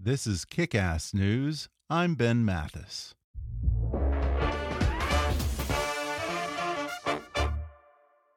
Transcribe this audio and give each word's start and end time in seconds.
This 0.00 0.26
is 0.26 0.44
Kick 0.44 0.74
Ass 0.74 1.14
News. 1.14 1.68
I'm 1.88 2.16
Ben 2.16 2.44
Mathis. 2.44 3.14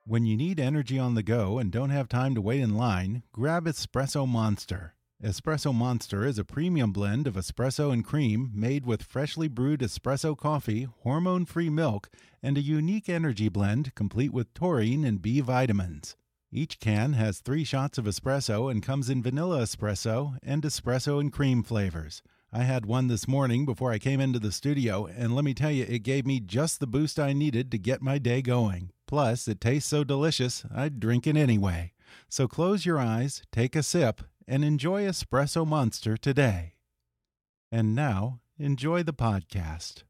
When 0.06 0.26
you 0.26 0.38
need 0.38 0.60
energy 0.60 1.00
on 1.00 1.16
the 1.16 1.24
go 1.24 1.58
and 1.58 1.72
don't 1.72 1.90
have 1.90 2.08
time 2.08 2.36
to 2.36 2.42
wait 2.42 2.62
in 2.62 2.78
line, 2.78 3.24
grab 3.34 3.66
Espresso 3.66 4.28
Monster. 4.28 4.94
Espresso 5.22 5.74
Monster 5.74 6.26
is 6.26 6.38
a 6.38 6.46
premium 6.46 6.94
blend 6.94 7.26
of 7.26 7.34
espresso 7.34 7.92
and 7.92 8.06
cream 8.06 8.52
made 8.54 8.86
with 8.86 9.02
freshly 9.02 9.48
brewed 9.48 9.80
espresso 9.80 10.38
coffee, 10.38 10.88
hormone 11.00 11.44
free 11.44 11.72
milk, 11.72 12.08
and 12.42 12.56
a 12.56 12.62
unique 12.62 13.10
energy 13.10 13.50
blend 13.50 13.96
complete 13.96 14.32
with 14.32 14.54
taurine 14.54 15.04
and 15.04 15.24
B 15.24 15.42
vitamins. 15.42 16.16
Each 16.52 16.80
can 16.80 17.14
has 17.14 17.40
three 17.40 17.64
shots 17.64 17.98
of 17.98 18.06
espresso 18.06 18.72
and 18.72 18.82
comes 18.82 19.10
in 19.10 19.22
vanilla 19.22 19.60
espresso 19.60 20.38
and 20.42 20.64
espresso 20.64 21.20
and 21.20 21.32
cream 21.32 21.62
flavors. 21.62 22.22
I 22.54 22.64
had 22.64 22.86
one 22.86 23.08
this 23.08 23.28
morning 23.28 23.66
before 23.66 23.92
I 23.92 24.00
came 24.00 24.22
into 24.22 24.40
the 24.40 24.54
studio, 24.54 25.06
and 25.06 25.36
let 25.36 25.44
me 25.44 25.54
tell 25.54 25.72
you, 25.72 25.86
it 25.88 26.00
gave 26.00 26.26
me 26.26 26.40
just 26.40 26.80
the 26.80 26.88
boost 26.88 27.20
I 27.20 27.34
needed 27.34 27.70
to 27.72 27.78
get 27.78 28.02
my 28.02 28.18
day 28.18 28.42
going. 28.42 28.92
Plus, 29.06 29.50
it 29.50 29.60
tastes 29.60 29.90
so 29.90 30.06
delicious, 30.06 30.64
I'd 30.74 31.02
drink 31.02 31.28
it 31.28 31.36
anyway. 31.36 31.92
So 32.30 32.48
close 32.48 32.86
your 32.86 33.00
eyes, 33.00 33.42
take 33.52 33.76
a 33.76 33.84
sip, 33.84 34.22
and 34.48 34.64
enjoy 34.64 35.04
Espresso 35.04 35.68
Monster 35.68 36.16
today. 36.16 36.76
And 37.70 37.94
now, 37.94 38.40
enjoy 38.58 39.04
the 39.04 39.14
podcast. 39.14 40.04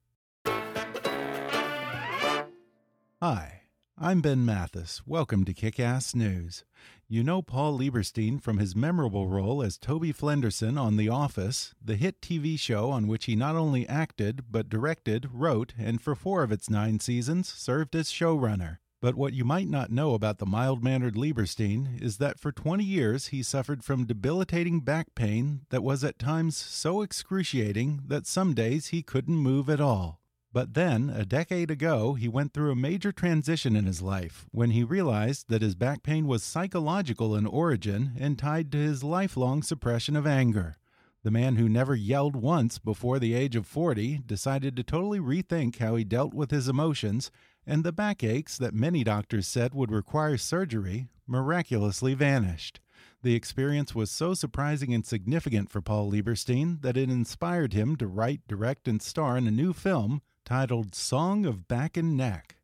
Hi. 3.19 3.56
I'm 3.99 4.21
Ben 4.21 4.45
Mathis. 4.45 5.01
Welcome 5.07 5.43
to 5.45 5.55
Kick 5.55 5.79
Ass 5.79 6.13
News. 6.13 6.63
You 7.07 7.23
know 7.23 7.41
Paul 7.41 7.79
Lieberstein 7.79 8.39
from 8.39 8.59
his 8.59 8.75
memorable 8.75 9.27
role 9.27 9.63
as 9.63 9.75
Toby 9.75 10.13
Flenderson 10.13 10.79
on 10.79 10.97
The 10.97 11.09
Office, 11.09 11.73
the 11.83 11.95
hit 11.95 12.21
TV 12.21 12.59
show 12.59 12.91
on 12.91 13.07
which 13.07 13.25
he 13.25 13.35
not 13.35 13.55
only 13.55 13.89
acted, 13.89 14.51
but 14.51 14.69
directed, 14.69 15.29
wrote, 15.33 15.73
and 15.79 15.99
for 15.99 16.13
four 16.13 16.43
of 16.43 16.51
its 16.51 16.69
nine 16.69 16.99
seasons 16.99 17.51
served 17.51 17.95
as 17.95 18.11
showrunner. 18.11 18.77
But 19.01 19.15
what 19.15 19.33
you 19.33 19.43
might 19.43 19.67
not 19.67 19.89
know 19.89 20.13
about 20.13 20.37
the 20.37 20.45
mild 20.45 20.83
mannered 20.83 21.15
Lieberstein 21.15 21.99
is 21.99 22.17
that 22.17 22.39
for 22.39 22.51
20 22.51 22.83
years 22.83 23.27
he 23.27 23.41
suffered 23.41 23.83
from 23.83 24.05
debilitating 24.05 24.81
back 24.81 25.15
pain 25.15 25.61
that 25.71 25.81
was 25.81 26.03
at 26.03 26.19
times 26.19 26.55
so 26.55 27.01
excruciating 27.01 28.03
that 28.05 28.27
some 28.27 28.53
days 28.53 28.89
he 28.89 29.01
couldn't 29.01 29.37
move 29.37 29.71
at 29.71 29.81
all. 29.81 30.21
But 30.57 30.73
then, 30.73 31.11
a 31.11 31.23
decade 31.23 31.69
ago, 31.69 32.15
he 32.15 32.27
went 32.27 32.51
through 32.51 32.71
a 32.71 32.75
major 32.75 33.11
transition 33.11 33.75
in 33.75 33.85
his 33.85 34.01
life 34.01 34.47
when 34.49 34.71
he 34.71 34.83
realized 34.83 35.49
that 35.49 35.61
his 35.61 35.75
back 35.75 36.01
pain 36.01 36.25
was 36.25 36.41
psychological 36.41 37.35
in 37.35 37.45
origin 37.45 38.13
and 38.19 38.39
tied 38.39 38.71
to 38.71 38.79
his 38.79 39.03
lifelong 39.03 39.61
suppression 39.61 40.15
of 40.15 40.25
anger. 40.25 40.75
The 41.21 41.29
man 41.29 41.57
who 41.57 41.69
never 41.69 41.93
yelled 41.93 42.35
once 42.35 42.79
before 42.79 43.19
the 43.19 43.35
age 43.35 43.55
of 43.55 43.67
40 43.67 44.23
decided 44.25 44.75
to 44.75 44.83
totally 44.83 45.19
rethink 45.19 45.77
how 45.77 45.95
he 45.95 46.03
dealt 46.03 46.33
with 46.33 46.49
his 46.49 46.67
emotions, 46.67 47.29
and 47.67 47.83
the 47.83 47.93
backaches 47.93 48.57
that 48.57 48.73
many 48.73 49.03
doctors 49.03 49.45
said 49.45 49.75
would 49.75 49.91
require 49.91 50.37
surgery 50.37 51.07
miraculously 51.27 52.15
vanished. 52.15 52.79
The 53.21 53.35
experience 53.35 53.93
was 53.93 54.09
so 54.09 54.33
surprising 54.33 54.91
and 54.91 55.05
significant 55.05 55.69
for 55.69 55.81
Paul 55.81 56.09
Lieberstein 56.09 56.81
that 56.81 56.97
it 56.97 57.11
inspired 57.11 57.73
him 57.73 57.95
to 57.97 58.07
write, 58.07 58.41
direct, 58.47 58.87
and 58.87 59.03
star 59.03 59.37
in 59.37 59.45
a 59.45 59.51
new 59.51 59.71
film 59.71 60.23
titled 60.47 60.95
Song 60.95 61.45
of 61.45 61.67
Back 61.67 61.97
and 61.97 62.15
Neck. 62.15 62.55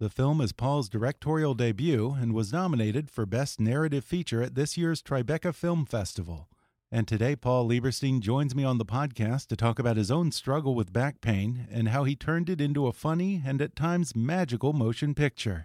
The 0.00 0.10
film 0.10 0.40
is 0.40 0.50
Paul's 0.50 0.88
directorial 0.88 1.54
debut 1.54 2.16
and 2.20 2.34
was 2.34 2.52
nominated 2.52 3.12
for 3.12 3.26
Best 3.26 3.60
Narrative 3.60 4.04
Feature 4.04 4.42
at 4.42 4.56
this 4.56 4.76
year's 4.76 5.00
Tribeca 5.00 5.54
Film 5.54 5.86
Festival. 5.86 6.48
And 6.90 7.06
today, 7.06 7.36
Paul 7.36 7.68
Lieberstein 7.68 8.18
joins 8.18 8.56
me 8.56 8.64
on 8.64 8.78
the 8.78 8.84
podcast 8.84 9.46
to 9.48 9.56
talk 9.56 9.78
about 9.78 9.96
his 9.96 10.10
own 10.10 10.32
struggle 10.32 10.74
with 10.74 10.92
back 10.92 11.20
pain 11.20 11.68
and 11.70 11.90
how 11.90 12.02
he 12.02 12.16
turned 12.16 12.50
it 12.50 12.60
into 12.60 12.88
a 12.88 12.92
funny 12.92 13.40
and 13.46 13.62
at 13.62 13.76
times 13.76 14.16
magical 14.16 14.72
motion 14.72 15.14
picture. 15.14 15.64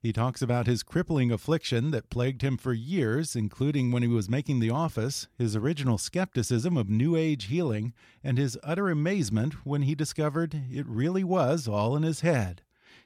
He 0.00 0.12
talks 0.12 0.40
about 0.40 0.66
his 0.66 0.82
crippling 0.82 1.32
affliction 1.32 1.90
that 1.90 2.10
plagued 2.10 2.42
him 2.42 2.56
for 2.56 2.72
years, 2.72 3.34
including 3.34 3.90
when 3.90 4.02
he 4.02 4.08
was 4.08 4.28
making 4.28 4.60
The 4.60 4.70
Office, 4.70 5.26
his 5.36 5.56
original 5.56 5.98
skepticism 5.98 6.76
of 6.76 6.88
New 6.88 7.16
Age 7.16 7.46
healing, 7.46 7.92
and 8.22 8.38
his 8.38 8.58
utter 8.62 8.88
amazement 8.88 9.66
when 9.66 9.82
he 9.82 9.94
discovered 9.94 10.62
it 10.70 10.86
really 10.86 11.24
was 11.24 11.66
all 11.66 11.96
in 11.96 12.02
his 12.02 12.20
head. 12.20 12.62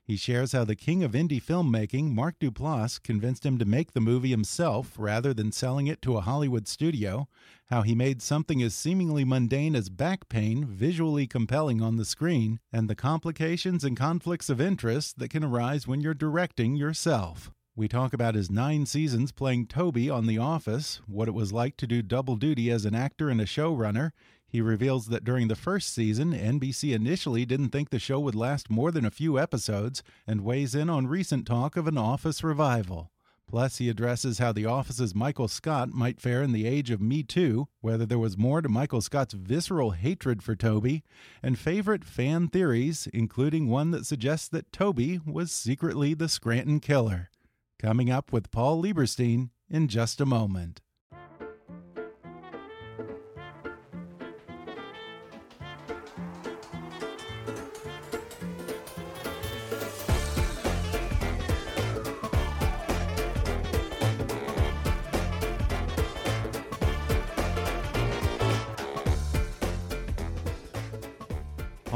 He 0.09 0.17
shares 0.17 0.53
how 0.53 0.65
the 0.65 0.75
king 0.75 1.05
of 1.05 1.13
indie 1.13 1.41
filmmaking, 1.41 2.15
Mark 2.15 2.39
Duplass, 2.39 2.99
convinced 2.99 3.45
him 3.45 3.59
to 3.59 3.67
make 3.67 3.93
the 3.93 4.01
movie 4.01 4.31
himself 4.31 4.95
rather 4.97 5.35
than 5.35 5.53
selling 5.53 5.87
it 5.87 6.01
to 6.01 6.17
a 6.17 6.23
Hollywood 6.23 6.67
studio, 6.67 7.29
how 7.67 7.83
he 7.83 7.95
made 7.95 8.23
something 8.23 8.63
as 8.63 8.75
seemingly 8.75 9.23
mundane 9.27 9.77
as 9.77 9.91
back 9.91 10.31
pain 10.31 10.65
visually 10.65 11.27
compelling 11.27 11.83
on 11.83 11.97
the 11.97 12.07
screen, 12.07 12.59
and 12.73 12.89
the 12.89 12.95
complications 12.95 13.85
and 13.85 13.99
conflicts 13.99 14.49
of 14.49 14.63
interest 14.63 15.19
that 15.19 15.29
can 15.29 15.45
arise 15.45 15.87
when 15.87 16.01
you're 16.01 16.15
directing 16.15 16.75
yourself. 16.75 17.51
We 17.77 17.87
talk 17.87 18.15
about 18.15 18.35
his 18.35 18.51
nine 18.51 18.87
seasons 18.87 19.31
playing 19.31 19.67
Toby 19.67 20.09
on 20.09 20.27
The 20.27 20.39
Office, 20.39 21.03
what 21.07 21.29
it 21.29 21.35
was 21.35 21.53
like 21.53 21.77
to 21.77 21.87
do 21.87 22.01
double 22.01 22.37
duty 22.37 22.71
as 22.71 22.87
an 22.87 22.95
actor 22.95 23.29
and 23.29 23.43
a 23.43 23.45
showrunner, 23.45 24.13
he 24.49 24.61
reveals 24.63 25.09
that 25.09 25.25
during 25.25 25.49
the 25.49 25.55
first 25.55 25.93
season, 25.93 26.33
NBC 26.33 26.95
initially 26.95 27.45
didn't 27.45 27.69
think 27.69 27.91
the 27.91 27.99
show 27.99 28.19
would 28.19 28.35
last 28.35 28.71
more 28.71 28.91
than 28.91 29.05
a 29.05 29.11
few 29.11 29.39
episodes 29.39 30.03
and 30.27 30.41
weighs 30.41 30.75
in 30.75 30.89
on 30.89 31.07
recent 31.07 31.47
talk 31.47 31.77
of 31.77 31.87
an 31.87 31.99
Office 31.99 32.43
revival. 32.43 33.11
Plus, 33.47 33.79
he 33.79 33.89
addresses 33.89 34.39
how 34.39 34.53
The 34.53 34.67
Office's 34.67 35.15
Michael 35.15 35.49
Scott 35.49 35.91
might 35.91 36.21
fare 36.21 36.43
in 36.43 36.53
the 36.53 36.67
age 36.67 36.91
of 36.91 37.01
Me 37.01 37.23
Too, 37.23 37.69
whether 37.81 38.05
there 38.05 38.19
was 38.19 38.37
more 38.37 38.61
to 38.61 38.69
Michael 38.69 39.01
Scott's 39.01 39.33
visceral 39.33 39.93
hatred 39.93 40.43
for 40.43 40.55
Toby, 40.55 41.03
and 41.43 41.59
favorite 41.59 42.05
fan 42.05 42.49
theories, 42.49 43.09
including 43.15 43.69
one 43.69 43.91
that 43.93 44.05
suggests 44.05 44.49
that 44.49 44.73
Toby 44.73 45.19
was 45.27 45.51
secretly 45.51 46.13
the 46.13 46.29
Scranton 46.29 46.79
killer. 46.79 47.31
Coming 47.79 48.11
up 48.11 48.33
with 48.33 48.51
Paul 48.51 48.83
Lieberstein 48.83 49.49
in 49.71 49.89
just 49.89 50.21
a 50.21 50.27
moment. 50.27 50.83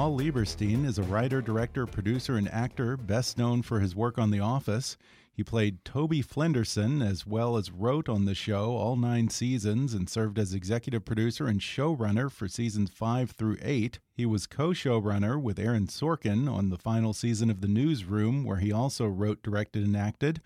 Paul 0.02 0.19
Lieberstein 0.19 0.84
is 0.84 0.99
a 0.99 1.04
writer, 1.04 1.40
director, 1.40 1.87
producer, 1.87 2.37
and 2.37 2.52
actor 2.52 2.96
best 2.96 3.38
known 3.38 3.62
for 3.62 3.78
his 3.78 3.94
work 3.94 4.19
on 4.19 4.32
The 4.32 4.40
Office. 4.40 4.96
He 5.32 5.44
played 5.44 5.84
Toby 5.84 6.25
Flenderson 6.25 7.08
as 7.08 7.25
well 7.25 7.56
as 7.56 7.70
wrote 7.70 8.08
on 8.08 8.25
the 8.25 8.34
show 8.34 8.72
all 8.72 8.96
nine 8.96 9.28
seasons 9.28 9.94
and 9.94 10.10
served 10.10 10.40
as 10.40 10.54
executive 10.54 11.04
producer 11.04 11.46
and 11.46 11.60
showrunner 11.60 12.32
for 12.32 12.49
seasons 12.49 12.90
five 12.90 13.31
through 13.31 13.58
eight. 13.62 14.00
He 14.12 14.26
was 14.26 14.49
co 14.49 14.70
showrunner 14.70 15.40
with 15.40 15.60
Aaron 15.60 15.87
Sorkin 15.87 16.52
on 16.52 16.70
the 16.70 16.78
final 16.78 17.12
season 17.12 17.49
of 17.49 17.60
The 17.60 17.69
Newsroom, 17.69 18.43
where 18.43 18.58
he 18.58 18.72
also 18.72 19.06
wrote, 19.06 19.40
directed, 19.44 19.84
and 19.84 19.96
acted. 19.96 20.40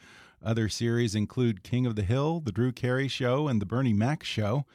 Other 0.44 0.68
series 0.68 1.14
include 1.14 1.62
King 1.62 1.86
of 1.86 1.96
the 1.96 2.02
Hill, 2.02 2.40
The 2.40 2.52
Drew 2.52 2.72
Carey 2.72 3.08
Show, 3.08 3.48
and 3.48 3.62
The 3.62 3.66
Bernie 3.66 3.94
Mac 3.94 4.22
Show. 4.22 4.66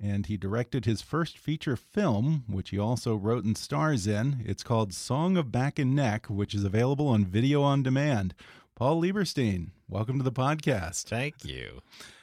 And 0.00 0.26
he 0.26 0.36
directed 0.36 0.84
his 0.84 1.00
first 1.00 1.38
feature 1.38 1.76
film, 1.76 2.44
which 2.48 2.70
he 2.70 2.78
also 2.78 3.16
wrote 3.16 3.44
and 3.44 3.56
stars 3.56 4.06
in. 4.06 4.42
It's 4.44 4.62
called 4.62 4.92
Song 4.92 5.36
of 5.36 5.50
Back 5.50 5.78
and 5.78 5.94
Neck, 5.94 6.26
which 6.26 6.54
is 6.54 6.64
available 6.64 7.08
on 7.08 7.24
video 7.24 7.62
on 7.62 7.82
demand. 7.82 8.34
Paul 8.74 9.00
Lieberstein, 9.00 9.70
welcome 9.88 10.18
to 10.18 10.24
the 10.24 10.30
podcast. 10.30 11.04
Thank 11.04 11.44
you. 11.44 11.80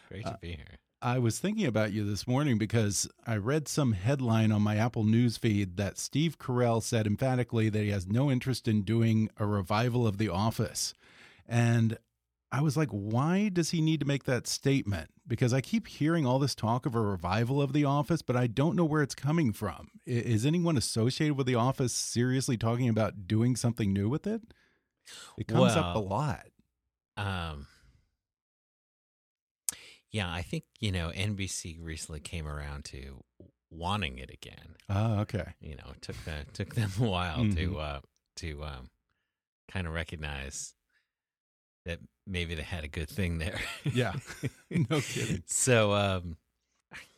Great 0.08 0.26
to 0.26 0.38
be 0.40 0.50
here. 0.50 0.78
I 1.02 1.20
was 1.20 1.40
thinking 1.40 1.66
about 1.66 1.92
you 1.92 2.06
this 2.06 2.28
morning 2.28 2.58
because 2.58 3.10
I 3.28 3.36
read 3.36 3.68
some 3.68 3.92
headline 3.92 4.54
on 4.54 4.62
my 4.62 4.78
Apple 4.78 5.04
News 5.04 5.36
feed 5.36 5.76
that 5.76 5.98
Steve 5.98 6.40
Carell 6.40 6.82
said 6.82 7.06
emphatically 7.06 7.68
that 7.68 7.84
he 7.84 7.90
has 7.90 8.08
no 8.08 8.32
interest 8.32 8.70
in 8.70 8.84
doing 8.84 9.30
a 9.38 9.46
revival 9.46 10.08
of 10.08 10.18
The 10.18 10.30
Office. 10.30 10.94
And 11.46 11.98
I 12.54 12.62
was 12.62 12.78
like, 12.78 12.88
why 12.90 13.50
does 13.50 13.72
he 13.72 13.82
need 13.82 14.00
to 14.00 14.06
make 14.06 14.24
that 14.24 14.48
statement? 14.48 15.10
Because 15.26 15.54
I 15.54 15.62
keep 15.62 15.88
hearing 15.88 16.26
all 16.26 16.38
this 16.38 16.54
talk 16.54 16.86
of 16.86 16.96
a 16.96 17.02
revival 17.02 17.62
of 17.62 17.72
The 17.72 17.86
Office, 17.86 18.22
but 18.22 18.36
I 18.36 18.48
don't 18.48 18.76
know 18.76 18.84
where 18.84 19.02
it's 19.02 19.16
coming 19.16 19.54
from. 19.54 19.90
Is 20.06 20.46
anyone 20.46 20.76
associated 20.76 21.38
with 21.38 21.48
The 21.48 21.56
Office 21.56 21.94
seriously 21.94 22.58
talking 22.58 22.90
about 22.90 23.26
doing 23.26 23.56
something 23.56 23.94
new 23.94 24.10
with 24.10 24.28
it? 24.28 24.42
It 25.38 25.48
comes 25.48 25.76
well, 25.76 25.84
up 25.84 25.96
a 25.96 26.00
lot. 26.00 26.48
Um, 27.16 27.68
yeah, 30.12 30.32
I 30.32 30.42
think 30.42 30.66
you 30.80 30.92
know 30.92 31.12
NBC 31.14 31.78
recently 31.82 32.20
came 32.20 32.48
around 32.48 32.86
to 32.86 33.24
wanting 33.70 34.20
it 34.20 34.30
again. 34.30 34.76
Oh, 34.90 35.20
okay. 35.22 35.54
You 35.60 35.76
know, 35.76 35.92
it 35.92 36.02
took 36.02 36.16
the, 36.24 36.46
took 36.54 36.76
them 36.76 36.92
a 37.00 37.04
while 37.04 37.40
mm 37.40 37.50
-hmm. 37.50 37.56
to 37.56 37.80
uh, 37.80 38.02
to 38.36 38.64
um, 38.64 38.90
kind 39.72 39.88
of 39.88 39.94
recognize 39.94 40.76
that 41.86 42.00
maybe 42.26 42.56
they 42.56 42.64
had 42.64 42.84
a 42.84 42.88
good 42.88 43.10
thing 43.10 43.38
there. 43.38 43.60
yeah, 43.92 44.14
no 44.70 45.02
kidding. 45.02 45.44
So, 45.48 45.94
um, 45.94 46.38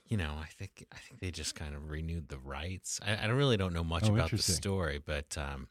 you 0.08 0.18
know, 0.18 0.34
I 0.40 0.48
think 0.58 0.86
I 0.92 0.98
think 0.98 1.20
they 1.20 1.32
just 1.32 1.56
kind 1.56 1.76
of 1.76 1.90
renewed 1.90 2.30
the 2.30 2.38
rights. 2.38 3.00
I, 3.06 3.16
I 3.16 3.26
really 3.28 3.58
don't 3.58 3.74
know 3.74 3.84
much 3.84 4.10
oh, 4.10 4.14
about 4.14 4.32
the 4.32 4.38
story, 4.38 5.02
but 5.04 5.38
um, 5.38 5.68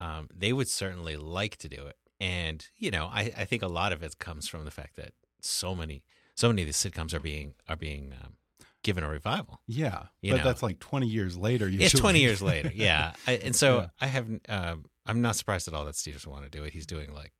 um, 0.00 0.28
they 0.34 0.52
would 0.52 0.68
certainly 0.68 1.16
like 1.16 1.56
to 1.58 1.68
do 1.68 1.86
it. 1.86 1.96
And 2.20 2.66
you 2.76 2.90
know, 2.90 3.06
I, 3.06 3.32
I 3.36 3.44
think 3.44 3.62
a 3.62 3.68
lot 3.68 3.92
of 3.92 4.02
it 4.02 4.18
comes 4.18 4.48
from 4.48 4.64
the 4.64 4.70
fact 4.70 4.96
that 4.96 5.12
so 5.40 5.74
many 5.74 6.02
so 6.34 6.48
many 6.48 6.62
of 6.62 6.68
the 6.68 6.74
sitcoms 6.74 7.14
are 7.14 7.20
being 7.20 7.54
are 7.68 7.76
being 7.76 8.12
um, 8.22 8.34
given 8.82 9.04
a 9.04 9.08
revival. 9.08 9.60
Yeah, 9.66 10.04
but 10.22 10.36
know? 10.38 10.44
that's 10.44 10.62
like 10.62 10.78
twenty 10.78 11.06
years 11.06 11.36
later. 11.36 11.66
Usually. 11.66 11.84
It's 11.84 11.98
twenty 11.98 12.20
years 12.20 12.42
later. 12.42 12.72
Yeah, 12.74 13.12
I, 13.26 13.32
and 13.32 13.54
so 13.54 13.76
yeah. 13.80 13.86
I 14.00 14.06
have. 14.06 14.26
Um, 14.48 14.84
I'm 15.06 15.22
not 15.22 15.36
surprised 15.36 15.68
at 15.68 15.74
all 15.74 15.84
that 15.86 15.96
Steve 15.96 16.14
doesn't 16.14 16.30
want 16.30 16.44
to 16.44 16.50
do 16.50 16.64
it. 16.64 16.72
He's 16.72 16.86
doing 16.86 17.14
like 17.14 17.32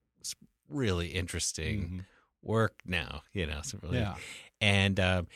really 0.68 1.08
interesting 1.08 1.80
mm-hmm. 1.80 1.98
work 2.42 2.82
now. 2.86 3.22
You 3.32 3.46
know, 3.46 3.60
so 3.62 3.78
really, 3.82 3.98
yeah, 3.98 4.14
and. 4.60 4.98
Um, 5.00 5.26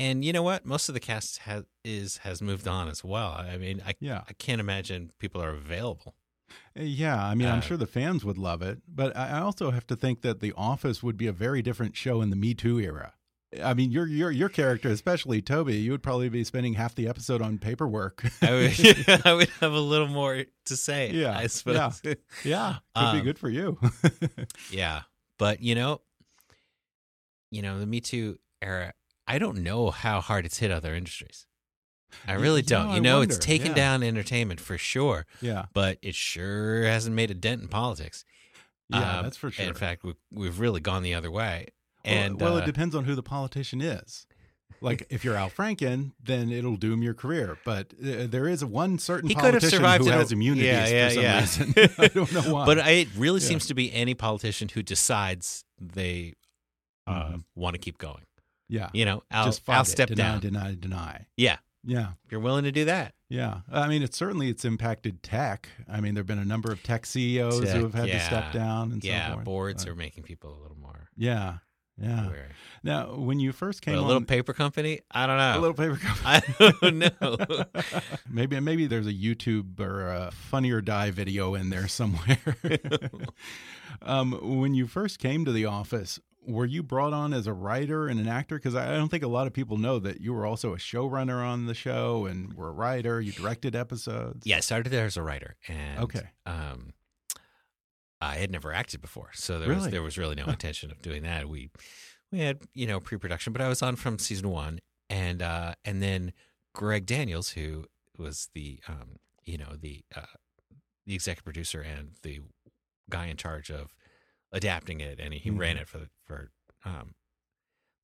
and 0.00 0.24
you 0.24 0.32
know 0.32 0.44
what? 0.44 0.64
Most 0.64 0.88
of 0.88 0.94
the 0.94 1.00
cast 1.00 1.38
has 1.38 1.64
is 1.84 2.18
has 2.18 2.40
moved 2.40 2.68
on 2.68 2.88
as 2.88 3.02
well. 3.02 3.32
I 3.32 3.56
mean, 3.56 3.82
I 3.84 3.94
yeah. 3.98 4.22
I 4.28 4.32
can't 4.32 4.60
imagine 4.60 5.10
people 5.18 5.42
are 5.42 5.50
available 5.50 6.14
uh, 6.78 6.82
yeah, 6.82 7.24
I 7.24 7.34
mean, 7.34 7.48
uh, 7.48 7.52
I'm 7.52 7.60
sure 7.60 7.76
the 7.76 7.86
fans 7.86 8.24
would 8.24 8.38
love 8.38 8.62
it, 8.62 8.80
but 8.88 9.16
I 9.16 9.40
also 9.40 9.70
have 9.70 9.86
to 9.88 9.96
think 9.96 10.22
that 10.22 10.40
The 10.40 10.52
Office 10.56 11.02
would 11.02 11.16
be 11.16 11.26
a 11.26 11.32
very 11.32 11.62
different 11.62 11.96
show 11.96 12.20
in 12.22 12.30
the 12.30 12.36
Me 12.36 12.54
Too 12.54 12.78
era. 12.78 13.14
I 13.62 13.72
mean, 13.72 13.90
your 13.90 14.06
your 14.06 14.30
your 14.30 14.48
character, 14.48 14.90
especially 14.90 15.40
Toby, 15.40 15.76
you 15.76 15.90
would 15.92 16.02
probably 16.02 16.28
be 16.28 16.44
spending 16.44 16.74
half 16.74 16.94
the 16.94 17.08
episode 17.08 17.40
on 17.40 17.58
paperwork. 17.58 18.22
I, 18.42 18.52
would, 18.52 19.08
I 19.26 19.32
would 19.32 19.48
have 19.60 19.72
a 19.72 19.80
little 19.80 20.08
more 20.08 20.44
to 20.66 20.76
say. 20.76 21.10
Yeah, 21.12 21.36
I 21.36 21.46
suppose. 21.46 22.00
Yeah, 22.04 22.14
yeah 22.44 22.76
could 22.94 23.04
um, 23.04 23.18
be 23.18 23.22
good 23.22 23.38
for 23.38 23.48
you. 23.48 23.78
yeah, 24.70 25.02
but 25.38 25.62
you 25.62 25.74
know, 25.74 26.02
you 27.50 27.62
know, 27.62 27.78
the 27.78 27.86
Me 27.86 28.00
Too 28.00 28.38
era. 28.60 28.92
I 29.26 29.38
don't 29.38 29.58
know 29.58 29.90
how 29.90 30.20
hard 30.20 30.46
it's 30.46 30.58
hit 30.58 30.70
other 30.70 30.94
industries. 30.94 31.46
I 32.26 32.34
really 32.34 32.62
don't. 32.62 32.94
you 32.94 33.00
know, 33.00 33.18
wonder. 33.18 33.34
it's 33.34 33.44
taken 33.44 33.68
yeah. 33.68 33.74
down 33.74 34.02
entertainment 34.02 34.60
for 34.60 34.78
sure. 34.78 35.26
Yeah. 35.42 35.66
But 35.74 35.98
it 36.02 36.14
sure 36.14 36.84
hasn't 36.84 37.14
made 37.14 37.30
a 37.30 37.34
dent 37.34 37.62
in 37.62 37.68
politics. 37.68 38.24
Yeah, 38.90 39.18
um, 39.18 39.24
that's 39.24 39.36
for 39.36 39.50
sure. 39.50 39.66
In 39.66 39.74
fact, 39.74 40.02
we, 40.04 40.14
we've 40.32 40.58
really 40.58 40.80
gone 40.80 41.02
the 41.02 41.14
other 41.14 41.30
way. 41.30 41.68
And 42.08 42.40
well, 42.40 42.52
well 42.52 42.58
uh, 42.58 42.62
it 42.62 42.66
depends 42.66 42.94
on 42.94 43.04
who 43.04 43.14
the 43.14 43.22
politician 43.22 43.80
is. 43.80 44.26
Like 44.80 45.06
if 45.10 45.24
you're 45.24 45.34
Al 45.34 45.50
Franken, 45.50 46.12
then 46.22 46.50
it'll 46.50 46.76
doom 46.76 47.02
your 47.02 47.14
career. 47.14 47.58
But 47.64 47.92
uh, 48.00 48.26
there 48.26 48.46
is 48.46 48.64
one 48.64 48.98
certain 48.98 49.28
he 49.28 49.34
politician 49.34 49.60
could 49.60 49.62
have 49.62 49.70
survived 49.70 50.04
who 50.04 50.10
a, 50.10 50.12
has 50.12 50.30
immunities 50.32 50.66
yeah, 50.66 50.88
yeah, 50.88 51.08
for 51.08 51.14
some 51.14 51.22
yeah. 51.22 51.40
reason. 51.40 51.74
I 51.98 52.08
don't 52.14 52.32
know 52.32 52.54
why. 52.54 52.66
But 52.66 52.78
it 52.78 53.08
really 53.16 53.40
seems 53.40 53.66
to 53.66 53.74
be 53.74 53.92
any 53.92 54.14
politician 54.14 54.68
who 54.68 54.82
decides 54.82 55.64
they 55.80 56.34
uh, 57.06 57.12
mm 57.12 57.32
-hmm. 57.32 57.44
want 57.54 57.74
to 57.74 57.80
keep 57.80 57.98
going. 57.98 58.24
Yeah, 58.68 58.90
you 58.92 59.04
know, 59.04 59.22
Al, 59.30 59.46
Just 59.46 59.68
Al 59.68 59.84
step 59.84 60.08
deny, 60.08 60.22
down. 60.22 60.40
Deny, 60.40 60.74
deny. 60.74 61.26
Yeah, 61.36 61.58
yeah. 61.84 62.12
If 62.24 62.32
you're 62.32 62.44
willing 62.44 62.64
to 62.64 62.72
do 62.72 62.84
that. 62.84 63.14
Yeah. 63.28 63.60
I 63.70 63.88
mean, 63.88 64.02
it's 64.02 64.16
certainly 64.16 64.48
it's 64.48 64.64
impacted 64.64 65.22
tech. 65.22 65.68
I 65.88 66.00
mean, 66.00 66.14
there've 66.14 66.26
been 66.26 66.38
a 66.38 66.44
number 66.44 66.72
of 66.72 66.82
tech 66.82 67.06
CEOs 67.06 67.60
tech, 67.60 67.76
who 67.76 67.82
have 67.82 67.94
had 67.94 68.08
yeah. 68.08 68.18
to 68.18 68.24
step 68.24 68.52
down 68.52 68.92
and 68.92 69.04
yeah, 69.04 69.28
so 69.28 69.32
forth. 69.34 69.44
boards 69.44 69.86
are 69.86 69.94
making 69.94 70.24
people 70.24 70.50
a 70.50 70.60
little 70.60 70.78
more. 70.78 71.08
Yeah. 71.16 71.58
Yeah. 72.00 72.30
Now, 72.82 73.14
when 73.16 73.40
you 73.40 73.52
first 73.52 73.82
came 73.82 73.94
but 73.94 74.00
a 74.00 74.02
on, 74.02 74.06
little 74.06 74.24
paper 74.24 74.52
company, 74.52 75.00
I 75.10 75.26
don't 75.26 75.36
know. 75.36 75.58
A 75.58 75.60
little 75.60 75.74
paper 75.74 75.96
company. 75.96 76.42
I 76.60 76.72
don't 76.80 76.98
know. 76.98 77.64
maybe 78.30 78.58
maybe 78.60 78.86
there's 78.86 79.06
a 79.06 79.12
YouTube 79.12 79.80
or 79.80 80.08
a 80.08 80.30
Funny 80.30 80.70
or 80.70 80.80
Die 80.80 81.10
video 81.10 81.54
in 81.54 81.70
there 81.70 81.88
somewhere. 81.88 82.38
um, 84.02 84.58
when 84.60 84.74
you 84.74 84.86
first 84.86 85.18
came 85.18 85.44
to 85.44 85.52
the 85.52 85.64
office, 85.64 86.20
were 86.46 86.64
you 86.64 86.82
brought 86.82 87.12
on 87.12 87.34
as 87.34 87.46
a 87.46 87.52
writer 87.52 88.06
and 88.08 88.20
an 88.20 88.28
actor? 88.28 88.56
Because 88.56 88.74
I 88.74 88.96
don't 88.96 89.08
think 89.08 89.24
a 89.24 89.28
lot 89.28 89.46
of 89.46 89.52
people 89.52 89.76
know 89.76 89.98
that 89.98 90.20
you 90.20 90.32
were 90.32 90.46
also 90.46 90.72
a 90.72 90.78
showrunner 90.78 91.44
on 91.44 91.66
the 91.66 91.74
show 91.74 92.26
and 92.26 92.54
were 92.54 92.68
a 92.68 92.72
writer. 92.72 93.20
You 93.20 93.32
directed 93.32 93.74
episodes. 93.74 94.46
Yeah, 94.46 94.58
I 94.58 94.60
started 94.60 94.90
there 94.90 95.04
as 95.04 95.16
a 95.16 95.22
writer, 95.22 95.56
and 95.66 95.98
okay, 96.04 96.28
um, 96.46 96.92
I 98.20 98.36
had 98.36 98.50
never 98.50 98.72
acted 98.72 99.00
before, 99.00 99.30
so 99.34 99.58
there 99.58 99.68
really? 99.68 99.82
was 99.82 99.90
there 99.90 100.02
was 100.02 100.18
really 100.18 100.34
no 100.34 100.46
intention 100.46 100.90
of 100.90 101.00
doing 101.02 101.22
that. 101.22 101.48
We 101.48 101.70
we 102.32 102.40
had 102.40 102.62
you 102.74 102.86
know 102.86 103.00
pre-production, 103.00 103.52
but 103.52 103.62
I 103.62 103.68
was 103.68 103.82
on 103.82 103.96
from 103.96 104.18
season 104.18 104.50
one, 104.50 104.80
and 105.08 105.42
uh, 105.42 105.74
and 105.84 106.02
then 106.02 106.32
Greg 106.74 107.06
Daniels, 107.06 107.50
who 107.50 107.84
was 108.16 108.48
the 108.54 108.80
um, 108.88 109.16
you 109.44 109.58
know 109.58 109.76
the 109.80 110.04
uh, 110.16 110.22
the 111.06 111.14
executive 111.14 111.44
producer 111.44 111.80
and 111.80 112.10
the 112.22 112.40
guy 113.08 113.26
in 113.26 113.36
charge 113.36 113.70
of 113.70 113.94
adapting 114.52 115.00
it, 115.00 115.18
and 115.20 115.32
he, 115.32 115.50
mm-hmm. 115.50 115.58
ran 115.58 115.76
it 115.76 115.88
for 115.88 116.08
for 116.24 116.50
um, 116.84 117.14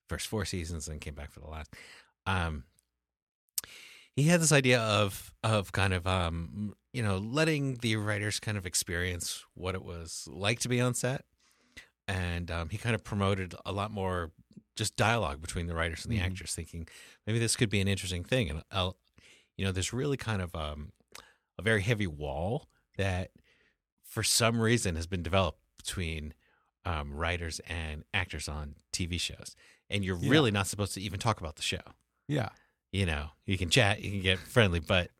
first 0.09 0.27
four 0.27 0.45
seasons 0.45 0.89
and 0.89 1.01
came 1.01 1.15
back 1.15 1.31
for 1.31 1.41
the 1.41 1.49
last. 1.49 1.75
Um, 2.27 2.65
he 4.17 4.25
had 4.25 4.41
this 4.41 4.53
idea 4.53 4.81
of 4.81 5.33
of 5.43 5.73
kind 5.73 5.93
of 5.93 6.06
um, 6.06 6.75
you 6.93 7.03
know 7.03 7.19
letting 7.19 7.75
the 7.77 7.97
writers 7.97 8.41
kind 8.41 8.56
of 8.56 8.67
experience 8.67 9.44
what 9.55 9.75
it 9.75 9.85
was 9.85 10.29
like 10.31 10.61
to 10.61 10.69
be 10.69 10.81
on 10.81 10.94
set, 10.94 11.25
and 12.06 12.51
um, 12.51 12.69
he 12.69 12.79
kind 12.79 12.94
of 12.94 13.03
promoted 13.05 13.55
a 13.67 13.73
lot 13.73 13.91
more 13.91 14.31
just 14.77 14.97
dialogue 14.97 15.41
between 15.41 15.67
the 15.67 15.75
writers 15.75 16.05
and 16.05 16.13
the 16.13 16.19
mm-hmm. 16.19 16.27
actors, 16.27 16.55
thinking 16.55 16.87
maybe 17.27 17.39
this 17.39 17.56
could 17.56 17.71
be 17.71 17.81
an 17.81 17.89
interesting 17.89 18.25
thing. 18.25 18.51
And 18.51 18.63
I'll, 18.73 18.97
you 19.56 19.65
know, 19.65 19.73
there's 19.73 19.93
really 19.93 20.17
kind 20.17 20.43
of 20.43 20.55
um, 20.55 20.93
a 21.59 21.63
very 21.63 21.83
heavy 21.83 22.06
wall 22.09 22.69
that, 22.97 23.31
for 24.05 24.23
some 24.23 24.61
reason, 24.61 24.97
has 24.97 25.06
been 25.06 25.23
developed 25.23 25.61
between 25.79 26.35
um, 26.85 27.15
writers 27.15 27.61
and 27.69 28.05
actors 28.13 28.49
on 28.49 28.75
TV 28.93 29.19
shows, 29.19 29.55
and 29.89 30.05
you're 30.05 30.19
Yeah. 30.19 30.31
really 30.31 30.51
not 30.51 30.67
supposed 30.67 30.94
to 30.94 31.01
even 31.01 31.19
talk 31.21 31.41
about 31.41 31.56
the 31.56 31.63
show. 31.63 31.83
Yeah. 32.29 32.49
You 32.94 33.06
know, 33.06 33.27
you 33.44 33.58
can 33.58 33.70
chat, 33.70 34.03
you 34.03 34.10
can 34.13 34.20
get 34.20 34.39
friendly, 34.39 34.79
but 34.79 35.10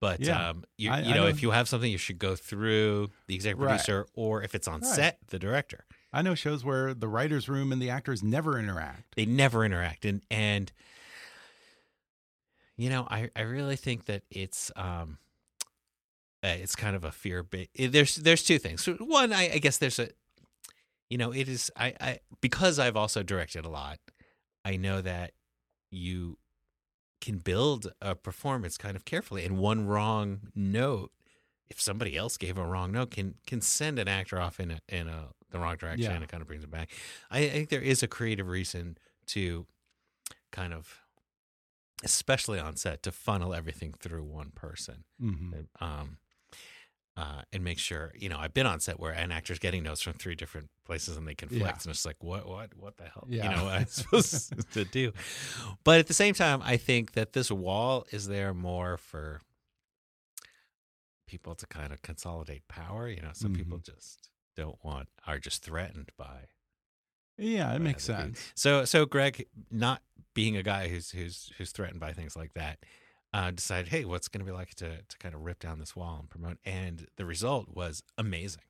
but 0.00 0.20
Yeah. 0.20 0.50
um, 0.50 0.64
you, 0.76 0.90
I- 0.90 1.00
you 1.00 1.14
know, 1.14 1.22
know- 1.22 1.26
if 1.28 1.40
you 1.42 1.50
have 1.50 1.66
something, 1.66 1.90
you 1.90 1.96
should 1.96 2.18
go 2.18 2.36
through 2.36 3.10
the 3.26 3.34
executive 3.34 3.62
Right. 3.62 3.70
producer, 3.70 4.06
or 4.12 4.42
if 4.42 4.54
it's 4.54 4.68
on 4.68 4.80
Right. 4.82 4.94
set, 4.94 5.18
the 5.28 5.38
director. 5.38 5.86
I 6.12 6.20
know 6.20 6.34
shows 6.34 6.62
where 6.62 6.92
the 6.92 7.08
writers' 7.08 7.48
room 7.48 7.72
and 7.72 7.80
the 7.80 7.88
actors 7.88 8.22
never 8.22 8.58
interact. 8.58 9.14
They 9.16 9.24
never 9.24 9.64
interact, 9.64 10.04
and 10.04 10.20
and 10.30 10.70
you 12.76 12.90
know, 12.90 13.06
I 13.10 13.30
I 13.34 13.40
really 13.42 13.76
think 13.76 14.04
that 14.04 14.22
it's 14.30 14.70
um. 14.76 15.18
Uh, 16.44 16.48
it's 16.48 16.76
kind 16.76 16.94
of 16.94 17.02
a 17.02 17.10
fear. 17.10 17.42
But 17.42 17.68
there's 17.74 18.16
there's 18.16 18.44
two 18.44 18.58
things. 18.58 18.84
So 18.84 18.92
one, 18.96 19.32
I, 19.32 19.54
I 19.54 19.58
guess 19.58 19.78
there's 19.78 19.98
a, 19.98 20.10
you 21.08 21.16
know, 21.16 21.32
it 21.32 21.48
is 21.48 21.70
I 21.76 21.94
I 21.98 22.20
because 22.42 22.78
I've 22.78 22.94
also 22.96 23.22
directed 23.22 23.64
a 23.64 23.70
lot. 23.70 23.98
I 24.66 24.76
know 24.76 25.00
that 25.00 25.32
you 25.90 26.38
can 27.20 27.38
build 27.38 27.92
a 28.00 28.14
performance 28.14 28.76
kind 28.78 28.96
of 28.96 29.04
carefully, 29.04 29.44
and 29.44 29.58
one 29.58 29.86
wrong 29.86 30.40
note, 30.54 31.10
if 31.68 31.80
somebody 31.80 32.16
else 32.16 32.36
gave 32.36 32.58
a 32.58 32.64
wrong 32.64 32.92
note, 32.92 33.10
can 33.10 33.34
can 33.46 33.60
send 33.60 33.98
an 33.98 34.08
actor 34.08 34.40
off 34.40 34.60
in 34.60 34.70
a 34.70 34.80
in 34.88 35.08
a 35.08 35.28
the 35.50 35.58
wrong 35.58 35.76
direction, 35.76 36.04
Yeah. 36.10 36.14
and 36.14 36.24
it 36.24 36.28
kind 36.28 36.40
of 36.40 36.46
brings 36.48 36.64
it 36.64 36.70
back. 36.70 36.90
I, 37.30 37.38
I 37.40 37.48
think 37.50 37.68
there 37.70 37.80
is 37.82 38.02
a 38.02 38.08
creative 38.08 38.48
reason 38.48 38.98
to 39.26 39.66
kind 40.50 40.72
of, 40.74 41.00
especially 42.04 42.58
on 42.58 42.76
set, 42.76 43.02
to 43.04 43.12
funnel 43.12 43.54
everything 43.54 43.94
through 43.98 44.24
one 44.24 44.50
person. 44.54 45.04
hmm 45.20 45.52
Um, 45.80 46.18
uh, 47.16 47.42
and 47.52 47.64
make 47.64 47.78
sure 47.78 48.12
you 48.16 48.28
know 48.28 48.38
I've 48.38 48.52
been 48.54 48.66
on 48.66 48.80
set 48.80 49.00
where 49.00 49.12
an 49.12 49.32
actor's 49.32 49.58
getting 49.58 49.82
notes 49.82 50.02
from 50.02 50.12
three 50.14 50.34
different 50.34 50.68
places 50.84 51.16
and 51.16 51.26
they 51.26 51.34
conflict 51.34 51.62
Yeah. 51.64 51.70
and 51.70 51.86
it's 51.86 52.04
like 52.06 52.22
what 52.22 52.46
what 52.46 52.76
what 52.76 52.96
the 52.98 53.04
hell 53.04 53.26
Yeah. 53.28 53.50
you 53.50 53.56
know 53.56 53.64
what 53.64 53.74
I'm 53.74 53.86
supposed 53.88 54.72
to 54.72 54.84
do 54.84 55.12
but 55.84 55.98
at 55.98 56.06
the 56.08 56.14
same 56.14 56.34
time 56.34 56.60
I 56.62 56.76
think 56.76 57.12
that 57.12 57.32
this 57.32 57.50
wall 57.50 58.06
is 58.10 58.28
there 58.28 58.52
more 58.54 58.96
for 58.98 59.40
people 61.26 61.54
to 61.56 61.66
kind 61.66 61.92
of 61.92 62.02
consolidate 62.02 62.66
power 62.68 63.08
you 63.08 63.20
know 63.20 63.30
some 63.32 63.52
people 63.54 63.78
Mm-hmm. 63.78 63.94
just 63.96 64.30
don't 64.56 64.78
want 64.84 65.08
are 65.26 65.38
just 65.38 65.62
threatened 65.62 66.10
by 66.16 66.46
Yeah, 67.36 67.70
it 67.74 67.78
by 67.78 67.84
makes 67.84 68.06
people. 68.06 68.22
sense. 68.22 68.52
so 68.54 68.84
so 68.84 69.04
Greg 69.06 69.46
not 69.70 70.02
being 70.34 70.56
a 70.56 70.62
guy 70.62 70.88
who's 70.88 71.10
who's 71.10 71.52
who's 71.58 71.72
threatened 71.72 72.00
by 72.00 72.12
things 72.12 72.36
like 72.36 72.54
that 72.54 72.78
uh, 73.32 73.50
decided, 73.50 73.88
hey, 73.88 74.04
what's 74.04 74.28
going 74.28 74.40
to 74.44 74.50
be 74.50 74.56
like 74.56 74.74
to 74.76 75.02
to 75.02 75.18
kind 75.18 75.34
of 75.34 75.42
rip 75.42 75.58
down 75.60 75.78
this 75.78 75.94
wall 75.96 76.18
and 76.20 76.30
promote? 76.30 76.58
And 76.64 77.06
the 77.16 77.24
result 77.26 77.68
was 77.74 78.02
amazing. 78.16 78.62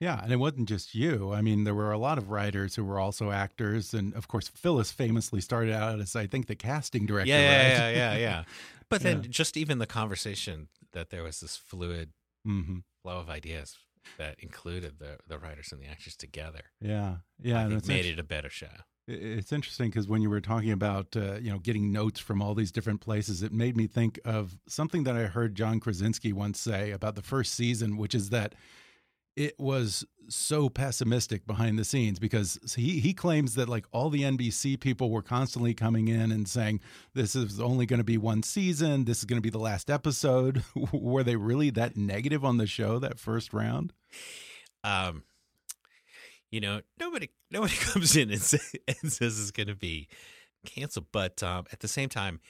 Yeah, 0.00 0.20
and 0.22 0.32
it 0.32 0.36
wasn't 0.36 0.68
just 0.68 0.94
you. 0.94 1.32
I 1.32 1.40
mean, 1.40 1.64
there 1.64 1.74
were 1.74 1.92
a 1.92 1.98
lot 1.98 2.18
of 2.18 2.28
writers 2.30 2.74
who 2.74 2.84
were 2.84 2.98
also 2.98 3.30
actors, 3.30 3.94
and 3.94 4.12
of 4.14 4.26
course, 4.28 4.48
Phyllis 4.48 4.90
famously 4.90 5.40
started 5.40 5.72
out 5.72 6.00
as, 6.00 6.16
I 6.16 6.26
think, 6.26 6.46
the 6.46 6.56
casting 6.56 7.06
director. 7.06 7.30
Yeah, 7.30 7.40
yeah, 7.40 7.84
right? 7.84 7.96
yeah, 7.96 8.14
yeah, 8.14 8.16
yeah. 8.18 8.44
But 8.88 9.00
then 9.02 9.22
Yeah. 9.22 9.28
just 9.30 9.56
even 9.56 9.78
the 9.78 9.86
conversation 9.86 10.68
that 10.92 11.10
there 11.10 11.22
was 11.22 11.40
this 11.40 11.56
fluid 11.56 12.10
hmm 12.44 12.78
flow 13.02 13.18
of 13.18 13.30
ideas 13.30 13.76
that 14.18 14.36
included 14.38 14.98
the 14.98 15.18
the 15.26 15.38
writers 15.38 15.72
and 15.72 15.80
the 15.80 15.86
actors 15.86 16.16
together. 16.16 16.60
Yeah, 16.80 17.16
yeah, 17.42 17.66
I 17.66 17.68
think 17.68 17.86
made 17.86 18.06
it 18.06 18.18
a 18.18 18.24
better 18.24 18.50
show. 18.50 18.68
It's 19.06 19.52
interesting 19.52 19.90
because 19.90 20.08
when 20.08 20.22
you 20.22 20.30
were 20.30 20.40
talking 20.40 20.70
about 20.70 21.14
uh, 21.16 21.34
you 21.34 21.50
know 21.50 21.58
getting 21.58 21.92
notes 21.92 22.20
from 22.20 22.40
all 22.40 22.54
these 22.54 22.72
different 22.72 23.00
places, 23.00 23.42
it 23.42 23.52
made 23.52 23.76
me 23.76 23.86
think 23.86 24.18
of 24.24 24.56
something 24.66 25.04
that 25.04 25.16
I 25.16 25.24
heard 25.24 25.54
John 25.54 25.80
Krasinski 25.80 26.32
once 26.32 26.60
say 26.60 26.90
about 26.90 27.14
the 27.14 27.22
first 27.22 27.54
season, 27.54 27.96
which 27.96 28.14
is 28.14 28.30
that 28.30 28.54
it 29.36 29.58
was 29.58 30.04
so 30.28 30.68
pessimistic 30.68 31.46
behind 31.46 31.78
the 31.78 31.84
scenes 31.84 32.18
because 32.18 32.58
he 32.76 33.00
he 33.00 33.12
claims 33.12 33.54
that 33.54 33.68
like 33.68 33.84
all 33.92 34.10
the 34.10 34.22
NBC 34.22 34.78
people 34.80 35.10
were 35.10 35.22
constantly 35.22 35.74
coming 35.74 36.08
in 36.08 36.32
and 36.32 36.48
saying 36.48 36.80
this 37.14 37.34
is 37.36 37.60
only 37.60 37.86
going 37.86 37.98
to 37.98 38.04
be 38.04 38.18
one 38.18 38.42
season, 38.42 39.04
this 39.04 39.18
is 39.18 39.24
going 39.24 39.38
to 39.38 39.42
be 39.42 39.50
the 39.50 39.58
last 39.58 39.90
episode. 39.90 40.62
were 40.92 41.22
they 41.22 41.36
really 41.36 41.70
that 41.70 41.96
negative 41.96 42.44
on 42.44 42.58
the 42.58 42.66
show 42.66 42.98
that 42.98 43.18
first 43.18 43.52
round? 43.52 43.92
Um, 44.82 45.24
you 46.50 46.60
know, 46.60 46.80
nobody 46.98 47.30
nobody 47.50 47.74
comes 47.78 48.16
in 48.16 48.30
and, 48.30 48.40
say, 48.40 48.58
and 48.88 49.12
says 49.12 49.40
it's 49.40 49.50
going 49.50 49.68
to 49.68 49.74
be 49.74 50.08
canceled, 50.64 51.06
but 51.12 51.42
um, 51.42 51.64
at 51.72 51.80
the 51.80 51.88
same 51.88 52.08
time, 52.08 52.40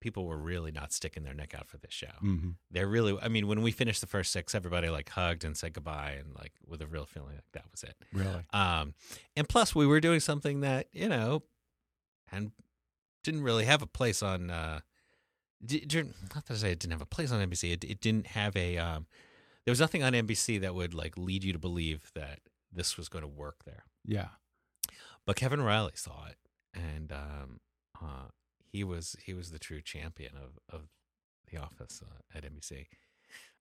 people 0.00 0.26
were 0.26 0.36
really 0.36 0.70
not 0.70 0.92
sticking 0.92 1.22
their 1.24 1.34
neck 1.34 1.54
out 1.54 1.68
for 1.68 1.78
this 1.78 1.92
show. 1.92 2.12
hmm 2.20 2.50
They're 2.70 2.86
really, 2.86 3.18
I 3.20 3.28
mean, 3.28 3.46
when 3.46 3.62
we 3.62 3.70
finished 3.72 4.00
the 4.00 4.06
first 4.06 4.30
six, 4.32 4.54
everybody 4.54 4.88
like 4.88 5.08
hugged 5.10 5.44
and 5.44 5.56
said 5.56 5.72
goodbye, 5.72 6.16
and 6.18 6.34
like 6.36 6.52
with 6.66 6.82
a 6.82 6.86
real 6.86 7.06
feeling 7.06 7.34
like 7.34 7.44
that 7.52 7.64
was 7.70 7.82
it. 7.82 7.94
Really? 8.12 8.44
Um, 8.52 8.94
and 9.36 9.48
plus, 9.48 9.74
we 9.74 9.86
were 9.86 10.00
doing 10.00 10.20
something 10.20 10.60
that 10.60 10.88
you 10.92 11.08
know, 11.08 11.42
and 12.30 12.52
didn't 13.24 13.42
really 13.42 13.64
have 13.64 13.82
a 13.82 13.86
place 13.86 14.22
on. 14.22 14.50
Uh, 14.50 14.80
di- 15.64 15.80
di- 15.86 16.02
not 16.34 16.46
that 16.46 16.50
I 16.50 16.56
say 16.56 16.72
it 16.72 16.78
didn't 16.78 16.92
have 16.92 17.02
a 17.02 17.06
place 17.06 17.32
on 17.32 17.40
NBC. 17.48 17.72
It, 17.72 17.84
it 17.84 18.00
didn't 18.00 18.28
have 18.28 18.54
a. 18.56 18.78
Um, 18.78 19.06
there 19.64 19.72
was 19.72 19.80
nothing 19.80 20.02
on 20.04 20.12
NBC 20.12 20.60
that 20.60 20.74
would 20.74 20.94
like 20.94 21.16
lead 21.18 21.42
you 21.42 21.52
to 21.52 21.58
believe 21.58 22.10
that 22.14 22.38
this 22.72 22.96
was 22.96 23.08
going 23.08 23.22
to 23.22 23.28
work 23.28 23.64
there. 23.64 23.84
Yeah. 24.04 24.28
But 25.26 25.34
Kevin 25.36 25.60
Reilly 25.60 25.92
saw 25.96 26.26
it, 26.26 26.36
and 26.72 27.10
um, 27.10 27.60
uh, 28.00 28.28
he 28.76 28.84
was 28.84 29.16
he 29.24 29.32
was 29.32 29.50
the 29.50 29.58
true 29.58 29.80
champion 29.80 30.32
of 30.36 30.58
of 30.70 30.88
The 31.50 31.58
Office 31.58 32.02
uh, 32.04 32.36
at 32.36 32.44
NBC. 32.44 32.86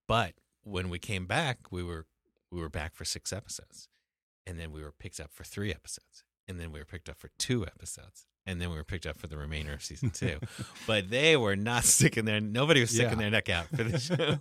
But 0.08 0.34
when 0.64 0.90
we 0.90 1.00
came 1.00 1.26
back, 1.26 1.72
we 1.72 1.84
were 1.84 2.06
we 2.52 2.60
were 2.60 2.70
back 2.70 2.94
for 2.96 3.06
six 3.06 3.32
episodes, 3.32 3.88
and 4.46 4.60
then 4.60 4.72
we 4.72 4.82
were 4.84 4.92
picked 4.92 5.20
up 5.20 5.32
for 5.32 5.44
three 5.44 5.72
episodes, 5.72 6.24
and 6.48 6.60
then 6.60 6.72
we 6.72 6.80
were 6.80 6.86
picked 6.86 7.08
up 7.10 7.18
for 7.18 7.30
two 7.40 7.66
episodes, 7.66 8.26
and 8.46 8.60
then 8.62 8.70
we 8.70 8.76
were 8.76 8.84
picked 8.84 9.06
up 9.06 9.18
for 9.18 9.28
the 9.28 9.38
remainder 9.38 9.74
of 9.74 9.84
season 9.84 10.10
two. 10.12 10.38
but 10.88 11.10
they 11.10 11.38
were 11.38 11.56
not 11.56 11.84
sticking 11.86 12.26
their 12.26 12.42
nobody 12.42 12.82
was 12.82 12.90
sticking 12.92 13.12
Yeah. 13.12 13.30
their 13.30 13.32
neck 13.32 13.50
out 13.50 13.68
for 13.68 13.84
the 13.84 14.00
show. 14.10 14.40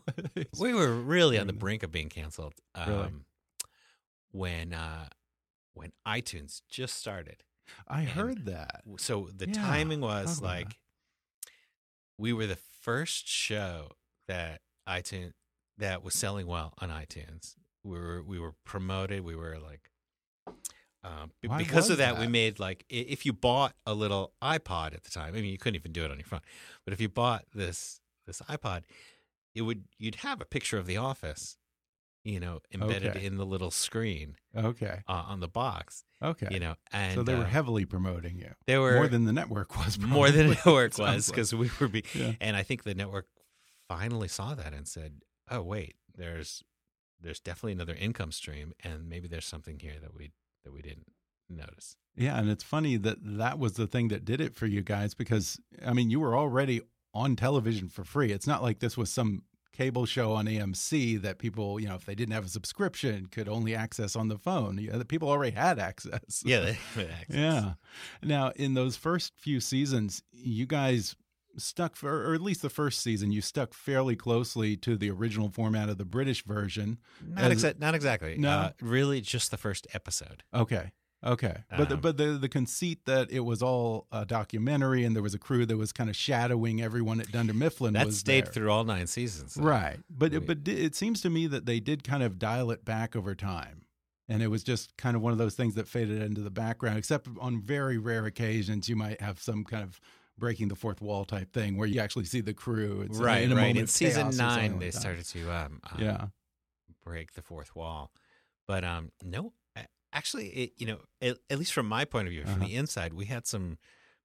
We 0.58 0.74
were 0.74 0.92
really 0.92 1.38
on 1.38 1.46
the 1.46 1.52
brink 1.52 1.82
of 1.84 1.92
being 1.92 2.08
canceled. 2.08 2.54
Um, 2.74 2.88
Really? 2.88 3.10
When 4.32 4.72
uh, 4.74 5.06
when 5.74 5.92
iTunes 6.06 6.60
just 6.68 6.96
started. 6.96 7.42
I 7.88 8.00
And 8.00 8.10
heard 8.10 8.46
that. 8.46 8.82
So 8.98 9.28
the 9.36 9.46
Yeah, 9.46 9.52
timing 9.54 10.00
was 10.00 10.40
like 10.40 10.78
we 12.18 12.32
were 12.32 12.46
the 12.46 12.58
first 12.80 13.26
show 13.26 13.92
that 14.28 14.60
iTunes 14.88 15.32
that 15.78 16.02
was 16.02 16.14
selling 16.14 16.46
well 16.46 16.74
on 16.78 16.90
iTunes. 16.90 17.54
We 17.82 17.98
were 17.98 18.22
we 18.22 18.38
were 18.38 18.54
promoted. 18.64 19.24
We 19.24 19.36
were 19.36 19.58
like 19.58 19.90
um, 21.02 21.32
b- 21.42 21.48
because 21.58 21.90
of 21.90 21.98
that, 21.98 22.18
we 22.18 22.26
made 22.26 22.58
like 22.58 22.84
if 22.88 23.26
you 23.26 23.32
bought 23.32 23.74
a 23.86 23.92
little 23.94 24.32
iPod 24.42 24.94
at 24.94 25.04
the 25.04 25.10
time. 25.10 25.34
I 25.34 25.40
mean, 25.40 25.50
you 25.50 25.58
couldn't 25.58 25.76
even 25.76 25.92
do 25.92 26.04
it 26.04 26.10
on 26.10 26.18
your 26.18 26.24
phone, 26.26 26.40
but 26.84 26.94
if 26.94 27.00
you 27.00 27.08
bought 27.08 27.44
this 27.54 28.00
this 28.26 28.40
iPod, 28.42 28.84
it 29.54 29.62
would 29.62 29.84
you'd 29.98 30.16
have 30.16 30.40
a 30.40 30.46
picture 30.46 30.78
of 30.78 30.86
the 30.86 30.96
office, 30.96 31.58
you 32.24 32.40
know, 32.40 32.60
embedded 32.72 33.16
Okay. 33.16 33.26
in 33.26 33.36
the 33.36 33.44
little 33.46 33.70
screen 33.70 34.36
Okay. 34.56 35.02
uh, 35.06 35.24
on 35.28 35.40
the 35.40 35.48
box, 35.48 36.04
Okay. 36.22 36.48
you 36.50 36.58
know, 36.58 36.74
and 36.92 37.14
so 37.14 37.22
they 37.22 37.34
were 37.34 37.42
uh, 37.42 37.46
heavily 37.46 37.84
promoting 37.84 38.38
you. 38.38 38.50
they 38.66 38.78
were 38.78 38.94
more 38.94 39.08
than 39.08 39.24
the 39.26 39.32
network 39.32 39.76
was. 39.76 39.98
more 39.98 40.30
than 40.30 40.48
the 40.48 40.54
network 40.54 40.96
was 40.98 41.28
because 41.28 41.54
we 41.54 41.70
were 41.78 41.88
be 41.88 42.02
Yeah. 42.14 42.32
and 42.40 42.56
i 42.56 42.62
think 42.62 42.82
the 42.84 42.94
network 42.94 43.26
finally 43.88 44.28
saw 44.28 44.54
that 44.54 44.72
and 44.72 44.88
said 44.88 45.20
oh 45.50 45.62
wait 45.62 45.96
there's 46.16 46.62
there's 47.20 47.40
definitely 47.40 47.72
another 47.72 47.94
income 47.94 48.32
stream 48.32 48.72
and 48.82 49.08
maybe 49.08 49.28
there's 49.28 49.44
something 49.46 49.78
here 49.78 49.96
that 50.00 50.14
we 50.14 50.32
that 50.64 50.72
we 50.72 50.80
didn't 50.82 51.12
notice 51.50 51.96
Yeah, 52.16 52.38
and 52.38 52.48
it's 52.48 52.64
funny 52.64 52.96
that 52.96 53.18
that 53.20 53.58
was 53.58 53.74
the 53.74 53.86
thing 53.86 54.08
that 54.08 54.24
did 54.24 54.40
it 54.40 54.54
for 54.54 54.66
you 54.66 54.80
guys 54.82 55.12
because 55.14 55.60
I 55.84 55.92
mean 55.92 56.08
you 56.10 56.20
were 56.20 56.34
already 56.36 56.80
on 57.12 57.36
television 57.36 57.88
for 57.88 58.02
free. 58.02 58.32
It's 58.32 58.46
not 58.46 58.62
like 58.62 58.78
this 58.80 58.96
was 58.96 59.08
some 59.10 59.42
cable 59.76 60.06
show 60.06 60.32
on 60.32 60.46
AMC 60.46 61.20
that 61.22 61.38
people, 61.38 61.78
you 61.80 61.88
know, 61.88 61.94
if 61.96 62.06
they 62.06 62.14
didn't 62.14 62.32
have 62.34 62.46
a 62.46 62.48
subscription, 62.48 63.26
could 63.26 63.48
only 63.48 63.74
access 63.74 64.14
on 64.16 64.28
the 64.28 64.38
phone. 64.38 64.78
Yeah, 64.78 64.96
the 64.96 65.04
people 65.04 65.28
already 65.28 65.54
had 65.56 65.78
access. 65.78 66.42
yeah 66.44 66.60
they, 66.60 66.72
had 66.94 67.10
access. 67.10 67.36
Yeah. 67.36 67.72
Now, 68.22 68.52
in 68.56 68.74
those 68.74 68.96
first 68.96 69.32
few 69.36 69.60
seasons, 69.60 70.22
you 70.32 70.64
guys 70.66 71.16
stuck 71.56 71.94
for, 71.96 72.30
or 72.30 72.34
at 72.34 72.40
least 72.40 72.62
the 72.62 72.70
first 72.70 73.00
season, 73.00 73.30
you 73.30 73.40
stuck 73.40 73.74
fairly 73.74 74.16
closely 74.16 74.76
to 74.78 74.96
the 74.96 75.10
original 75.10 75.48
format 75.50 75.88
of 75.88 75.98
the 75.98 76.04
British 76.04 76.44
version. 76.44 76.98
not, 77.24 77.50
exa- 77.52 77.78
not 77.78 77.94
exactly 77.94 78.36
No? 78.38 78.48
uh, 78.50 78.70
really 78.80 79.20
just 79.20 79.50
the 79.50 79.56
first 79.56 79.86
episode 79.94 80.42
Okay. 80.52 80.90
Okay. 81.24 81.56
But 81.76 81.88
the, 81.88 81.94
Um, 81.94 82.00
but 82.00 82.16
the 82.18 82.38
the 82.38 82.48
conceit 82.48 83.06
that 83.06 83.30
it 83.30 83.40
was 83.40 83.62
all 83.62 84.06
a 84.12 84.26
documentary 84.26 85.04
and 85.04 85.16
there 85.16 85.22
was 85.22 85.34
a 85.34 85.38
crew 85.38 85.64
that 85.66 85.76
was 85.76 85.90
kind 85.92 86.10
of 86.10 86.16
shadowing 86.16 86.82
everyone 86.82 87.18
at 87.20 87.32
Dunder 87.32 87.54
Mifflin 87.54 87.94
that 87.94 88.06
was 88.06 88.18
stayed 88.18 88.44
there. 88.46 88.52
through 88.52 88.70
all 88.70 88.84
nine 88.84 89.06
seasons 89.06 89.54
though. 89.54 89.62
Right. 89.64 89.98
But 90.10 90.32
We- 90.32 90.36
it, 90.38 90.46
but 90.46 90.68
it 90.68 90.94
seems 90.94 91.20
to 91.22 91.30
me 91.30 91.46
that 91.46 91.64
they 91.66 91.80
did 91.80 92.04
kind 92.04 92.22
of 92.22 92.38
dial 92.38 92.70
it 92.70 92.84
back 92.84 93.16
over 93.16 93.34
time. 93.34 93.86
And 94.28 94.42
it 94.42 94.48
was 94.48 94.62
just 94.62 94.96
kind 94.96 95.16
of 95.16 95.22
one 95.22 95.32
of 95.32 95.38
those 95.38 95.54
things 95.54 95.74
that 95.74 95.86
faded 95.86 96.22
into 96.22 96.40
the 96.40 96.50
background, 96.50 96.96
except 96.98 97.28
on 97.40 97.60
very 97.60 97.98
rare 97.98 98.24
occasions 98.26 98.88
you 98.88 98.96
might 98.96 99.20
have 99.20 99.38
some 99.40 99.64
kind 99.64 99.82
of 99.82 100.00
breaking 100.38 100.68
the 100.68 100.74
fourth 100.74 101.00
wall 101.02 101.24
type 101.24 101.52
thing 101.52 101.76
where 101.76 101.86
you 101.86 102.00
actually 102.00 102.24
see 102.24 102.40
the 102.40 102.54
crew. 102.54 103.02
It's 103.02 103.18
right 103.18 103.42
in 103.42 103.52
a 103.52 103.56
right 103.56 103.76
in 103.76 103.86
season 103.86 104.22
chaos 104.22 104.34
or 104.34 104.36
something 104.38 104.56
nine 104.62 104.70
like 104.72 104.80
they 104.80 104.90
that. 104.90 105.00
started 105.00 105.24
to 105.26 105.50
um, 105.50 105.80
um 105.92 106.00
Yeah. 106.00 106.26
break 107.04 107.32
the 107.34 107.42
fourth 107.42 107.76
wall. 107.76 108.10
But 108.66 108.82
um, 108.82 109.12
no, 109.22 109.48
a- 109.48 109.52
actually, 110.14 110.48
it, 110.48 110.72
you 110.78 110.86
know, 110.86 111.00
at, 111.20 111.36
at 111.50 111.58
least 111.58 111.72
from 111.74 111.86
my 111.86 112.04
point 112.06 112.26
of 112.28 112.32
view, 112.32 112.44
from 112.44 112.54
Uh-huh. 112.54 112.66
the 112.66 112.74
inside, 112.76 113.12
we 113.12 113.26
had 113.26 113.46
some 113.46 113.78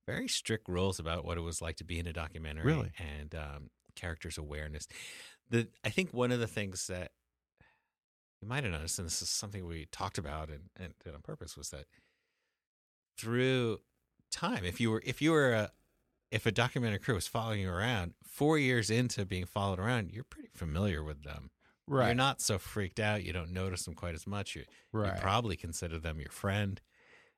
very 0.08 0.28
strict 0.28 0.68
rules 0.70 1.00
about 1.00 1.26
what 1.26 1.38
it 1.38 1.42
was 1.42 1.62
like 1.62 1.76
to 1.78 1.84
be 1.84 2.00
in 2.00 2.08
a 2.08 2.14
documentary 2.14 2.66
Really? 2.66 2.92
and 2.98 3.36
um, 3.36 3.70
characters 3.96 4.38
awareness. 4.38 4.88
The 5.50 5.68
I 5.84 5.90
think 5.90 6.14
one 6.14 6.32
of 6.32 6.40
the 6.40 6.48
things 6.48 6.88
that 6.88 7.12
you 8.42 8.48
might 8.48 8.64
have 8.64 8.72
noticed, 8.72 8.98
and 9.00 9.06
this 9.06 9.22
is 9.22 9.30
something 9.30 9.66
we 9.68 9.88
talked 9.92 10.18
about 10.18 10.50
and, 10.50 10.70
and 10.80 10.94
did 11.04 11.14
on 11.14 11.22
purpose, 11.22 11.58
was 11.58 11.70
that 11.72 11.86
through 13.18 13.80
time, 14.32 14.64
if 14.64 14.80
you 14.80 14.92
were 14.92 15.02
if 15.06 15.22
you 15.22 15.32
were 15.32 15.52
a 15.54 15.72
if 16.32 16.46
a 16.46 16.52
documentary 16.52 17.00
crew 17.00 17.16
was 17.16 17.28
following 17.28 17.62
you 17.62 17.70
around, 17.70 18.14
four 18.24 18.58
years 18.60 18.90
into 18.90 19.26
being 19.26 19.46
followed 19.46 19.80
around, 19.80 20.12
you're 20.12 20.24
pretty 20.24 20.50
familiar 20.54 21.04
with 21.04 21.24
them. 21.24 21.50
Right. 21.90 22.06
You're 22.08 22.16
not 22.16 22.40
so 22.42 22.58
freaked 22.60 23.00
out. 23.00 23.24
You 23.24 23.34
don't 23.34 23.52
notice 23.52 23.84
them 23.84 23.96
quite 23.96 24.16
as 24.16 24.26
much. 24.28 24.56
You, 24.56 24.64
right. 24.94 25.16
you 25.16 25.22
probably 25.22 25.58
consider 25.58 26.00
them 26.00 26.20
your 26.20 26.32
friend. 26.32 26.80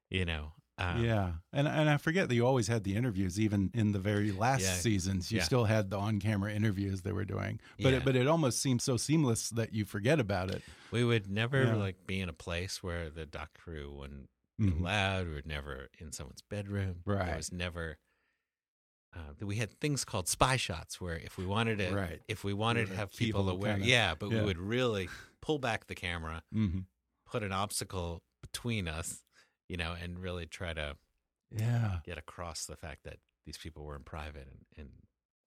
You 0.09 0.25
know. 0.25 0.51
Um, 0.77 1.03
yeah, 1.05 1.33
and 1.53 1.67
and 1.67 1.89
I 1.89 1.97
forget 1.97 2.27
that 2.27 2.33
you 2.35 2.45
always 2.45 2.67
had 2.67 2.83
the 2.83 2.95
interviews, 2.95 3.39
even 3.39 3.69
in 3.75 3.91
the 3.91 3.99
very 3.99 4.31
last 4.31 4.61
Yeah. 4.63 4.73
seasons. 4.73 5.31
You 5.31 5.37
Yeah. 5.37 5.43
still 5.43 5.65
had 5.65 5.89
the 5.91 5.97
on-camera 5.97 6.51
interviews 6.53 7.01
they 7.03 7.11
were 7.11 7.25
doing, 7.25 7.59
but 7.79 7.91
Yeah. 7.91 7.97
it, 7.99 8.05
but 8.05 8.15
it 8.15 8.25
almost 8.25 8.59
seems 8.61 8.83
so 8.83 8.97
seamless 8.97 9.49
that 9.51 9.73
you 9.73 9.85
forget 9.85 10.19
about 10.19 10.49
it. 10.49 10.63
We 10.89 11.03
would 11.03 11.29
never 11.29 11.75
like 11.75 12.07
be 12.07 12.19
in 12.19 12.29
a 12.29 12.33
place 12.33 12.81
where 12.81 13.09
the 13.11 13.25
doc 13.27 13.53
crew 13.53 13.91
wouldn't 13.93 14.29
be 14.57 14.71
Mhm. 14.71 14.81
loud. 14.81 15.27
We 15.27 15.33
were 15.35 15.41
never 15.45 15.89
in 15.99 16.11
someone's 16.13 16.41
bedroom. 16.41 17.01
Right. 17.05 17.25
There 17.27 17.37
was 17.37 17.51
never. 17.51 17.97
Uh, 19.15 19.45
we 19.45 19.57
had 19.57 19.71
things 19.79 20.03
called 20.05 20.27
spy 20.27 20.55
shots 20.57 21.01
where 21.01 21.17
if 21.17 21.37
we 21.37 21.45
wanted 21.45 21.77
to 21.79 21.93
Right. 21.93 22.21
if 22.27 22.43
we 22.43 22.53
wanted 22.53 22.87
to 22.89 22.95
have 22.95 23.11
people 23.11 23.49
aware 23.49 23.73
kinda- 23.73 23.87
yeah 23.87 24.15
but 24.17 24.31
yeah. 24.31 24.39
we 24.39 24.45
would 24.45 24.57
really 24.59 25.09
pull 25.41 25.59
back 25.59 25.87
the 25.87 25.95
camera 25.95 26.43
hmm 26.51 26.79
put 27.25 27.43
an 27.43 27.51
obstacle 27.53 28.21
between 28.41 28.87
us 28.87 29.21
you 29.69 29.77
know 29.77 29.93
and 30.01 30.19
really 30.19 30.45
try 30.45 30.73
to 30.73 30.95
Yeah. 31.49 31.99
get 32.05 32.17
across 32.17 32.65
the 32.65 32.75
fact 32.75 33.03
that 33.03 33.17
these 33.45 33.57
people 33.57 33.83
were 33.85 33.95
in 33.95 34.03
private 34.03 34.47
and, 34.47 34.65
and 34.77 34.89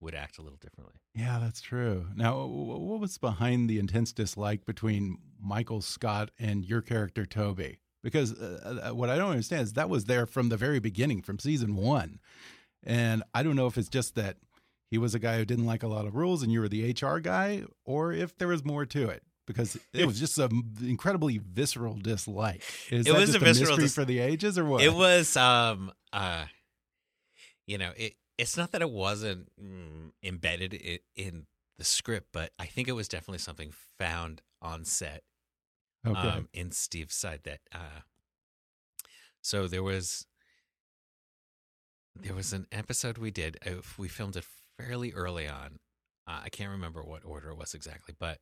would 0.01 0.15
act 0.15 0.39
a 0.39 0.43
little 0.43 0.59
differently 0.59 0.95
Yeah, 1.15 1.39
that's 1.41 1.61
true. 1.63 2.09
Now, 2.15 2.45
what 2.47 3.01
was 3.01 3.17
behind 3.19 3.71
the 3.71 3.79
intense 3.79 4.13
dislike 4.13 4.65
between 4.67 5.19
Michael 5.41 5.81
Scott 5.81 6.31
and 6.39 6.65
your 6.65 6.83
character 6.83 7.25
Toby? 7.25 7.79
Because 8.03 8.33
uh, 8.35 8.83
uh, 8.91 8.95
what 8.95 9.09
I 9.09 9.17
don't 9.17 9.31
understand 9.31 9.63
is 9.63 9.73
that 9.75 9.89
was 9.89 10.05
there 10.07 10.27
from 10.27 10.49
the 10.51 10.57
very 10.59 10.79
beginning, 10.81 11.23
from 11.23 11.39
season 11.39 11.75
one, 11.77 12.19
and 12.85 13.23
I 13.35 13.43
don't 13.43 13.57
know 13.57 13.67
if 13.67 13.79
it's 13.79 13.89
just 13.89 14.15
that 14.15 14.37
he 14.91 14.99
was 14.99 15.15
a 15.15 15.19
guy 15.19 15.39
who 15.39 15.45
didn't 15.45 15.67
like 15.67 15.83
a 15.83 15.89
lot 15.89 16.07
of 16.07 16.15
rules, 16.15 16.43
and 16.43 16.53
you 16.53 16.61
were 16.61 16.69
the 16.69 16.93
HR 16.93 17.19
guy, 17.19 17.65
or 17.85 18.13
if 18.13 18.37
there 18.39 18.49
was 18.49 18.65
more 18.65 18.87
to 18.87 19.09
it. 19.09 19.23
Because 19.47 19.77
it 19.93 20.07
was 20.07 20.19
just 20.19 20.39
an 20.39 20.63
incredibly 20.83 21.37
visceral 21.37 21.95
dislike. 21.95 22.63
Is 22.91 23.07
It 23.07 23.13
that 23.13 23.19
was 23.19 23.31
just 23.31 23.37
a 23.37 23.45
visceral 23.45 23.77
mystery 23.77 24.05
for 24.05 24.07
the 24.07 24.21
ages, 24.21 24.57
or 24.57 24.65
what? 24.65 24.83
It 24.83 24.95
was, 24.95 25.37
um, 25.37 25.93
uh, 26.13 26.47
you 27.67 27.77
know, 27.77 27.91
it. 27.97 28.15
It's 28.39 28.57
not 28.57 28.73
that 28.73 28.83
it 28.83 28.91
wasn't 28.91 29.49
mm, 29.63 30.11
embedded 30.23 30.75
in, 30.75 30.99
in 31.15 31.47
the 31.79 31.85
script, 31.85 32.29
but 32.33 32.53
I 32.59 32.67
think 32.67 32.89
it 32.89 32.93
was 32.93 33.07
definitely 33.07 33.39
something 33.39 33.73
found 33.99 34.43
on 34.63 34.85
set 34.85 35.23
okay. 36.07 36.19
um, 36.19 36.49
in 36.53 36.71
Steve's 36.71 37.15
side. 37.15 37.41
That 37.45 37.61
uh, 37.73 38.01
so 39.43 39.69
there 39.69 39.83
was 39.83 40.27
there 42.17 42.35
was 42.35 42.53
an 42.53 42.67
episode 42.73 43.19
we 43.19 43.31
did. 43.31 43.59
uh, 43.67 43.81
We 43.99 44.09
filmed 44.09 44.37
it 44.37 44.45
fairly 44.79 45.13
early 45.13 45.49
on. 45.49 45.79
Uh, 46.27 46.41
I 46.45 46.49
can't 46.49 46.71
remember 46.71 47.03
what 47.03 47.25
order 47.25 47.51
it 47.51 47.59
was 47.59 47.75
exactly, 47.75 48.15
but 48.19 48.39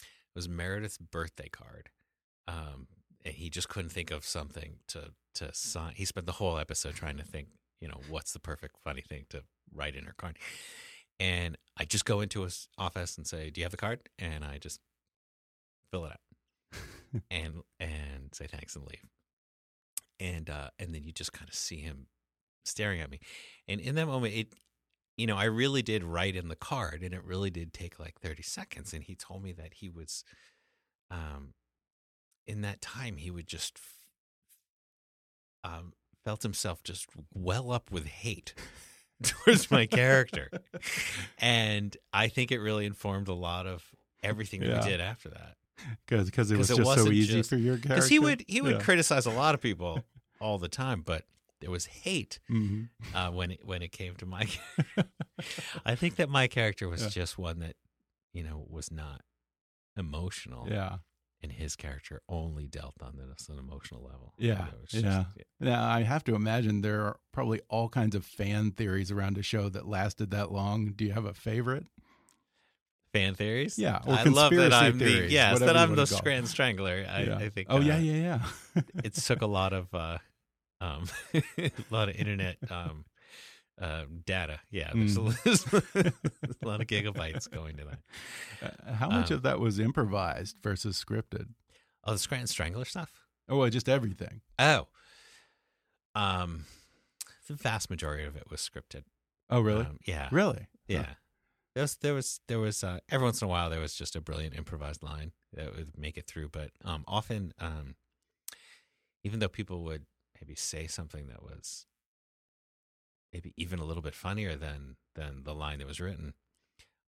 it 0.00 0.34
was 0.34 0.48
Meredith's 0.48 0.98
birthday 0.98 1.48
card. 1.48 1.90
Um, 2.48 2.86
and 3.24 3.34
he 3.34 3.50
just 3.50 3.68
couldn't 3.68 3.90
think 3.90 4.10
of 4.10 4.24
something 4.24 4.76
to 4.88 5.12
to 5.34 5.52
sign. 5.52 5.92
He 5.96 6.04
spent 6.06 6.26
the 6.26 6.32
whole 6.32 6.56
episode 6.58 6.94
trying 6.94 7.18
to 7.18 7.24
think, 7.24 7.48
you 7.80 7.88
know, 7.88 8.00
what's 8.08 8.32
the 8.32 8.38
perfect 8.38 8.76
funny 8.84 9.02
thing 9.02 9.26
to 9.30 9.42
write 9.74 9.94
in 9.96 10.04
her 10.04 10.14
card. 10.16 10.38
And 11.20 11.56
I 11.76 11.84
just 11.84 12.04
go 12.06 12.20
into 12.20 12.42
his 12.42 12.68
office 12.78 13.16
and 13.18 13.26
say, 13.26 13.50
"Do 13.50 13.60
you 13.60 13.64
have 13.64 13.72
the 13.72 13.76
card?" 13.76 14.00
And 14.18 14.44
I 14.44 14.58
just 14.58 14.80
fill 15.90 16.06
it 16.06 16.12
out 16.12 16.80
and 17.30 17.62
and 17.80 18.30
say 18.34 18.46
thanks 18.46 18.76
and 18.76 18.86
leave. 18.86 19.04
And 20.18 20.48
uh, 20.48 20.70
and 20.78 20.94
then 20.94 21.04
you 21.04 21.12
just 21.12 21.32
kind 21.32 21.48
of 21.48 21.54
see 21.54 21.78
him 21.80 22.06
staring 22.66 23.00
at 23.00 23.10
me, 23.10 23.20
and 23.68 23.80
in 23.80 23.94
that 23.96 24.06
moment, 24.06 24.34
it 24.34 24.48
you 25.16 25.26
know 25.26 25.36
I 25.36 25.44
really 25.44 25.82
did 25.82 26.04
write 26.04 26.36
in 26.36 26.48
the 26.48 26.56
card, 26.56 27.02
and 27.02 27.14
it 27.14 27.24
really 27.24 27.50
did 27.50 27.72
take 27.72 27.98
like 27.98 28.20
thirty 28.20 28.42
seconds. 28.42 28.92
And 28.92 29.02
he 29.04 29.14
told 29.14 29.42
me 29.42 29.52
that 29.52 29.74
he 29.74 29.88
was, 29.88 30.24
um, 31.10 31.54
in 32.46 32.60
that 32.62 32.80
time 32.80 33.16
he 33.16 33.30
would 33.30 33.46
just 33.46 33.80
um 35.64 35.92
felt 36.24 36.42
himself 36.42 36.82
just 36.82 37.06
well 37.34 37.70
up 37.70 37.90
with 37.90 38.06
hate 38.06 38.54
towards 39.22 39.70
my 39.70 39.86
character, 39.86 40.50
and 41.38 41.96
I 42.12 42.28
think 42.28 42.52
it 42.52 42.58
really 42.60 42.84
informed 42.86 43.28
a 43.28 43.34
lot 43.34 43.66
of 43.66 43.84
everything 44.22 44.62
Yeah. 44.62 44.82
we 44.84 44.88
did 44.90 45.00
after 45.00 45.30
that 45.30 45.56
because 46.06 46.50
it 46.50 46.56
was 46.56 46.70
it 46.70 46.76
just 46.78 46.94
so 46.94 47.10
easy 47.10 47.34
just- 47.34 47.50
for 47.50 47.56
your 47.56 47.74
character. 47.76 47.88
because 47.90 48.08
he 48.08 48.18
would 48.18 48.44
he 48.48 48.60
would 48.60 48.76
Yeah. 48.76 48.82
criticize 48.82 49.26
a 49.26 49.30
lot 49.30 49.54
of 49.54 49.60
people 49.60 50.00
all 50.40 50.58
the 50.58 50.68
time, 50.68 51.02
but 51.02 51.24
there 51.60 51.70
was 51.70 51.86
hate 51.86 52.38
Mhm. 52.50 52.88
uh, 53.14 53.30
when 53.30 53.50
it 53.52 53.60
when 53.64 53.82
it 53.82 53.92
came 53.92 54.14
to 54.16 54.26
my. 54.26 54.46
I 55.84 55.94
think 55.94 56.16
that 56.16 56.28
my 56.28 56.46
character 56.48 56.88
was 56.88 57.02
Yeah. 57.02 57.08
just 57.08 57.38
one 57.38 57.58
that 57.60 57.76
you 58.32 58.42
know 58.42 58.66
was 58.68 58.90
not 58.92 59.22
emotional, 59.96 60.66
Yeah. 60.70 60.98
and 61.42 61.50
his 61.52 61.76
character 61.76 62.20
only 62.28 62.66
dealt 62.66 62.96
on 63.02 63.16
this 63.16 63.48
an 63.48 63.58
emotional 63.58 64.02
level. 64.02 64.34
Yeah, 64.38 64.66
just- 64.88 65.04
yeah. 65.04 65.24
Now, 65.60 65.88
I 65.88 66.02
have 66.02 66.22
to 66.24 66.34
imagine 66.34 66.82
there 66.82 67.02
are 67.02 67.18
probably 67.32 67.60
all 67.68 67.88
kinds 67.88 68.14
of 68.14 68.24
fan 68.24 68.72
theories 68.72 69.10
around 69.10 69.38
a 69.38 69.42
show 69.42 69.68
that 69.70 69.86
lasted 69.86 70.30
that 70.32 70.52
long. 70.52 70.92
Do 70.92 71.04
you 71.04 71.12
have 71.12 71.24
a 71.24 71.32
favorite? 71.34 71.86
Fan 73.12 73.34
theories, 73.34 73.78
Yeah, 73.78 74.00
or 74.06 74.12
I 74.14 74.24
love 74.24 74.52
that 74.54 74.74
I'm 74.74 74.98
the 74.98 75.06
theories, 75.06 75.32
yes 75.32 75.54
whatever 75.54 75.72
that 75.72 75.76
I'm 75.78 75.94
the. 75.94 76.20
Grand 76.22 76.46
Strangler. 76.48 77.06
I, 77.08 77.22
yeah. 77.22 77.38
I 77.38 77.48
think. 77.48 77.68
Oh, 77.70 77.78
uh, 77.78 77.80
yeah, 77.80 77.98
yeah, 77.98 78.40
yeah. 78.76 78.82
it 79.02 79.14
took 79.14 79.40
a 79.40 79.46
lot 79.46 79.72
of 79.72 79.94
uh, 79.94 80.18
um, 80.80 81.04
a 81.58 81.70
lot 81.90 82.08
of 82.08 82.16
internet 82.16 82.56
um, 82.70 83.04
uh, 83.80 84.04
data. 84.24 84.60
Yeah, 84.70 84.90
there's, 84.94 85.16
Mm. 85.16 85.94
a, 85.94 86.12
a 86.64 86.66
lot 86.66 86.80
of 86.80 86.86
gigabytes 86.86 87.50
going 87.50 87.76
to 87.78 87.84
that. 87.84 88.74
Uh, 88.86 88.92
How 88.94 89.08
much 89.10 89.30
Um, 89.30 89.36
of 89.38 89.42
that 89.42 89.60
was 89.60 89.78
improvised 89.78 90.56
versus 90.62 91.02
scripted? 91.02 91.48
Oh, 92.04 92.12
the 92.12 92.18
Scranton 92.18 92.46
Strangler 92.46 92.84
stuff. 92.84 93.10
Oh, 93.48 93.58
well, 93.58 93.68
just 93.70 93.88
everything. 93.88 94.40
Oh, 94.58 94.86
um, 96.14 96.64
the 97.48 97.54
vast 97.54 97.90
majority 97.90 98.24
of 98.24 98.36
it 98.36 98.50
was 98.50 98.60
scripted. 98.60 99.04
Oh, 99.50 99.60
really? 99.60 99.84
Um, 99.84 99.98
yeah, 100.06 100.28
really? 100.32 100.66
yeah. 100.88 101.14
There 101.74 101.82
was 101.82 101.96
there 101.96 102.14
was 102.14 102.40
there 102.48 102.58
was 102.58 102.82
uh, 102.82 103.00
every 103.10 103.24
once 103.26 103.42
in 103.42 103.46
a 103.46 103.48
while 103.50 103.68
there 103.68 103.80
was 103.80 103.94
just 103.94 104.16
a 104.16 104.20
brilliant 104.20 104.54
improvised 104.56 105.02
line 105.02 105.32
that 105.52 105.76
would 105.76 105.98
make 105.98 106.16
it 106.16 106.26
through, 106.26 106.48
but 106.48 106.70
um, 106.84 107.04
often, 107.06 107.52
um, 107.60 107.96
even 109.24 109.40
though 109.40 109.48
people 109.48 109.84
would 109.84 110.06
maybe 110.40 110.54
say 110.54 110.86
something 110.86 111.26
that 111.28 111.42
was 111.42 111.86
maybe 113.32 113.52
even 113.56 113.78
a 113.78 113.84
little 113.84 114.02
bit 114.02 114.14
funnier 114.14 114.56
than 114.56 114.96
than 115.14 115.42
the 115.44 115.54
line 115.54 115.78
that 115.78 115.86
was 115.86 116.00
written, 116.00 116.34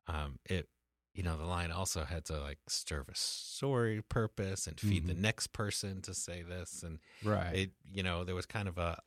um, 0.07 0.39
it 0.45 0.69
you 1.13 1.23
know 1.23 1.37
the 1.37 1.45
line 1.45 1.71
also 1.71 2.03
had 2.05 2.25
to 2.25 2.39
like 2.39 2.59
serve 2.67 3.09
a 3.09 3.15
story 3.15 4.01
purpose 4.01 4.67
and 4.67 4.79
feed 4.79 5.07
the 5.07 5.13
Mhm. 5.13 5.19
next 5.19 5.47
person 5.53 6.01
to 6.03 6.13
say 6.13 6.41
this, 6.43 6.83
and 6.83 6.99
Right. 7.23 7.55
it 7.55 7.71
you 7.91 8.03
know 8.03 8.23
there 8.23 8.35
was 8.35 8.45
kind 8.45 8.67
of 8.67 8.77
a 8.77 9.01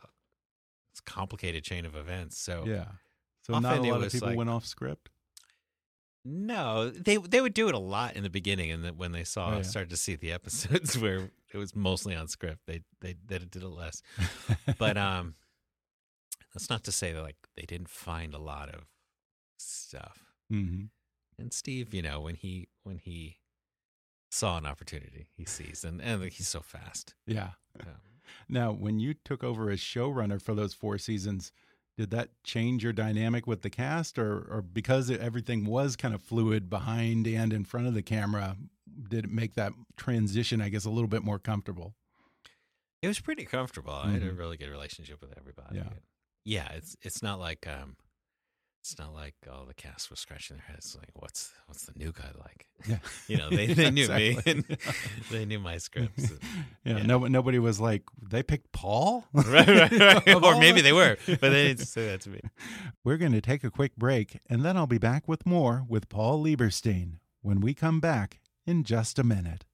it's 0.92 1.00
complicated 1.00 1.62
chain 1.64 1.84
of 1.86 1.94
events. 1.94 2.36
So 2.38 2.64
yeah. 2.66 2.92
So 3.42 3.58
not 3.58 3.78
a 3.78 3.82
lot 3.82 4.02
of 4.02 4.12
people 4.12 4.28
like- 4.28 4.36
went 4.36 4.50
off 4.50 4.66
script. 4.66 5.08
No, 6.24 6.90
they 6.90 7.16
they 7.16 7.40
would 7.40 7.54
do 7.54 7.68
it 7.68 7.74
a 7.74 7.78
lot 7.78 8.14
in 8.16 8.22
the 8.24 8.28
beginning, 8.30 8.70
and 8.70 8.84
then 8.84 8.96
when 8.98 9.12
they 9.12 9.24
saw 9.24 9.52
Oh, 9.52 9.56
yeah. 9.56 9.62
started 9.62 9.88
to 9.90 9.96
see 9.96 10.16
the 10.16 10.32
episodes 10.32 10.98
where 11.02 11.30
it 11.52 11.58
was 11.58 11.74
mostly 11.74 12.14
on 12.14 12.28
script, 12.28 12.60
they 12.66 12.82
they 13.00 13.14
they 13.26 13.38
did 13.38 13.62
it 13.62 13.68
less. 13.68 14.02
But 14.78 14.96
um, 15.08 15.34
that's 16.52 16.70
not 16.70 16.84
to 16.84 16.92
say 16.92 17.12
that 17.12 17.22
like 17.22 17.36
they 17.56 17.64
didn't 17.64 17.88
find 17.88 18.34
a 18.34 18.38
lot 18.38 18.68
of 18.68 18.84
stuff. 19.58 20.24
hmm 20.48 20.84
And 21.38 21.52
Steve, 21.52 21.94
you 21.94 22.02
know, 22.02 22.20
when 22.20 22.34
he 22.34 22.68
when 22.82 22.98
he 22.98 23.38
saw 24.30 24.58
an 24.58 24.66
opportunity, 24.66 25.28
he 25.36 25.44
sees, 25.44 25.84
and 25.84 26.00
and 26.00 26.22
he's 26.24 26.48
so 26.48 26.60
fast. 26.60 27.14
Yeah. 27.26 27.50
Um, 27.80 27.86
Now, 28.48 28.72
when 28.72 29.00
you 29.00 29.14
took 29.14 29.42
over 29.42 29.70
as 29.70 29.80
showrunner 29.80 30.40
for 30.40 30.54
those 30.54 30.72
four 30.74 30.98
seasons, 30.98 31.52
did 31.98 32.10
that 32.10 32.30
change 32.44 32.84
your 32.84 32.92
dynamic 32.92 33.46
with 33.46 33.62
the 33.62 33.70
cast, 33.70 34.18
or, 34.18 34.46
or 34.50 34.62
because 34.62 35.10
it, 35.10 35.20
everything 35.20 35.64
was 35.64 35.96
kind 35.96 36.14
of 36.14 36.22
fluid 36.22 36.70
behind 36.70 37.26
and 37.26 37.52
in 37.52 37.64
front 37.64 37.86
of 37.88 37.94
the 37.94 38.02
camera, 38.02 38.56
did 39.08 39.24
it 39.26 39.30
make 39.30 39.54
that 39.54 39.72
transition, 39.96 40.60
I 40.60 40.68
guess, 40.68 40.84
a 40.84 40.90
little 40.90 41.08
bit 41.08 41.22
more 41.24 41.38
comfortable? 41.38 41.94
it 43.02 43.08
was 43.08 43.18
pretty 43.18 43.46
comfortable. 43.46 43.94
I 43.94 44.10
had 44.10 44.22
a 44.22 44.30
Mhm. 44.30 44.36
really 44.38 44.56
good 44.58 44.68
relationship 44.68 45.22
with 45.22 45.32
everybody. 45.38 45.76
Yeah. 45.78 45.88
yeah. 46.44 46.68
It's 46.72 46.96
it's 47.00 47.22
not 47.22 47.40
like 47.40 47.66
um, 47.66 47.96
it's 48.82 48.98
not 48.98 49.14
like 49.14 49.34
all 49.50 49.64
the 49.64 49.72
cast 49.72 50.10
was 50.10 50.20
scratching 50.20 50.56
their 50.58 50.66
heads 50.66 50.94
like, 50.98 51.08
what's 51.14 51.50
what's 51.66 51.86
the 51.86 51.92
new 51.98 52.12
guy 52.12 52.30
like? 52.38 52.66
Yeah, 52.86 52.98
You 53.28 53.36
know, 53.38 53.48
they 53.48 53.66
they 53.72 53.90
knew 53.90 54.06
me 54.08 54.38
and 54.44 54.64
they 55.30 55.46
knew 55.46 55.58
my 55.58 55.78
scripts. 55.78 56.30
yeah, 56.84 56.98
Yeah. 56.98 57.02
No, 57.06 57.20
nobody 57.26 57.58
was 57.58 57.80
like, 57.80 58.02
they 58.20 58.42
picked 58.42 58.70
Paul, 58.72 59.24
right, 59.32 59.66
right, 59.66 59.92
right. 60.26 60.34
Or 60.44 60.58
maybe 60.60 60.82
they 60.82 60.92
were, 60.92 61.16
but 61.26 61.40
they 61.40 61.68
didn't 61.68 61.86
say 61.86 62.06
that 62.08 62.20
to 62.22 62.28
me. 62.30 62.40
We're 63.02 63.16
going 63.16 63.32
to 63.32 63.40
take 63.40 63.64
a 63.64 63.70
quick 63.70 63.96
break, 63.96 64.40
and 64.50 64.62
then 64.62 64.76
I'll 64.76 64.86
be 64.86 64.98
back 64.98 65.26
with 65.26 65.46
more 65.46 65.84
with 65.88 66.10
Paul 66.10 66.44
Lieberstein 66.44 67.14
when 67.40 67.60
we 67.60 67.72
come 67.72 67.98
back 68.00 68.40
in 68.70 68.84
just 68.84 69.18
a 69.18 69.24
minute. 69.24 69.64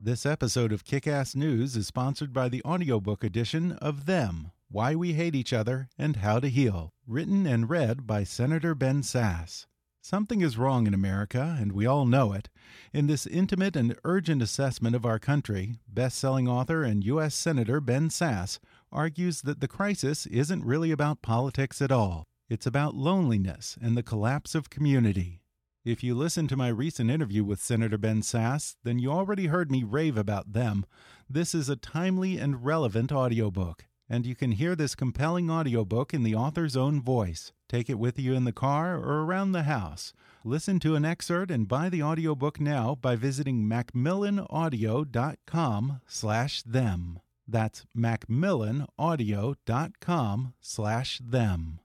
This 0.00 0.24
episode 0.24 0.72
of 0.72 0.86
Kick 0.86 1.06
Ass 1.06 1.36
News 1.36 1.76
is 1.76 1.86
sponsored 1.86 2.32
by 2.32 2.48
the 2.48 2.62
audiobook 2.64 3.22
edition 3.22 3.72
of 3.72 4.06
Them 4.06 4.52
Why 4.70 4.94
We 4.94 5.12
Hate 5.12 5.34
Each 5.34 5.52
Other 5.52 5.90
and 5.98 6.16
How 6.16 6.40
to 6.40 6.48
Heal, 6.48 6.94
written 7.06 7.46
and 7.46 7.68
read 7.68 8.06
by 8.06 8.24
Senator 8.24 8.74
Ben 8.74 9.02
Sasse. 9.02 9.66
Something 10.00 10.40
is 10.40 10.56
wrong 10.56 10.86
in 10.86 10.94
America, 10.94 11.58
and 11.60 11.72
we 11.72 11.84
all 11.84 12.06
know 12.06 12.32
it. 12.32 12.48
In 12.94 13.06
this 13.06 13.26
intimate 13.26 13.76
and 13.76 13.98
urgent 14.04 14.40
assessment 14.40 14.96
of 14.96 15.04
our 15.04 15.18
country, 15.18 15.74
best 15.86 16.16
selling 16.16 16.48
author 16.48 16.84
and 16.84 17.04
U.S. 17.04 17.34
Senator 17.34 17.82
Ben 17.82 18.08
Sasse 18.08 18.58
argues 18.90 19.42
that 19.42 19.60
the 19.60 19.68
crisis 19.68 20.24
isn't 20.24 20.64
really 20.64 20.90
about 20.90 21.20
politics 21.20 21.82
at 21.82 21.92
all. 21.92 22.24
It's 22.48 22.66
about 22.66 22.94
loneliness 22.94 23.76
and 23.80 23.94
the 23.94 24.02
collapse 24.02 24.54
of 24.54 24.70
community. 24.70 25.42
If 25.84 26.02
you 26.02 26.14
listened 26.14 26.48
to 26.48 26.56
my 26.56 26.68
recent 26.68 27.10
interview 27.10 27.44
with 27.44 27.60
Senator 27.60 27.98
Ben 27.98 28.22
Sasse, 28.22 28.76
then 28.84 28.98
you 28.98 29.10
already 29.10 29.48
heard 29.48 29.70
me 29.70 29.82
rave 29.82 30.16
about 30.16 30.54
them. 30.54 30.86
This 31.28 31.54
is 31.54 31.68
a 31.68 31.76
timely 31.76 32.38
and 32.38 32.64
relevant 32.64 33.12
audiobook, 33.12 33.84
and 34.08 34.24
you 34.24 34.34
can 34.34 34.52
hear 34.52 34.74
this 34.74 34.94
compelling 34.94 35.50
audiobook 35.50 36.14
in 36.14 36.22
the 36.22 36.34
author's 36.34 36.74
own 36.74 37.02
voice. 37.02 37.52
Take 37.68 37.90
it 37.90 37.98
with 37.98 38.18
you 38.18 38.32
in 38.32 38.44
the 38.44 38.52
car 38.52 38.96
or 38.96 39.24
around 39.24 39.52
the 39.52 39.64
house. 39.64 40.14
Listen 40.42 40.80
to 40.80 40.94
an 40.94 41.04
excerpt 41.04 41.50
and 41.50 41.68
buy 41.68 41.90
the 41.90 42.02
audiobook 42.02 42.58
now 42.58 42.94
by 42.94 43.14
visiting 43.14 43.64
macmillanaudio.com 43.64 46.00
slash 46.06 46.62
them. 46.62 47.20
That's 47.46 47.84
macmillanaudio.com 47.94 50.54
slash 50.60 51.20
them. 51.22 51.80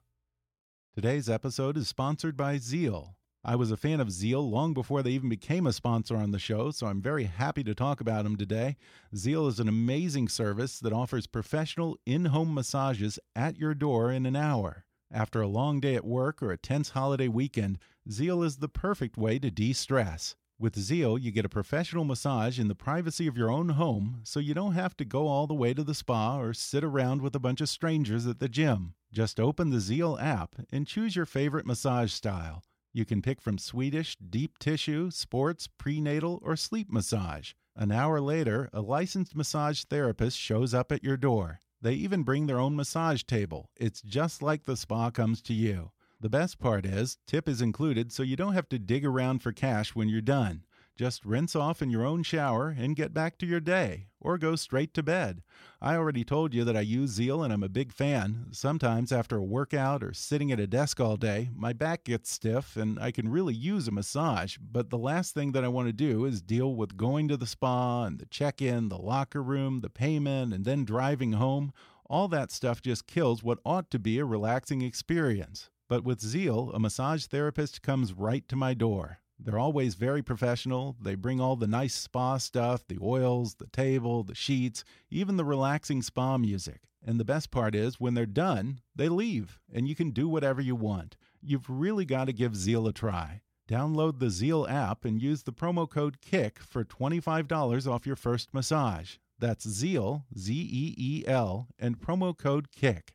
Today's 0.95 1.27
episode 1.27 1.75
is 1.75 1.87
sponsored 1.87 2.37
by 2.37 2.57
Zeel. 2.57 3.15
I 3.43 3.55
was 3.55 3.71
a 3.71 3.77
fan 3.77 3.99
of 3.99 4.09
Zeel 4.09 4.47
long 4.47 4.75
before 4.75 5.01
they 5.01 5.09
even 5.09 5.27
became 5.27 5.65
a 5.65 5.73
sponsor 5.73 6.15
on 6.15 6.29
the 6.29 6.37
show, 6.37 6.69
so 6.69 6.85
I'm 6.85 7.01
very 7.01 7.23
happy 7.23 7.63
to 7.63 7.73
talk 7.73 7.99
about 7.99 8.25
them 8.25 8.35
today. 8.35 8.77
Zeel 9.15 9.47
is 9.47 9.59
an 9.59 9.67
amazing 9.67 10.27
service 10.27 10.79
that 10.79 10.93
offers 10.93 11.25
professional 11.25 11.97
in 12.05 12.25
home 12.25 12.53
massages 12.53 13.17
at 13.35 13.57
your 13.57 13.73
door 13.73 14.11
in 14.11 14.27
an 14.27 14.35
hour. 14.35 14.85
After 15.11 15.41
a 15.41 15.47
long 15.47 15.79
day 15.79 15.95
at 15.95 16.05
work 16.05 16.43
or 16.43 16.51
a 16.51 16.59
tense 16.59 16.89
holiday 16.89 17.27
weekend, 17.27 17.79
Zeel 18.07 18.45
is 18.45 18.57
the 18.57 18.69
perfect 18.69 19.17
way 19.17 19.39
to 19.39 19.49
de 19.49 19.73
stress. 19.73 20.35
With 20.59 20.75
Zeel, 20.75 21.19
you 21.19 21.31
get 21.31 21.43
a 21.43 21.49
professional 21.49 22.05
massage 22.05 22.59
in 22.59 22.67
the 22.67 22.75
privacy 22.75 23.25
of 23.25 23.35
your 23.35 23.49
own 23.49 23.69
home, 23.69 24.19
so 24.25 24.39
you 24.39 24.53
don't 24.53 24.73
have 24.73 24.95
to 24.97 25.05
go 25.05 25.27
all 25.27 25.47
the 25.47 25.55
way 25.55 25.73
to 25.73 25.83
the 25.83 25.95
spa 25.95 26.39
or 26.39 26.53
sit 26.53 26.83
around 26.83 27.23
with 27.23 27.35
a 27.35 27.39
bunch 27.39 27.61
of 27.61 27.69
strangers 27.69 28.27
at 28.27 28.37
the 28.37 28.47
gym. 28.47 28.93
Just 29.13 29.39
open 29.39 29.69
the 29.69 29.77
Zeel 29.77 30.19
app 30.19 30.55
and 30.71 30.87
choose 30.87 31.15
your 31.15 31.27
favorite 31.27 31.67
massage 31.67 32.11
style. 32.11 32.63
You 32.93 33.05
can 33.05 33.21
pick 33.21 33.39
from 33.39 33.59
Swedish, 33.59 34.17
deep 34.17 34.57
tissue, 34.57 35.11
sports, 35.11 35.67
prenatal, 35.77 36.41
or 36.43 36.55
sleep 36.55 36.91
massage. 36.91 37.51
An 37.75 37.91
hour 37.91 38.19
later, 38.19 38.71
a 38.73 38.81
licensed 38.81 39.35
massage 39.35 39.83
therapist 39.83 40.39
shows 40.39 40.73
up 40.73 40.91
at 40.91 41.03
your 41.03 41.15
door. 41.15 41.59
They 41.79 41.93
even 41.93 42.23
bring 42.23 42.47
their 42.47 42.59
own 42.59 42.75
massage 42.75 43.21
table. 43.21 43.69
It's 43.77 44.01
just 44.01 44.41
like 44.41 44.63
the 44.63 44.75
spa 44.75 45.11
comes 45.11 45.43
to 45.43 45.53
you. 45.53 45.91
The 46.19 46.29
best 46.29 46.57
part 46.57 46.83
is, 46.83 47.19
tip 47.27 47.47
is 47.47 47.61
included 47.61 48.11
so 48.11 48.23
you 48.23 48.35
don't 48.35 48.53
have 48.53 48.69
to 48.69 48.79
dig 48.79 49.05
around 49.05 49.43
for 49.43 49.51
cash 49.51 49.93
when 49.93 50.09
you're 50.09 50.21
done. 50.21 50.63
Just 50.95 51.25
rinse 51.25 51.55
off 51.55 51.81
in 51.81 51.89
your 51.89 52.05
own 52.05 52.21
shower 52.21 52.69
and 52.69 52.95
get 52.95 53.15
back 53.15 53.39
to 53.39 53.47
your 53.47 53.59
day, 53.59 54.09
or 54.21 54.37
go 54.37 54.55
straight 54.55 54.93
to 54.93 55.01
bed. 55.01 55.41
I 55.81 55.95
already 55.95 56.23
told 56.23 56.53
you 56.53 56.63
that 56.65 56.77
I 56.77 56.81
use 56.81 57.17
Zeel 57.17 57.43
and 57.43 57.51
I'm 57.51 57.63
a 57.63 57.69
big 57.69 57.91
fan. 57.91 58.45
Sometimes, 58.51 59.11
after 59.11 59.37
a 59.37 59.43
workout 59.43 60.03
or 60.03 60.13
sitting 60.13 60.51
at 60.51 60.59
a 60.59 60.67
desk 60.67 60.99
all 60.99 61.17
day, 61.17 61.49
my 61.55 61.73
back 61.73 62.03
gets 62.03 62.31
stiff 62.31 62.77
and 62.77 62.99
I 62.99 63.11
can 63.11 63.27
really 63.27 63.55
use 63.55 63.87
a 63.87 63.91
massage. 63.91 64.57
But 64.57 64.91
the 64.91 64.99
last 64.99 65.33
thing 65.33 65.53
that 65.53 65.63
I 65.63 65.67
want 65.67 65.87
to 65.87 65.93
do 65.93 66.25
is 66.25 66.43
deal 66.43 66.75
with 66.75 66.95
going 66.95 67.27
to 67.29 67.37
the 67.37 67.47
spa 67.47 68.03
and 68.03 68.19
the 68.19 68.27
check 68.27 68.61
in, 68.61 68.89
the 68.89 68.99
locker 68.99 69.41
room, 69.41 69.81
the 69.81 69.89
payment, 69.89 70.53
and 70.53 70.63
then 70.63 70.85
driving 70.85 71.33
home. 71.33 71.73
All 72.05 72.27
that 72.27 72.51
stuff 72.51 72.83
just 72.83 73.07
kills 73.07 73.41
what 73.41 73.57
ought 73.65 73.89
to 73.89 73.97
be 73.97 74.19
a 74.19 74.25
relaxing 74.25 74.83
experience. 74.83 75.71
But 75.89 76.03
with 76.03 76.21
Zeel, 76.21 76.71
a 76.71 76.79
massage 76.79 77.25
therapist 77.25 77.81
comes 77.81 78.13
right 78.13 78.47
to 78.47 78.55
my 78.55 78.75
door. 78.75 79.17
They're 79.43 79.59
always 79.59 79.95
very 79.95 80.21
professional. 80.21 80.95
They 81.01 81.15
bring 81.15 81.41
all 81.41 81.57
the 81.57 81.67
nice 81.67 81.93
spa 81.93 82.37
stuff 82.37 82.87
the 82.87 82.99
oils, 83.01 83.55
the 83.55 83.67
table, 83.67 84.23
the 84.23 84.35
sheets, 84.35 84.85
even 85.09 85.35
the 85.35 85.43
relaxing 85.43 86.01
spa 86.01 86.37
music. 86.37 86.81
And 87.05 87.19
the 87.19 87.25
best 87.25 87.51
part 87.51 87.75
is, 87.75 87.99
when 87.99 88.13
they're 88.13 88.25
done, 88.25 88.79
they 88.95 89.09
leave, 89.09 89.59
and 89.73 89.87
you 89.87 89.95
can 89.95 90.11
do 90.11 90.29
whatever 90.29 90.61
you 90.61 90.75
want. 90.75 91.17
You've 91.41 91.69
really 91.69 92.05
got 92.05 92.25
to 92.25 92.33
give 92.33 92.53
Zeel 92.53 92.87
a 92.87 92.93
try. 92.93 93.41
Download 93.67 94.19
the 94.19 94.27
Zeel 94.27 94.69
app 94.69 95.03
and 95.03 95.21
use 95.21 95.43
the 95.43 95.51
promo 95.51 95.89
code 95.89 96.21
KICK 96.21 96.59
for 96.59 96.85
$25 96.85 97.91
off 97.91 98.07
your 98.07 98.15
first 98.15 98.53
massage. 98.53 99.15
That's 99.39 99.65
Zeel, 99.65 100.23
Z 100.37 100.53
E 100.53 100.95
E 100.97 101.23
L, 101.27 101.67
and 101.77 101.99
promo 101.99 102.37
code 102.37 102.71
KICK. 102.71 103.13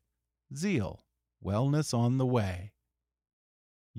Zeel, 0.55 0.99
wellness 1.43 1.97
on 1.97 2.19
the 2.19 2.27
way. 2.27 2.73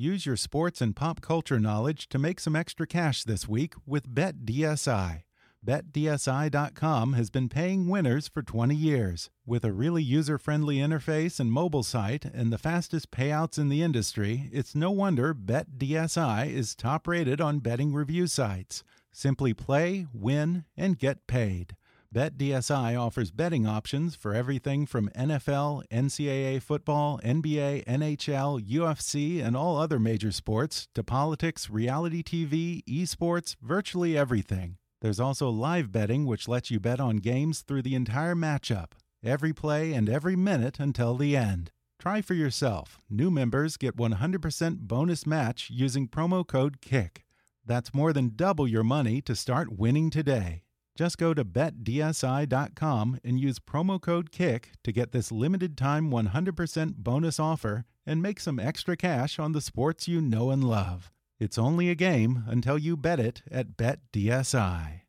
Use 0.01 0.25
your 0.25 0.37
sports 0.37 0.79
and 0.79 0.95
pop 0.95 1.19
culture 1.19 1.59
knowledge 1.59 2.07
to 2.07 2.17
make 2.17 2.39
some 2.39 2.55
extra 2.55 2.87
cash 2.87 3.25
this 3.25 3.49
week 3.49 3.73
with 3.85 4.07
BetDSI. 4.07 5.23
BetDSI.com 5.65 7.13
has 7.13 7.29
been 7.29 7.49
paying 7.49 7.89
winners 7.89 8.29
for 8.29 8.41
20 8.41 8.73
years. 8.73 9.29
With 9.45 9.65
a 9.65 9.73
really 9.73 10.01
user 10.01 10.37
friendly 10.37 10.77
interface 10.77 11.37
and 11.37 11.51
mobile 11.51 11.83
site 11.83 12.23
and 12.23 12.49
the 12.49 12.57
fastest 12.57 13.11
payouts 13.11 13.57
in 13.57 13.67
the 13.67 13.83
industry, 13.83 14.49
it's 14.53 14.73
no 14.73 14.89
wonder 14.89 15.33
BetDSI 15.33 16.49
is 16.49 16.75
top 16.75 17.05
rated 17.05 17.41
on 17.41 17.59
betting 17.59 17.91
review 17.91 18.27
sites. 18.27 18.85
Simply 19.11 19.53
play, 19.53 20.07
win, 20.13 20.63
and 20.77 20.97
get 20.97 21.27
paid. 21.27 21.75
BetDSI 22.13 22.99
offers 22.99 23.29
betting 23.29 23.67
options 23.67 24.15
for 24.15 24.33
everything 24.33 24.87
from 24.87 25.09
NFL, 25.09 25.83
NCAA 25.91 26.59
football, 26.59 27.19
NBA, 27.23 27.85
NHL, 27.85 28.67
UFC, 28.67 29.45
and 29.45 29.55
all 29.55 29.77
other 29.77 29.99
major 29.99 30.31
sports 30.31 30.87
to 30.95 31.03
politics, 31.03 31.69
reality 31.69 32.23
TV, 32.23 32.83
esports, 32.85 33.55
virtually 33.61 34.17
everything. 34.17 34.77
There's 35.01 35.19
also 35.19 35.49
live 35.49 35.91
betting, 35.91 36.25
which 36.25 36.47
lets 36.47 36.71
you 36.71 36.79
bet 36.79 36.99
on 36.99 37.17
games 37.17 37.61
through 37.61 37.83
the 37.83 37.93
entire 37.93 38.35
matchup, 38.35 38.93
every 39.23 39.53
play, 39.53 39.93
and 39.93 40.09
every 40.09 40.35
minute 40.35 40.79
until 40.79 41.15
the 41.15 41.37
end. 41.37 41.69
Try 41.99 42.23
for 42.23 42.33
yourself. 42.33 42.97
New 43.07 43.29
members 43.29 43.77
get 43.77 43.95
100% 43.95 44.79
bonus 44.79 45.27
match 45.27 45.69
using 45.69 46.07
promo 46.07 46.47
code 46.47 46.81
KICK. 46.81 47.23
That's 47.63 47.93
more 47.93 48.13
than 48.13 48.33
double 48.35 48.67
your 48.67 48.83
money 48.83 49.21
to 49.21 49.35
start 49.35 49.77
winning 49.77 50.09
today. 50.09 50.63
Just 50.99 51.17
go 51.17 51.33
to 51.33 51.45
betdsi.com 51.45 53.19
and 53.23 53.39
use 53.39 53.57
promo 53.57 54.01
code 54.01 54.31
KICK 54.33 54.71
to 54.83 54.91
get 54.91 55.13
this 55.13 55.31
limited 55.31 55.77
time 55.77 56.11
100% 56.11 56.95
bonus 56.97 57.39
offer 57.39 57.85
and 58.05 58.21
make 58.21 58.41
some 58.41 58.59
extra 58.59 58.97
cash 58.97 59.39
on 59.39 59.53
the 59.53 59.61
sports 59.61 60.09
you 60.09 60.19
know 60.19 60.49
and 60.51 60.61
love. 60.61 61.09
It's 61.39 61.57
only 61.57 61.89
a 61.89 61.95
game 61.95 62.43
until 62.47 62.77
you 62.77 62.97
bet 62.97 63.17
it 63.17 63.43
at 63.49 63.77
BetDSI. 63.77 65.03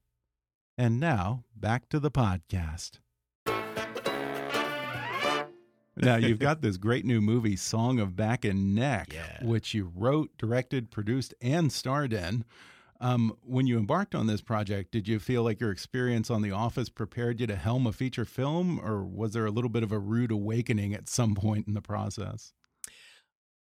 And 0.78 1.00
now, 1.00 1.42
back 1.56 1.88
to 1.88 1.98
the 1.98 2.12
podcast. 2.12 3.00
now, 5.96 6.14
you've 6.14 6.38
got 6.38 6.62
this 6.62 6.76
great 6.76 7.04
new 7.04 7.20
movie, 7.20 7.56
Song 7.56 7.98
of 7.98 8.14
Back 8.14 8.44
and 8.44 8.76
Neck, 8.76 9.12
Yeah. 9.12 9.44
which 9.44 9.74
you 9.74 9.90
wrote, 9.92 10.30
directed, 10.38 10.92
produced, 10.92 11.34
and 11.40 11.72
starred 11.72 12.12
in. 12.12 12.44
Um, 13.00 13.36
when 13.42 13.66
you 13.66 13.78
embarked 13.78 14.14
on 14.14 14.26
this 14.26 14.42
project, 14.42 14.90
did 14.90 15.08
you 15.08 15.18
feel 15.18 15.42
like 15.42 15.58
your 15.58 15.70
experience 15.70 16.30
on 16.30 16.42
The 16.42 16.50
Office 16.50 16.90
prepared 16.90 17.40
you 17.40 17.46
to 17.46 17.56
helm 17.56 17.86
a 17.86 17.92
feature 17.92 18.26
film, 18.26 18.78
or 18.78 19.04
was 19.04 19.32
there 19.32 19.46
a 19.46 19.50
little 19.50 19.70
bit 19.70 19.82
of 19.82 19.90
a 19.90 19.98
rude 19.98 20.30
awakening 20.30 20.92
at 20.92 21.08
some 21.08 21.34
point 21.34 21.66
in 21.66 21.72
the 21.74 21.80
process? 21.80 22.52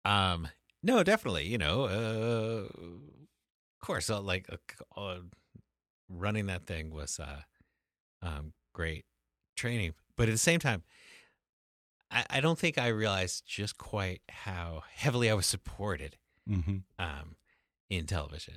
Um, 0.04 0.48
no, 0.82 1.02
definitely. 1.02 1.46
You 1.46 1.58
know, 1.58 1.84
uh, 1.84 2.68
of 2.78 3.80
course, 3.80 4.10
uh, 4.10 4.20
like 4.20 4.46
uh, 4.50 5.00
uh, 5.00 5.20
running 6.08 6.46
that 6.46 6.66
thing 6.66 6.90
was 6.90 7.20
uh, 7.20 7.42
um, 8.22 8.52
great 8.72 9.04
training, 9.56 9.94
but 10.16 10.28
at 10.28 10.32
the 10.32 10.38
same 10.38 10.60
time, 10.60 10.82
I, 12.10 12.24
I 12.30 12.40
don't 12.40 12.58
think 12.58 12.78
I 12.78 12.88
realized 12.88 13.44
just 13.46 13.78
quite 13.78 14.22
how 14.28 14.82
heavily 14.92 15.30
I 15.30 15.34
was 15.34 15.46
supported 15.46 16.16
Mm-hmm. 16.48 16.78
um, 16.98 17.36
in 17.88 18.06
television 18.06 18.54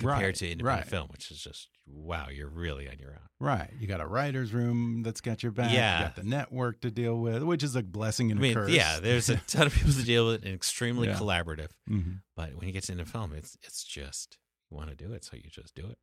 compared 0.00 0.22
Right, 0.24 0.34
to 0.34 0.50
independent 0.50 0.84
right. 0.84 0.90
film, 0.90 1.08
which 1.12 1.30
is 1.30 1.40
just 1.42 1.68
wow, 1.86 2.28
you're 2.30 2.48
really 2.48 2.88
on 2.88 2.98
your 2.98 3.10
own. 3.10 3.28
Right. 3.40 3.70
You 3.80 3.86
got 3.88 4.00
a 4.00 4.06
writer's 4.06 4.52
room 4.52 5.02
that's 5.02 5.20
got 5.20 5.42
your 5.42 5.50
back. 5.52 5.72
Yeah. 5.72 5.98
You 5.98 6.04
got 6.06 6.16
the 6.16 6.22
network 6.22 6.80
to 6.82 6.90
deal 6.90 7.16
with, 7.18 7.42
which 7.42 7.62
is 7.62 7.74
a 7.74 7.82
blessing 7.82 8.30
and 8.30 8.38
I 8.38 8.40
a 8.40 8.42
mean, 8.42 8.54
curse. 8.54 8.70
yeah, 8.70 9.00
there's 9.00 9.28
a 9.28 9.36
ton 9.48 9.66
of 9.68 9.74
people 9.74 9.92
to 9.92 10.02
deal 10.04 10.26
with, 10.26 10.44
and 10.44 10.54
extremely 10.54 11.08
Yeah. 11.08 11.16
collaborative. 11.18 11.70
hmm 11.88 12.14
But 12.36 12.54
when 12.56 12.66
you 12.68 12.72
get 12.72 12.88
into 12.90 13.04
film, 13.04 13.32
it's 13.34 13.56
it's 13.62 13.82
just 13.84 14.38
you 14.70 14.76
want 14.76 14.90
to 14.90 14.94
do 14.96 15.12
it, 15.12 15.24
so 15.24 15.36
you 15.36 15.50
just 15.50 15.74
do 15.74 15.86
it. 15.86 15.98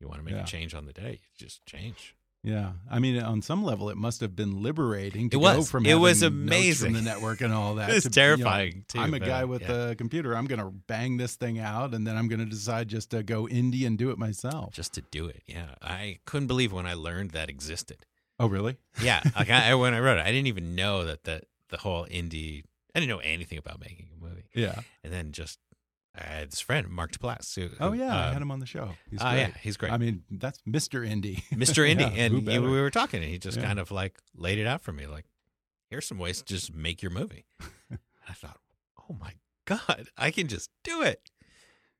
You 0.00 0.08
want 0.08 0.20
to 0.20 0.24
make 0.24 0.34
Yeah. 0.34 0.42
a 0.42 0.46
change 0.46 0.74
on 0.74 0.86
the 0.86 0.92
day, 0.92 1.20
you 1.22 1.46
just 1.46 1.64
change. 1.66 2.14
Yeah. 2.42 2.72
I 2.90 2.98
mean, 3.00 3.20
on 3.20 3.42
some 3.42 3.62
level, 3.64 3.90
it 3.90 3.96
must 3.98 4.20
have 4.22 4.34
been 4.34 4.62
liberating 4.62 5.28
to 5.30 5.36
It 5.36 5.40
go 5.40 5.56
was. 5.58 5.70
from 5.70 5.84
It 5.84 5.94
was 5.94 6.22
amazing. 6.22 6.94
from 6.94 6.94
the 6.94 7.02
network 7.02 7.40
and 7.42 7.52
all 7.52 7.74
that. 7.74 7.90
It's 7.94 8.08
to, 8.08 8.20
you 8.20 8.26
know, 8.26 8.36
terrifying, 8.36 8.84
too, 8.88 8.98
I'm 8.98 9.12
a 9.12 9.18
guy 9.20 9.44
with 9.44 9.62
yeah. 9.62 9.90
a 9.90 9.94
computer. 9.94 10.34
I'm 10.34 10.46
going 10.46 10.58
to 10.60 10.70
bang 10.70 11.18
this 11.18 11.36
thing 11.36 11.58
out, 11.58 11.92
and 11.94 12.06
then 12.06 12.16
I'm 12.16 12.28
going 12.28 12.38
to 12.40 12.46
decide 12.46 12.88
just 12.88 13.10
to 13.10 13.22
go 13.22 13.44
indie 13.46 13.86
and 13.86 13.98
do 13.98 14.10
it 14.10 14.18
myself. 14.18 14.72
Just 14.72 14.94
to 14.94 15.02
do 15.10 15.26
it, 15.26 15.42
yeah. 15.46 15.74
I 15.82 16.18
couldn't 16.24 16.46
believe 16.48 16.72
when 16.72 16.86
I 16.86 16.94
learned 16.94 17.32
that 17.32 17.50
existed. 17.50 18.06
Oh, 18.38 18.46
really? 18.46 18.78
Yeah, 19.02 19.22
like 19.36 19.50
I, 19.50 19.74
when 19.74 19.92
I 19.92 20.00
wrote 20.00 20.18
it, 20.18 20.22
I 20.24 20.30
didn't 20.32 20.46
even 20.46 20.74
know 20.74 21.04
that 21.04 21.24
the 21.24 21.42
the 21.68 21.76
whole 21.76 22.06
indie. 22.06 22.64
I 22.94 23.00
didn't 23.00 23.10
know 23.10 23.18
anything 23.18 23.58
about 23.58 23.80
making 23.80 24.08
a 24.18 24.24
movie, 24.24 24.46
Yeah. 24.54 24.80
and 25.04 25.12
then 25.12 25.30
just 25.32 25.58
I 26.14 26.24
had 26.24 26.50
this 26.50 26.60
friend, 26.60 26.88
Mark 26.88 27.12
Duplass. 27.12 27.54
Who, 27.54 27.68
Oh, 27.78 27.92
yeah. 27.92 28.14
I 28.14 28.26
um, 28.28 28.32
had 28.34 28.42
him 28.42 28.50
on 28.50 28.58
the 28.58 28.66
show. 28.66 28.90
He's 29.10 29.20
oh, 29.22 29.30
great. 29.30 29.38
yeah, 29.40 29.50
he's 29.62 29.76
great. 29.76 29.92
I 29.92 29.96
mean, 29.96 30.24
that's 30.30 30.58
Mr. 30.68 31.08
Indie. 31.08 31.42
Mr. 31.52 31.88
Indy, 31.88 32.04
Yeah, 32.04 32.10
and 32.24 32.46
you, 32.46 32.62
we 32.62 32.80
were 32.80 32.90
talking, 32.90 33.22
and 33.22 33.30
he 33.30 33.38
just 33.38 33.58
Yeah. 33.58 33.64
kind 33.64 33.78
of 33.78 33.90
like 33.90 34.18
laid 34.34 34.58
it 34.58 34.66
out 34.66 34.82
for 34.82 34.92
me, 34.92 35.06
like, 35.06 35.26
"Here's 35.88 36.06
some 36.06 36.18
ways 36.18 36.38
to 36.42 36.44
just 36.44 36.74
make 36.74 37.00
your 37.02 37.12
movie." 37.12 37.44
I 38.28 38.32
thought, 38.32 38.58
"Oh 39.08 39.14
my 39.20 39.34
god, 39.66 40.08
I 40.18 40.30
can 40.32 40.48
just 40.48 40.70
do 40.82 41.02
it!" 41.02 41.30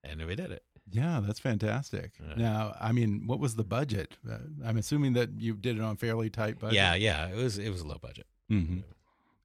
and 0.03 0.21
we 0.27 0.35
did 0.35 0.51
it. 0.51 0.65
Yeah, 0.91 1.21
that's 1.25 1.39
fantastic. 1.39 2.13
Yeah. 2.21 2.35
Now, 2.37 2.77
I 2.81 2.91
mean, 2.91 3.29
what 3.29 3.39
was 3.39 3.55
the 3.55 3.63
budget? 3.65 4.17
Uh, 4.29 4.39
I'm 4.65 4.77
assuming 4.77 5.13
that 5.13 5.31
you 5.39 5.55
did 5.55 5.77
it 5.77 5.83
on 5.83 5.97
fairly 5.97 6.31
tight 6.31 6.59
budget. 6.59 6.75
Yeah, 6.75 6.95
yeah. 6.95 7.29
It 7.29 7.37
was 7.37 7.59
it 7.59 7.71
was 7.71 7.83
a 7.83 7.87
low 7.87 7.99
budget. 8.03 8.27
hmm 8.49 8.79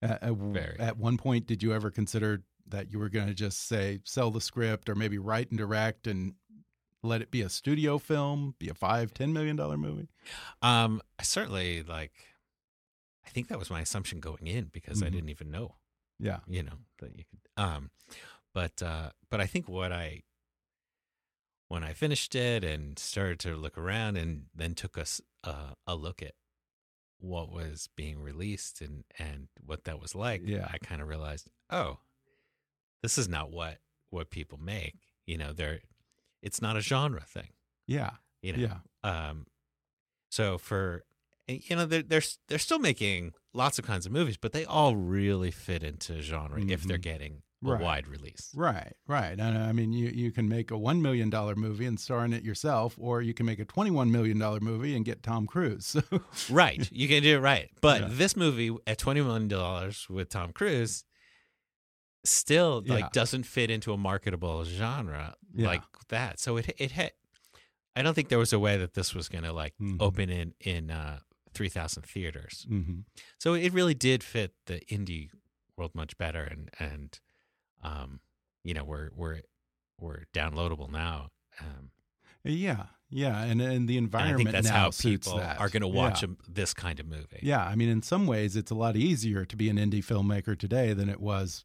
At, 0.01 0.23
at, 0.23 0.79
at 0.79 0.97
one 0.97 1.17
point, 1.17 1.45
did 1.45 1.61
you 1.61 1.71
ever 1.71 1.91
consider 1.91 2.43
that 2.67 2.91
you 2.91 2.99
were 2.99 3.09
going 3.09 3.27
to 3.27 3.33
just 3.33 3.67
say 3.67 3.99
sell 4.03 4.31
the 4.31 4.41
script 4.41 4.89
or 4.89 4.95
maybe 4.95 5.17
write 5.17 5.49
and 5.51 5.57
direct 5.57 6.07
and 6.07 6.33
let 7.03 7.21
it 7.21 7.29
be 7.29 7.41
a 7.41 7.49
studio 7.49 7.97
film, 7.99 8.55
be 8.57 8.69
a 8.69 8.73
five, 8.73 9.13
ten 9.13 9.31
million 9.33 9.55
dollar 9.55 9.77
movie? 9.77 10.07
Um, 10.61 11.01
I 11.19 11.23
certainly 11.23 11.83
like. 11.83 12.13
I 13.25 13.29
think 13.29 13.47
that 13.47 13.59
was 13.59 13.69
my 13.71 13.81
assumption 13.81 14.19
going 14.19 14.45
in 14.47 14.65
because 14.65 15.01
I 15.01 15.07
Mhm. 15.07 15.11
didn't 15.13 15.29
even 15.29 15.49
know, 15.51 15.75
Yeah. 16.19 16.39
you 16.47 16.61
know, 16.63 16.77
that 16.99 17.15
you 17.17 17.23
could. 17.25 17.39
Um, 17.57 17.89
but 18.53 18.81
uh, 18.83 19.11
but 19.29 19.41
I 19.41 19.47
think 19.47 19.67
what 19.67 19.91
I 19.91 20.23
when 21.67 21.83
I 21.83 21.93
finished 21.93 22.35
it 22.35 22.63
and 22.63 22.97
started 22.99 23.39
to 23.41 23.55
look 23.55 23.77
around 23.77 24.17
and 24.17 24.45
then 24.53 24.75
took 24.75 24.97
us 24.97 25.21
uh, 25.43 25.73
a 25.87 25.95
look 25.95 26.21
at 26.21 26.33
what 27.17 27.51
was 27.51 27.89
being 27.95 28.19
released 28.19 28.81
and 28.81 29.03
and 29.17 29.47
what 29.63 29.83
that 29.85 29.99
was 29.99 30.13
like. 30.15 30.41
Yeah. 30.45 30.67
I 30.71 30.77
kind 30.77 31.01
of 31.01 31.07
realized, 31.07 31.47
oh, 31.69 31.99
this 33.05 33.17
is 33.17 33.29
not 33.29 33.51
what 33.51 33.77
what 34.09 34.29
people 34.29 34.57
make. 34.57 34.95
You 35.25 35.37
know, 35.37 35.53
they're 35.53 35.79
it's 36.41 36.61
not 36.61 36.75
a 36.77 36.81
genre 36.81 37.21
thing. 37.21 37.49
Yeah. 37.87 38.11
You 38.41 38.53
know, 38.53 38.59
Yeah. 39.03 39.29
um, 39.29 39.45
so 40.29 40.57
for 40.57 41.03
eh, 41.47 41.59
you 41.69 41.75
know 41.75 41.85
they're 41.85 42.03
they're 42.03 42.21
they're 42.47 42.59
still 42.59 42.79
making 42.79 43.33
lots 43.53 43.79
of 43.79 43.85
kinds 43.85 44.05
of 44.05 44.11
movies, 44.11 44.37
but 44.37 44.51
they 44.51 44.65
all 44.65 44.95
really 44.95 45.51
fit 45.51 45.83
into 45.83 46.21
genre 46.21 46.59
if 46.61 46.83
they're 46.83 46.97
Mhm. 46.97 47.01
getting 47.01 47.41
a 47.63 47.71
Right. 47.71 47.81
wide 47.81 48.07
release. 48.07 48.51
Right, 48.53 48.93
right. 49.07 49.39
And 49.39 49.57
I 49.57 49.71
mean, 49.71 49.91
you, 49.93 50.09
you 50.09 50.31
can 50.31 50.47
make 50.47 50.69
a 50.69 50.75
$1 50.77 51.01
million 51.01 51.31
movie 51.57 51.85
and 51.85 51.99
star 51.99 52.23
in 52.25 52.31
it 52.33 52.43
yourself, 52.43 52.95
or 52.99 53.21
you 53.23 53.33
can 53.33 53.45
make 53.47 53.59
a 53.59 53.65
$21 53.65 54.11
million 54.11 54.37
movie 54.61 54.95
and 54.95 55.03
get 55.03 55.23
Tom 55.23 55.47
Cruise. 55.47 55.95
So, 56.11 56.53
Right, 56.53 56.87
you 56.91 57.07
can 57.07 57.23
do 57.23 57.37
it 57.37 57.39
right. 57.39 57.71
But 57.81 58.01
Yeah. 58.01 58.07
this 58.11 58.35
movie 58.35 58.69
at 58.85 58.97
twenty 58.99 59.21
million 59.21 59.47
dollars 59.47 60.07
with 60.09 60.29
Tom 60.29 60.51
Cruise 60.53 61.05
still 62.25 62.83
Yeah. 62.85 62.93
like 62.95 63.11
doesn't 63.11 63.43
fit 63.43 63.69
into 63.71 63.93
a 63.93 63.97
marketable 63.97 64.63
genre 64.65 65.35
Yeah. 65.53 65.67
like 65.67 65.83
that. 66.09 66.39
So 66.39 66.57
it 66.57 66.73
it 66.77 66.91
had. 66.91 67.11
I 67.95 68.01
don't 68.01 68.13
think 68.13 68.27
there 68.27 68.39
was 68.39 68.51
a 68.51 68.59
way 68.59 68.75
that 68.77 68.93
this 68.93 69.15
was 69.15 69.29
going 69.29 69.45
to 69.45 69.53
like 69.53 69.73
Mhm. 69.81 69.97
open 70.01 70.29
in 70.29 70.53
in 70.59 70.91
uh, 70.91 71.19
three 71.53 71.69
thousand 71.69 72.03
theaters. 72.03 72.65
hmm 72.67 73.01
So 73.39 73.53
it 73.53 73.71
really 73.73 73.93
did 73.93 74.23
fit 74.23 74.53
the 74.65 74.79
indie 74.91 75.29
world 75.77 75.95
much 75.95 76.17
better, 76.17 76.43
and 76.43 76.69
and 76.79 77.19
um, 77.83 78.19
you 78.63 78.73
know 78.73 78.83
we're 78.83 79.09
we're 79.15 79.41
we're 79.99 80.25
downloadable 80.33 80.91
now. 80.91 81.29
Um, 81.61 81.91
yeah, 82.43 82.87
yeah. 83.09 83.41
And, 83.43 83.61
and 83.61 83.87
the 83.87 83.97
and 83.97 84.05
environment 84.05 84.37
think 84.43 84.51
that's 84.51 84.67
now 84.67 84.73
how 84.73 84.91
people 84.91 85.37
that. 85.37 85.57
are 85.59 85.69
going 85.69 85.81
to 85.81 85.87
watch 85.87 86.21
Yeah. 86.21 86.29
a, 86.47 86.51
this 86.51 86.73
kind 86.73 86.99
of 86.99 87.07
movie. 87.07 87.39
Yeah, 87.41 87.63
I 87.65 87.75
mean, 87.75 87.87
in 87.89 88.01
some 88.01 88.27
ways, 88.27 88.55
it's 88.57 88.71
a 88.71 88.75
lot 88.75 88.95
easier 88.97 89.45
to 89.45 89.55
be 89.55 89.69
an 89.69 89.77
indie 89.77 90.03
filmmaker 90.03 90.57
today 90.59 90.93
than 90.93 91.09
it 91.09 91.19
was 91.21 91.63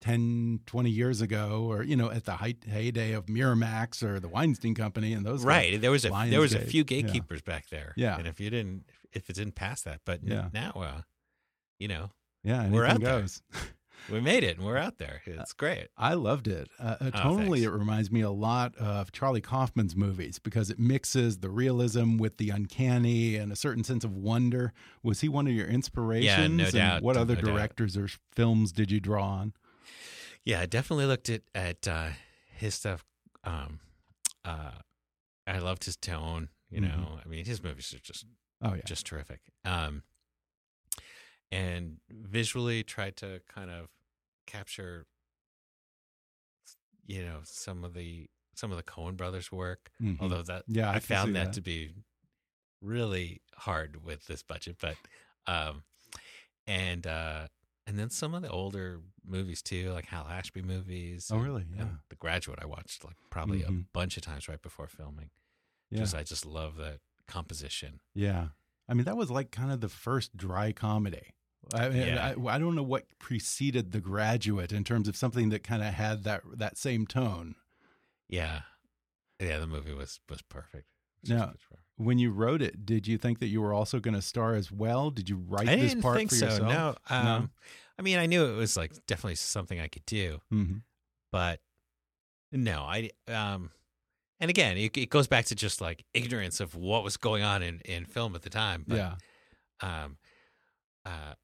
10, 0.00 0.60
20 0.66 0.90
years 0.90 1.20
ago, 1.20 1.66
or, 1.68 1.82
you 1.82 1.96
know, 1.96 2.10
at 2.10 2.24
the 2.24 2.32
height, 2.32 2.58
heyday 2.68 3.12
of 3.12 3.26
Miramax 3.26 4.02
or 4.02 4.20
the 4.20 4.28
Weinstein 4.28 4.74
Company 4.74 5.12
and 5.12 5.24
those 5.24 5.40
guys. 5.40 5.46
right. 5.46 5.80
There 5.80 5.90
was 5.90 6.04
a 6.04 6.10
there 6.28 6.40
was 6.40 6.54
a 6.54 6.60
few 6.60 6.80
yeah. 6.80 7.00
gatekeepers 7.02 7.42
back 7.42 7.68
there. 7.70 7.92
Yeah. 7.96 8.18
and 8.18 8.26
if 8.26 8.38
you 8.40 8.50
didn't 8.50 8.84
if 9.12 9.30
it 9.30 9.36
didn't 9.36 9.54
pass 9.54 9.82
that, 9.82 10.00
but 10.04 10.20
Yeah. 10.22 10.48
now 10.52 10.72
uh, 10.76 11.00
you 11.78 11.88
know 11.88 12.10
Yeah, 12.44 12.68
We're 12.68 12.84
out 12.86 13.00
there. 13.00 13.20
goes. 13.20 13.42
we 14.12 14.20
made 14.20 14.44
it 14.44 14.58
and 14.58 14.66
we're 14.66 14.76
out 14.76 14.98
there. 14.98 15.22
It's 15.24 15.52
great. 15.54 15.88
I 15.96 16.12
loved 16.14 16.46
it. 16.46 16.68
Uh, 16.78 16.96
uh, 17.00 17.10
Oh, 17.14 17.18
tonally, 17.18 17.62
it 17.62 17.70
reminds 17.70 18.12
me 18.12 18.20
a 18.20 18.30
lot 18.30 18.76
of 18.76 19.10
Charlie 19.10 19.40
Kaufman's 19.40 19.96
movies 19.96 20.38
because 20.38 20.68
it 20.70 20.78
mixes 20.78 21.38
the 21.38 21.48
realism 21.50 22.18
with 22.18 22.36
the 22.36 22.50
uncanny 22.50 23.36
and 23.36 23.50
a 23.50 23.56
certain 23.56 23.82
sense 23.82 24.04
of 24.04 24.14
wonder. 24.14 24.72
Was 25.02 25.22
he 25.22 25.28
one 25.28 25.46
of 25.46 25.54
your 25.54 25.66
inspirations? 25.66 26.26
Yeah, 26.58 26.64
And 26.66 26.72
doubt, 26.72 27.02
What 27.02 27.16
other 27.16 27.34
no 27.36 27.40
doubt. 27.40 27.54
directors 27.56 27.96
or 27.96 28.08
films 28.34 28.70
did 28.72 28.90
you 28.90 29.00
draw 29.00 29.24
on? 29.26 29.54
Yeah, 30.44 30.60
I 30.60 30.66
definitely 30.66 31.06
looked 31.06 31.28
at 31.28 31.42
at 31.54 31.86
uh, 31.88 32.10
his 32.48 32.74
stuff. 32.74 33.04
Um, 33.44 33.80
uh, 34.44 34.72
I 35.46 35.58
loved 35.58 35.84
his 35.84 35.96
tone. 35.96 36.50
You 36.70 36.80
Mhm. 36.80 36.88
know, 36.88 37.20
I 37.24 37.28
mean, 37.28 37.44
his 37.44 37.62
movies 37.62 37.94
are 37.94 37.98
just 38.00 38.26
Oh 38.62 38.74
yeah, 38.74 38.82
just 38.84 39.06
terrific. 39.06 39.40
Um, 39.64 40.02
and 41.52 41.98
visually 42.10 42.82
tried 42.82 43.16
to 43.18 43.40
kind 43.48 43.70
of 43.70 43.88
capture, 44.46 45.06
you 47.06 47.22
know, 47.22 47.40
some 47.44 47.84
of 47.84 47.94
the 47.94 48.28
some 48.54 48.70
of 48.70 48.76
the 48.76 48.82
Coen 48.82 49.16
brothers' 49.16 49.52
work. 49.52 49.90
Mhm. 50.00 50.20
Although 50.20 50.42
that, 50.42 50.64
Yeah, 50.66 50.90
I 50.90 50.94
I, 50.96 50.98
found 50.98 51.34
that, 51.36 51.44
that. 51.46 51.52
to 51.54 51.60
be 51.60 51.94
really 52.80 53.42
hard 53.56 54.02
with 54.04 54.26
this 54.26 54.42
budget. 54.42 54.76
But, 54.80 54.96
um, 55.46 55.84
and 56.66 57.06
uh, 57.06 57.48
and 57.86 57.98
then 57.98 58.10
some 58.10 58.34
of 58.34 58.42
the 58.42 58.50
older 58.50 59.00
movies 59.24 59.62
too, 59.62 59.92
like 59.92 60.06
Hal 60.06 60.26
Ashby 60.28 60.62
movies. 60.62 61.30
Oh, 61.32 61.36
and- 61.36 61.44
really? 61.44 61.66
Yeah. 61.76 61.88
The 62.08 62.16
Graduate, 62.16 62.58
I 62.62 62.66
watched 62.66 63.04
like 63.04 63.16
probably 63.30 63.62
a 63.62 63.68
Mhm. 63.68 63.86
bunch 63.92 64.16
of 64.16 64.22
times 64.22 64.48
right 64.48 64.60
before 64.62 64.86
filming. 64.88 65.30
yeah, 65.90 66.00
Just 66.00 66.14
I 66.14 66.22
just 66.24 66.44
love 66.44 66.76
that 66.76 67.00
composition. 67.26 68.00
yeah. 68.14 68.48
I 68.88 68.94
mean, 68.94 69.04
that 69.04 69.16
was 69.16 69.30
like 69.30 69.50
kind 69.50 69.72
of 69.72 69.80
the 69.80 69.88
first 69.88 70.36
dry 70.36 70.72
comedy. 70.72 71.34
I, 71.74 71.88
mean, 71.88 72.06
Yeah. 72.06 72.34
I, 72.38 72.54
I 72.54 72.58
don't 72.58 72.76
know 72.76 72.84
what 72.84 73.06
preceded 73.18 73.90
The 73.90 74.00
Graduate 74.00 74.70
in 74.72 74.84
terms 74.84 75.08
of 75.08 75.16
something 75.16 75.48
that 75.48 75.64
kind 75.64 75.82
of 75.82 75.92
had 75.94 76.22
that 76.24 76.42
that 76.58 76.76
same 76.78 77.06
tone. 77.06 77.56
Yeah, 78.28 78.62
yeah. 79.40 79.58
The 79.58 79.66
movie 79.66 79.92
was 79.92 80.20
was 80.28 80.42
perfect. 80.42 80.86
Was 81.22 81.30
Now, 81.30 81.46
was 81.48 81.56
perfect. 81.68 81.85
When 81.96 82.18
you 82.18 82.30
wrote 82.30 82.60
it, 82.60 82.84
did 82.84 83.06
you 83.06 83.16
think 83.16 83.38
that 83.38 83.46
you 83.46 83.62
were 83.62 83.72
also 83.72 84.00
going 84.00 84.14
to 84.14 84.22
star 84.22 84.54
as 84.54 84.70
well? 84.70 85.10
Did 85.10 85.28
you 85.28 85.36
write 85.48 85.68
I 85.68 85.76
this 85.76 85.94
part 85.94 86.16
think 86.16 86.30
for 86.30 86.36
so. 86.36 86.46
yourself? 86.46 86.68
No, 86.68 86.94
um, 87.08 87.50
I 87.98 88.02
mean, 88.02 88.18
I 88.18 88.26
knew 88.26 88.44
it 88.44 88.56
was 88.56 88.76
like 88.76 88.92
definitely 89.06 89.36
something 89.36 89.80
I 89.80 89.88
could 89.88 90.04
do, 90.06 90.40
hmm 90.50 90.76
but 91.32 91.60
no, 92.52 92.82
I. 92.82 93.10
Um, 93.28 93.70
and 94.40 94.50
again, 94.50 94.76
it, 94.76 94.96
it 94.96 95.10
goes 95.10 95.26
back 95.26 95.46
to 95.46 95.54
just 95.54 95.80
like 95.80 96.04
ignorance 96.14 96.60
of 96.60 96.74
what 96.74 97.02
was 97.02 97.16
going 97.16 97.42
on 97.42 97.62
in 97.62 97.80
in 97.84 98.04
film 98.04 98.34
at 98.34 98.42
the 98.42 98.50
time. 98.50 98.84
But, 98.86 98.96
yeah. 98.96 99.14
Um, 99.80 100.18
uh, 101.04 101.34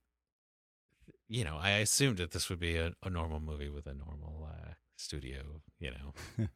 you 1.29 1.45
know, 1.45 1.57
I 1.61 1.71
assumed 1.71 2.19
that 2.19 2.33
this 2.33 2.51
would 2.51 2.61
be 2.61 2.77
a, 2.77 2.93
a 3.03 3.09
normal 3.09 3.41
movie 3.41 3.71
with 3.71 3.87
a 3.87 3.95
normal 3.95 4.49
uh, 4.51 4.73
studio, 4.97 5.63
you 5.79 5.91
know, 5.91 6.13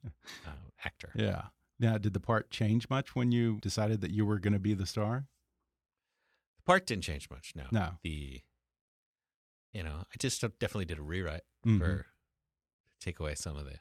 uh, 0.47 0.51
actor. 0.85 1.13
Yeah. 1.15 1.43
Now, 1.79 1.99
did 1.99 2.15
the 2.15 2.21
part 2.21 2.51
change 2.51 2.89
much 2.89 3.15
when 3.15 3.33
you 3.33 3.59
decided 3.61 4.01
that 4.01 4.11
you 4.11 4.25
were 4.25 4.39
going 4.39 4.55
to 4.55 4.59
be 4.59 4.73
the 4.75 4.87
star? 4.87 5.27
The 6.59 6.63
part 6.65 6.87
didn't 6.87 7.05
change 7.05 7.29
much. 7.31 7.53
No, 7.55 7.65
No. 7.71 7.99
the 8.03 8.43
you 9.73 9.83
know, 9.83 10.05
I 10.11 10.17
just 10.19 10.41
definitely 10.41 10.87
did 10.87 10.99
a 10.99 11.03
rewrite 11.03 11.43
Mhm. 11.67 11.79
for 11.79 12.07
take 12.99 13.21
away 13.21 13.35
some 13.35 13.57
of 13.57 13.67
the, 13.67 13.79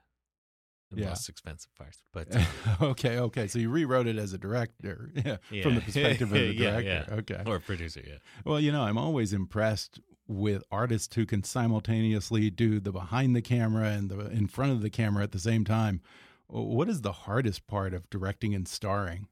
the 0.91 0.99
Yeah. 1.01 1.09
most 1.09 1.29
expensive 1.29 1.73
parts. 1.75 2.03
But 2.11 2.35
uh, 2.35 2.43
okay, 2.81 3.17
okay. 3.17 3.47
So 3.47 3.59
you 3.59 3.69
rewrote 3.69 4.05
it 4.07 4.17
as 4.17 4.33
a 4.33 4.37
director, 4.37 5.09
yeah, 5.25 5.37
from 5.63 5.75
the 5.75 5.81
perspective 5.81 6.33
of 6.33 6.37
the 6.37 6.53
Yeah, 6.53 6.81
director. 6.81 7.05
yeah. 7.07 7.15
Okay. 7.19 7.43
or 7.45 7.61
producer, 7.61 8.03
yeah. 8.05 8.17
Well, 8.43 8.59
you 8.59 8.73
know, 8.73 8.81
I'm 8.81 8.97
always 8.97 9.31
impressed 9.31 10.01
with 10.27 10.63
artists 10.69 11.15
who 11.15 11.25
can 11.25 11.43
simultaneously 11.43 12.49
do 12.49 12.81
the 12.81 12.91
behind 12.91 13.33
the 13.35 13.41
camera 13.41 13.89
and 13.91 14.09
the 14.09 14.19
in 14.31 14.47
front 14.47 14.73
of 14.73 14.81
the 14.81 14.89
camera 14.89 15.23
at 15.23 15.31
the 15.31 15.39
same 15.39 15.63
time. 15.63 16.01
What 16.47 16.89
is 16.89 17.01
the 17.01 17.11
hardest 17.11 17.65
part 17.67 17.93
of 17.93 18.09
directing 18.09 18.53
and 18.53 18.67
starring? 18.67 19.27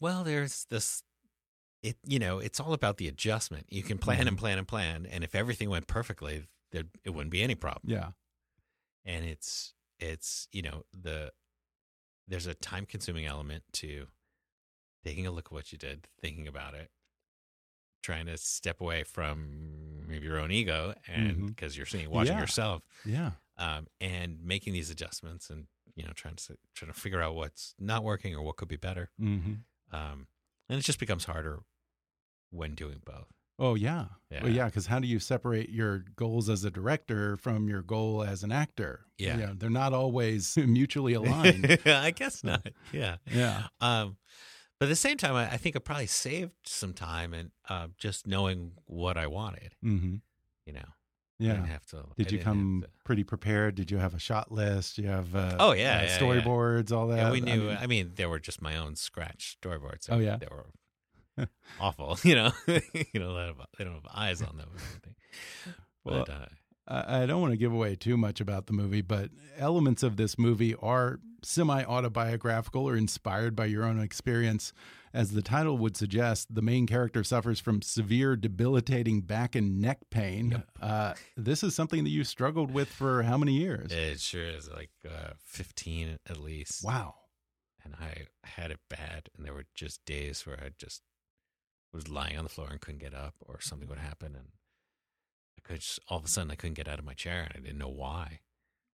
Well, 0.00 0.24
there's 0.24 0.66
this. 0.70 1.02
It 1.82 1.98
you 2.06 2.18
know, 2.18 2.38
it's 2.38 2.60
all 2.60 2.72
about 2.72 2.96
the 2.96 3.08
adjustment. 3.08 3.66
You 3.70 3.82
can 3.82 3.98
plan 3.98 4.26
and 4.26 4.36
Mhm. 4.36 4.40
plan 4.40 4.58
and 4.58 4.68
plan, 4.68 5.06
and 5.06 5.22
if 5.24 5.34
everything 5.34 5.68
went 5.68 5.86
perfectly, 5.86 6.46
there 6.72 6.84
it 7.04 7.10
wouldn't 7.10 7.30
be 7.32 7.42
any 7.42 7.54
problem. 7.54 7.90
Yeah. 7.92 8.12
And 9.04 9.24
it's 9.24 9.74
it's 9.98 10.48
you 10.52 10.62
know 10.62 10.84
the 10.92 11.32
there's 12.26 12.46
a 12.46 12.54
time 12.54 12.86
consuming 12.86 13.26
element 13.26 13.64
to 13.74 14.08
taking 15.04 15.26
a 15.26 15.30
look 15.30 15.46
at 15.46 15.52
what 15.52 15.72
you 15.72 15.78
did, 15.78 16.08
thinking 16.20 16.48
about 16.48 16.72
it, 16.74 16.90
trying 18.02 18.26
to 18.26 18.38
step 18.38 18.80
away 18.80 19.04
from 19.04 20.06
maybe 20.08 20.24
your 20.26 20.38
own 20.38 20.50
ego, 20.50 20.94
and 21.06 21.46
because 21.48 21.76
you're 21.76 21.84
seeing 21.84 22.08
watching 22.08 22.34
Yeah. 22.34 22.40
yourself, 22.40 22.82
Yeah. 23.04 23.32
um, 23.58 23.88
and 24.00 24.40
making 24.42 24.72
these 24.72 24.88
adjustments, 24.88 25.50
and 25.50 25.68
you 25.94 26.04
know 26.04 26.12
trying 26.14 26.36
to 26.36 26.56
trying 26.74 26.92
to 26.92 26.98
figure 26.98 27.20
out 27.22 27.34
what's 27.34 27.74
not 27.78 28.02
working 28.04 28.34
or 28.34 28.42
what 28.42 28.56
could 28.56 28.68
be 28.68 28.76
better. 28.76 29.10
hmm 29.18 29.54
Um, 29.92 30.26
and 30.68 30.78
it 30.78 30.82
just 30.82 30.98
becomes 30.98 31.24
harder 31.24 31.60
when 32.50 32.74
doing 32.74 33.00
both. 33.04 33.28
Oh 33.58 33.74
yeah. 33.76 34.06
Yeah. 34.30 34.42
Well, 34.42 34.52
yeah. 34.52 34.64
Because 34.66 34.86
how 34.86 34.98
do 34.98 35.06
you 35.06 35.20
separate 35.20 35.70
your 35.70 36.04
goals 36.16 36.48
as 36.48 36.64
a 36.64 36.70
director 36.70 37.36
from 37.36 37.68
your 37.68 37.82
goal 37.82 38.24
as 38.24 38.42
an 38.42 38.50
actor? 38.50 39.06
Yeah. 39.18 39.52
they're 39.56 39.70
not 39.70 39.92
always 39.92 40.56
mutually 40.56 41.12
aligned. 41.14 41.78
I 41.86 42.10
guess 42.10 42.42
not. 42.42 42.66
Yeah. 42.92 43.16
yeah. 43.30 43.64
Um, 43.80 44.16
but 44.80 44.86
at 44.86 44.88
the 44.88 44.96
same 44.96 45.16
time, 45.18 45.34
I, 45.36 45.52
I 45.52 45.56
think 45.56 45.76
it 45.76 45.80
probably 45.80 46.08
saved 46.08 46.50
some 46.64 46.92
time 46.94 47.32
and 47.32 47.50
uh, 47.68 47.88
just 47.96 48.26
knowing 48.26 48.72
what 48.86 49.16
I 49.16 49.28
wanted. 49.28 49.76
hmm 49.82 50.16
You 50.66 50.72
know, 50.72 50.80
I 50.80 51.03
Yeah. 51.38 51.66
have 51.66 51.84
to. 51.86 51.98
I 51.98 52.02
Did 52.16 52.32
you 52.32 52.38
come 52.38 52.84
pretty 53.04 53.24
prepared? 53.24 53.74
Did 53.74 53.90
you 53.90 53.98
have 53.98 54.14
a 54.14 54.18
shot 54.18 54.52
list? 54.52 54.98
You 54.98 55.08
have 55.08 55.34
uh, 55.34 55.56
Oh, 55.58 55.72
yeah, 55.72 55.98
uh, 55.98 56.02
yeah, 56.02 56.06
yeah. 56.06 56.18
storyboards, 56.18 56.92
all 56.92 57.08
that? 57.08 57.16
Yeah, 57.18 57.30
we 57.32 57.38
I 57.38 57.44
knew. 57.44 57.62
mean, 57.68 57.78
I 57.80 57.86
mean, 57.86 58.12
they 58.14 58.26
were 58.26 58.38
just 58.38 58.62
my 58.62 58.76
own 58.76 58.94
scratch 58.96 59.56
storyboards. 59.60 60.06
Oh, 60.10 60.18
yeah? 60.18 60.36
they 60.36 60.46
were 60.50 61.46
awful. 61.80 62.18
You 62.24 62.36
know, 62.36 62.52
you 62.68 63.20
know, 63.20 63.34
they 63.34 63.46
don't 63.46 63.58
have, 63.58 63.66
they 63.78 63.84
don't 63.84 63.94
have 63.94 64.06
eyes 64.14 64.42
on 64.42 64.56
them 64.56 64.68
or 64.74 64.78
anything. 64.90 65.14
Well, 66.04 66.24
But 66.26 66.32
uh, 66.32 66.46
I 66.86 67.22
I 67.22 67.26
don't 67.26 67.40
want 67.40 67.52
to 67.52 67.56
give 67.58 67.72
away 67.72 67.96
too 67.96 68.16
much 68.16 68.40
about 68.40 68.66
the 68.66 68.72
movie, 68.72 69.02
but 69.02 69.30
elements 69.58 70.02
of 70.02 70.16
this 70.16 70.38
movie 70.38 70.74
are 70.80 71.18
semi 71.42 71.82
autobiographical 71.84 72.88
or 72.88 72.96
inspired 72.96 73.56
by 73.56 73.66
your 73.66 73.84
own 73.84 73.98
experience. 74.00 74.72
As 75.14 75.30
the 75.30 75.42
title 75.42 75.78
would 75.78 75.96
suggest, 75.96 76.52
the 76.52 76.60
main 76.60 76.86
character 76.88 77.22
suffers 77.22 77.60
from 77.60 77.80
severe, 77.82 78.34
debilitating 78.34 79.20
back 79.20 79.54
and 79.54 79.80
neck 79.80 80.00
pain. 80.10 80.64
Uh, 80.82 81.14
this 81.36 81.62
is 81.62 81.72
something 81.74 82.02
that 82.02 82.10
you 82.10 82.24
struggled 82.24 82.72
with 82.72 82.88
for 82.88 83.22
how 83.22 83.38
many 83.38 83.52
years? 83.52 83.92
it 83.92 84.20
sure 84.20 84.44
is 84.44 84.68
like 84.68 84.90
uh, 85.08 85.34
fifteen 85.44 86.18
at 86.28 86.38
least. 86.40 86.82
Wow. 86.84 87.14
and 87.84 87.94
I 88.00 88.24
had 88.42 88.72
it 88.72 88.80
bad, 88.90 89.28
and 89.36 89.46
there 89.46 89.54
were 89.54 89.66
just 89.74 90.04
days 90.04 90.44
where 90.44 90.58
I 90.60 90.70
just 90.76 91.02
was 91.92 92.08
lying 92.08 92.36
on 92.36 92.42
the 92.42 92.50
floor 92.50 92.66
and 92.70 92.80
couldn't 92.80 93.00
get 93.00 93.14
up, 93.14 93.34
or 93.40 93.60
something 93.60 93.88
would 93.88 93.98
happen, 93.98 94.34
and 94.34 94.48
I 95.56 95.60
could 95.62 95.78
just 95.80 96.00
all 96.08 96.18
of 96.18 96.24
a 96.24 96.28
sudden 96.28 96.50
I 96.50 96.56
couldn't 96.56 96.74
get 96.74 96.88
out 96.88 96.98
of 96.98 97.04
my 97.04 97.14
chair, 97.14 97.42
and 97.44 97.52
I 97.54 97.60
didn't 97.60 97.78
know 97.78 97.88
why. 97.88 98.40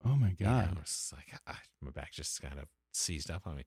Oh 0.04 0.16
my 0.16 0.34
You 0.38 0.44
know, 0.46 0.52
God. 0.66 0.78
was 0.80 1.14
like 1.16 1.40
I, 1.46 1.54
my 1.80 1.90
back 1.92 2.12
just 2.12 2.42
kind 2.42 2.58
of 2.58 2.66
seized 2.92 3.30
up 3.30 3.46
on 3.46 3.56
me, 3.56 3.64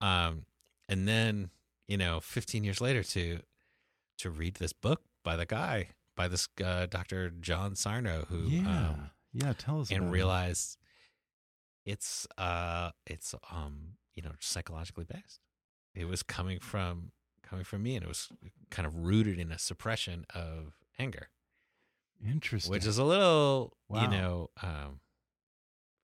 um, 0.00 0.46
and 0.88 1.06
then 1.06 1.50
you 1.90 1.96
know, 1.96 2.20
15 2.20 2.62
years 2.64 2.80
later, 2.80 3.02
to 3.02 3.40
to 4.18 4.30
read 4.30 4.54
this 4.54 4.72
book 4.72 5.02
by 5.24 5.36
the 5.36 5.46
guy 5.46 5.88
by 6.16 6.28
this 6.28 6.48
uh, 6.64 6.86
Dr. 6.86 7.30
John 7.30 7.74
Sarno, 7.74 8.26
who 8.28 8.42
yeah. 8.48 8.60
um, 8.90 9.10
yeah. 9.32 9.52
Tell 9.58 9.80
us 9.80 9.90
and 9.90 10.04
it. 10.04 10.10
realize 10.10 10.76
it's 11.86 12.26
uh 12.38 12.90
it's 13.06 13.34
um 13.50 13.94
you 14.14 14.22
know 14.22 14.32
psychologically 14.38 15.04
based 15.04 15.40
it 15.94 16.06
was 16.06 16.22
coming 16.22 16.60
from 16.60 17.10
coming 17.42 17.64
from 17.64 17.82
me 17.82 17.96
and 17.96 18.04
it 18.04 18.08
was 18.08 18.28
kind 18.70 18.86
of 18.86 18.94
rooted 19.06 19.38
in 19.38 19.50
a 19.50 19.58
suppression 19.58 20.26
of 20.34 20.74
anger 20.98 21.28
Interesting. 22.24 22.70
which 22.70 22.84
is 22.84 22.98
a 22.98 23.04
little 23.04 23.72
Wow. 23.88 24.02
you 24.02 24.08
know 24.08 24.50
um 24.62 25.00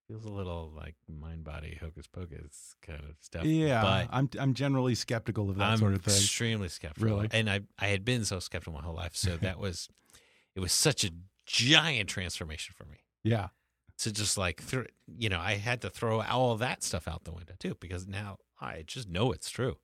feels 0.08 0.24
a 0.24 0.30
little 0.30 0.72
like 0.76 0.94
mind 1.08 1.42
body 1.44 1.78
hocus 1.80 2.06
pocus 2.06 2.76
kind 2.82 3.00
of 3.00 3.16
stuff 3.20 3.44
yeah. 3.44 3.82
but 3.82 4.08
I'm 4.10 4.28
I'm 4.38 4.54
generally 4.54 4.94
skeptical 4.94 5.50
of 5.50 5.56
that 5.56 5.70
I'm 5.72 5.78
sort 5.78 5.94
of 5.94 6.02
thing. 6.02 6.14
extremely 6.14 6.68
skeptical 6.68 7.08
Really? 7.16 7.28
and 7.32 7.50
i 7.50 7.60
i 7.78 7.86
had 7.88 8.04
been 8.04 8.24
so 8.24 8.38
skeptical 8.38 8.72
my 8.72 8.82
whole 8.82 8.94
life 8.94 9.16
so 9.16 9.36
that 9.42 9.58
was 9.58 9.88
it 10.54 10.60
was 10.60 10.72
such 10.72 11.04
a 11.04 11.10
giant 11.46 12.08
transformation 12.08 12.74
for 12.76 12.84
me 12.84 12.98
Yeah. 13.24 13.48
to 13.98 14.12
just 14.12 14.38
like 14.38 14.64
th- 14.68 14.86
you 15.18 15.28
know 15.28 15.40
i 15.40 15.54
had 15.54 15.80
to 15.82 15.90
throw 15.90 16.20
all 16.22 16.56
that 16.56 16.82
stuff 16.82 17.08
out 17.08 17.24
the 17.24 17.32
window 17.32 17.54
too 17.58 17.76
because 17.80 18.06
now 18.06 18.38
i 18.60 18.84
just 18.86 19.08
know 19.08 19.32
it's 19.32 19.50
true 19.50 19.76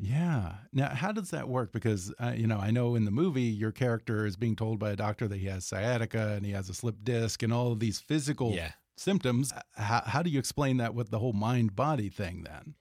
Yeah. 0.00 0.52
Now, 0.72 0.90
how 0.94 1.10
does 1.12 1.30
that 1.30 1.48
work? 1.48 1.72
Because 1.72 2.14
uh, 2.22 2.32
you 2.34 2.46
know, 2.46 2.58
I 2.58 2.70
know 2.70 2.94
in 2.94 3.04
the 3.04 3.10
movie 3.10 3.42
your 3.42 3.72
character 3.72 4.24
is 4.26 4.36
being 4.36 4.54
told 4.56 4.78
by 4.78 4.90
a 4.92 4.96
doctor 4.96 5.26
that 5.28 5.36
he 5.36 5.46
has 5.46 5.66
sciatica 5.66 6.34
and 6.36 6.46
he 6.46 6.52
has 6.52 6.68
a 6.70 6.74
slip 6.74 6.96
disc 7.02 7.42
and 7.42 7.52
all 7.52 7.72
of 7.72 7.80
these 7.80 7.98
physical 7.98 8.52
yeah 8.54 8.70
symptoms. 8.98 9.52
How, 9.76 10.02
how 10.06 10.22
do 10.22 10.30
you 10.30 10.38
explain 10.38 10.76
that 10.78 10.94
with 10.94 11.10
the 11.10 11.18
whole 11.18 11.32
mind 11.32 11.74
body 11.76 12.08
thing 12.08 12.44
then? 12.44 12.74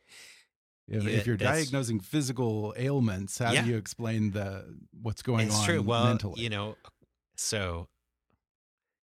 If, 0.88 1.04
Yeah, 1.04 1.10
if 1.10 1.28
you're 1.28 1.38
diagnosing 1.38 2.00
physical 2.00 2.74
ailments, 2.78 3.38
how 3.40 3.52
Yeah. 3.52 3.64
do 3.64 3.70
you 3.70 3.78
explain 3.78 4.32
the 4.32 4.78
what's 5.02 5.22
going 5.22 5.48
it's 5.48 5.56
on 5.60 5.66
true 5.66 5.82
well 5.82 6.06
mentally? 6.08 6.42
you 6.42 6.50
know 6.50 6.78
so 7.36 7.88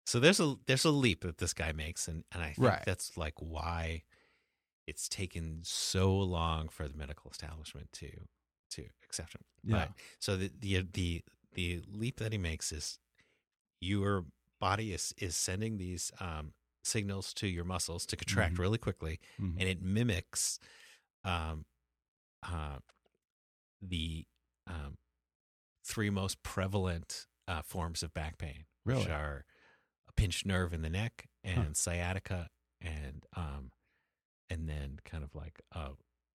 so 0.05 0.19
there's 0.19 0.39
a 0.39 0.55
there's 0.65 0.85
a 0.85 0.91
leap 0.91 1.21
that 1.21 1.37
this 1.37 1.53
guy 1.53 1.71
makes 1.71 2.07
and 2.07 2.23
and 2.31 2.41
i 2.41 2.47
think 2.47 2.57
Right. 2.67 2.83
that's 2.85 3.15
like 3.17 3.35
why 3.39 4.03
it's 4.87 5.07
taken 5.07 5.59
so 5.63 6.13
long 6.17 6.67
for 6.67 6.87
the 6.87 6.95
medical 6.95 7.29
establishment 7.31 7.91
to 7.93 8.09
to 8.71 8.85
accept 9.03 9.33
him 9.35 9.41
yeah. 9.65 9.75
But 9.75 9.89
so 10.19 10.35
the 10.35 10.51
the 10.59 10.81
the 10.93 11.21
the 11.53 11.81
leap 11.91 12.17
that 12.17 12.31
he 12.31 12.37
makes 12.37 12.71
is 12.71 12.97
your 13.79 14.25
body 14.59 14.93
is 14.93 15.13
is 15.17 15.35
sending 15.35 15.77
these 15.77 16.11
um, 16.19 16.53
signals 16.85 17.33
to 17.35 17.47
your 17.47 17.63
muscles 17.65 18.05
to 18.07 18.15
contract 18.15 18.55
Mhm. 18.55 18.59
really 18.59 18.77
quickly, 18.77 19.19
Mhm. 19.39 19.57
and 19.59 19.69
it 19.69 19.81
mimics 19.81 20.59
um, 21.23 21.65
uh, 22.43 22.79
the 23.81 24.25
um, 24.67 24.97
three 25.85 26.09
most 26.09 26.41
prevalent 26.43 27.27
uh, 27.47 27.61
forms 27.61 28.03
of 28.03 28.13
back 28.13 28.37
pain, 28.37 28.65
which 28.83 29.07
are 29.07 29.45
a 30.07 30.11
pinched 30.13 30.45
nerve 30.45 30.73
in 30.73 30.81
the 30.81 30.89
neck 30.89 31.29
and 31.43 31.75
sciatica, 31.75 32.49
and 32.81 33.25
um, 33.33 33.71
and 34.49 34.67
then 34.69 34.99
kind 35.05 35.23
of 35.23 35.33
like 35.35 35.61
a, 35.71 35.91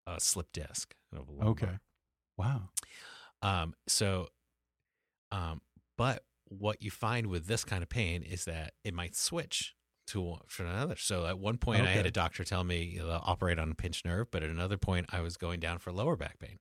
a 0.06 0.20
slip 0.20 0.52
disc. 0.52 0.94
of 1.12 1.28
a. 1.28 1.44
Okay. 1.44 1.78
Wow. 2.36 2.70
Um, 3.42 3.74
so, 3.86 4.28
um, 5.30 5.60
but 5.96 6.24
what 6.46 6.82
you 6.82 6.90
find 6.90 7.26
with 7.26 7.46
this 7.46 7.64
kind 7.64 7.82
of 7.82 7.88
pain 7.88 8.22
is 8.22 8.44
that 8.46 8.74
it 8.84 8.94
might 8.94 9.14
switch 9.16 9.74
to 10.08 10.20
one- 10.20 10.40
to 10.56 10.66
another. 10.66 10.96
So 10.96 11.26
at 11.26 11.38
one 11.38 11.56
point, 11.58 11.82
I 11.86 11.90
had 11.90 12.06
a 12.06 12.10
doctor 12.10 12.44
tell 12.44 12.64
me 12.64 12.94
they'll 12.96 13.22
operate 13.24 13.58
on 13.58 13.70
a 13.70 13.74
pinched 13.74 14.04
nerve, 14.04 14.30
but 14.30 14.42
at 14.42 14.50
another 14.50 14.76
point, 14.76 15.06
I 15.10 15.20
was 15.20 15.36
going 15.36 15.60
down 15.60 15.78
for 15.78 15.92
lower 15.92 16.16
back 16.16 16.38
pain, 16.38 16.58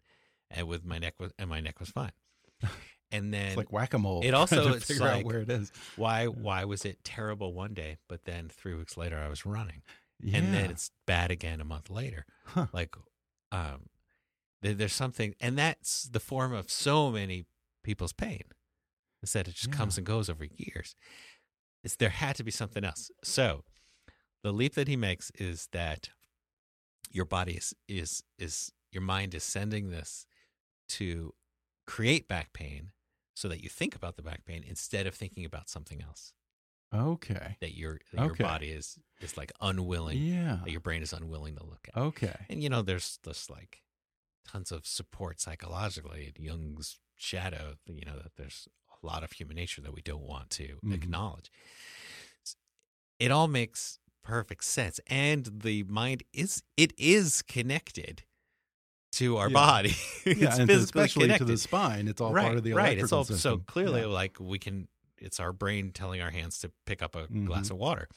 and 0.52 0.68
with 0.68 0.86
my 0.86 0.98
neck 1.00 1.16
was 1.20 1.32
and 1.40 1.50
my 1.50 1.60
neck 1.62 1.80
was 1.80 1.90
fine. 1.90 2.12
And 3.10 3.34
then 3.34 3.48
It's 3.48 3.56
like 3.58 3.72
whack 3.72 3.94
a 3.94 3.98
mole. 3.98 4.22
it 4.22 4.34
also- 4.34 4.74
it's 4.74 4.84
figure 4.86 5.08
out 5.08 5.16
like- 5.18 5.26
where 5.26 5.40
it 5.40 5.50
is. 5.50 5.72
why 5.96 6.26
why 6.28 6.66
was 6.66 6.84
it 6.84 7.06
terrible 7.06 7.54
one 7.54 7.74
day, 7.74 7.96
but 8.10 8.26
then 8.26 8.50
three 8.50 8.74
weeks 8.74 8.98
later 8.98 9.18
I 9.18 9.30
was 9.30 9.46
running, 9.46 9.82
Yeah. 10.20 10.40
and 10.40 10.54
then 10.54 10.70
it's 10.72 10.92
bad 11.06 11.32
again 11.32 11.62
a 11.62 11.64
month 11.64 11.90
later. 11.90 12.26
Huh. 12.48 12.68
Like, 12.74 12.96
um, 13.54 13.88
there, 14.62 14.74
there's 14.74 14.92
something, 14.94 15.36
and 15.40 15.58
that's 15.58 16.04
the 16.04 16.20
form 16.20 16.52
of 16.52 16.70
so 16.70 17.10
many 17.10 17.46
people's 17.82 18.12
pain. 18.12 18.44
Is 19.24 19.32
that 19.32 19.48
it 19.48 19.56
just 19.56 19.72
comes 19.72 19.98
and 19.98 20.06
goes 20.06 20.30
over 20.30 20.44
years. 20.44 20.94
It's 21.84 21.96
there 21.96 22.10
had 22.10 22.36
to 22.38 22.44
be 22.44 22.52
something 22.52 22.84
else. 22.84 23.12
So, 23.24 23.64
the 24.44 24.52
leap 24.52 24.74
that 24.76 24.88
he 24.88 24.96
makes 24.96 25.32
is 25.36 25.68
that 25.72 26.10
your 27.12 27.26
body 27.26 27.54
is 27.54 27.74
is 27.88 28.24
is 28.38 28.72
your 28.92 29.02
mind 29.02 29.34
is 29.34 29.44
sending 29.44 29.90
this 29.90 30.26
to 30.90 31.34
create 31.86 32.28
back 32.28 32.54
pain 32.54 32.92
so 33.36 33.48
that 33.48 33.62
you 33.64 33.70
think 33.70 33.96
about 33.96 34.16
the 34.18 34.24
back 34.24 34.46
pain 34.46 34.64
instead 34.68 35.08
of 35.08 35.16
thinking 35.16 35.46
about 35.46 35.70
something 35.70 36.02
else 36.02 36.34
okay. 36.94 37.58
that 37.62 37.76
your 37.76 38.00
that 38.12 38.22
your 38.22 38.32
Okay. 38.32 38.44
body 38.44 38.70
is 38.72 38.98
is 39.22 39.38
like 39.38 39.52
unwilling 39.62 40.18
Yeah. 40.18 40.60
that 40.64 40.72
your 40.72 40.80
brain 40.82 41.02
is 41.02 41.14
unwilling 41.14 41.56
to 41.56 41.64
look 41.64 41.88
at 41.94 41.98
Okay. 42.02 42.46
and 42.50 42.62
you 42.62 42.70
know 42.70 42.82
there's 42.82 43.20
this 43.24 43.50
like 43.50 43.82
tons 44.46 44.72
of 44.72 44.86
support 44.86 45.40
psychologically 45.40 46.34
in 46.36 46.44
jung's 46.44 47.00
shadow 47.16 47.76
you 47.86 48.06
know 48.06 48.18
that 48.18 48.36
there's 48.38 48.68
a 49.02 49.06
lot 49.06 49.24
of 49.24 49.32
human 49.34 49.56
nature 49.56 49.82
that 49.82 49.94
we 49.94 50.02
don't 50.02 50.24
want 50.24 50.50
to 50.52 50.80
Mhm. 50.84 50.94
acknowledge 50.94 51.52
it 53.20 53.32
all 53.32 53.48
makes 53.48 54.00
perfect 54.24 54.64
sense 54.64 55.00
and 55.08 55.62
the 55.64 55.84
mind 55.84 56.24
is 56.34 56.62
it 56.76 56.94
is 56.98 57.42
connected 57.42 58.24
to 59.14 59.38
our 59.38 59.50
Yeah. 59.50 59.54
body 59.54 59.90
Yeah, 60.26 60.34
it's 60.50 60.58
and 60.60 60.68
physically 60.70 61.04
especially 61.06 61.24
connected 61.28 61.46
to 61.46 61.52
the 61.54 61.58
spine. 61.58 62.08
It's 62.08 62.20
all 62.22 62.34
right, 62.34 62.44
part 62.44 62.58
of 62.58 62.64
the 62.64 62.74
right. 62.74 62.98
It's 62.98 63.12
all 63.14 63.24
so 63.24 63.60
clearly 63.60 64.02
Yeah. 64.02 64.08
like 64.08 64.38
we 64.40 64.60
can. 64.60 64.88
It's 65.18 65.40
our 65.40 65.52
brain 65.54 65.92
telling 65.94 66.22
our 66.22 66.30
hands 66.30 66.60
to 66.60 66.72
pick 66.86 67.02
up 67.02 67.16
a 67.16 67.28
glass 67.28 67.68
Mhm. 67.68 67.72
of 67.72 67.78
water, 67.78 68.08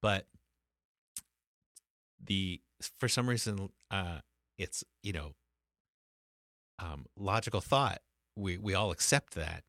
but 0.00 0.26
the 2.22 2.60
for 2.98 3.08
some 3.08 3.28
reason 3.28 3.70
uh, 3.90 4.20
it's 4.56 4.84
you 5.02 5.12
know 5.12 5.34
um, 6.78 7.06
logical 7.16 7.60
thought. 7.60 8.00
We 8.36 8.56
we 8.56 8.74
all 8.74 8.90
accept 8.92 9.34
that, 9.34 9.64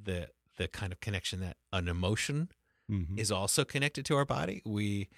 the 0.00 0.30
the 0.56 0.68
kind 0.68 0.92
of 0.92 1.00
connection 1.00 1.40
that 1.40 1.56
an 1.72 1.88
emotion 1.88 2.48
Mhm. 2.90 3.18
is 3.18 3.32
also 3.32 3.64
connected 3.64 4.04
to 4.06 4.14
our 4.16 4.24
body, 4.24 4.62
we 4.64 5.08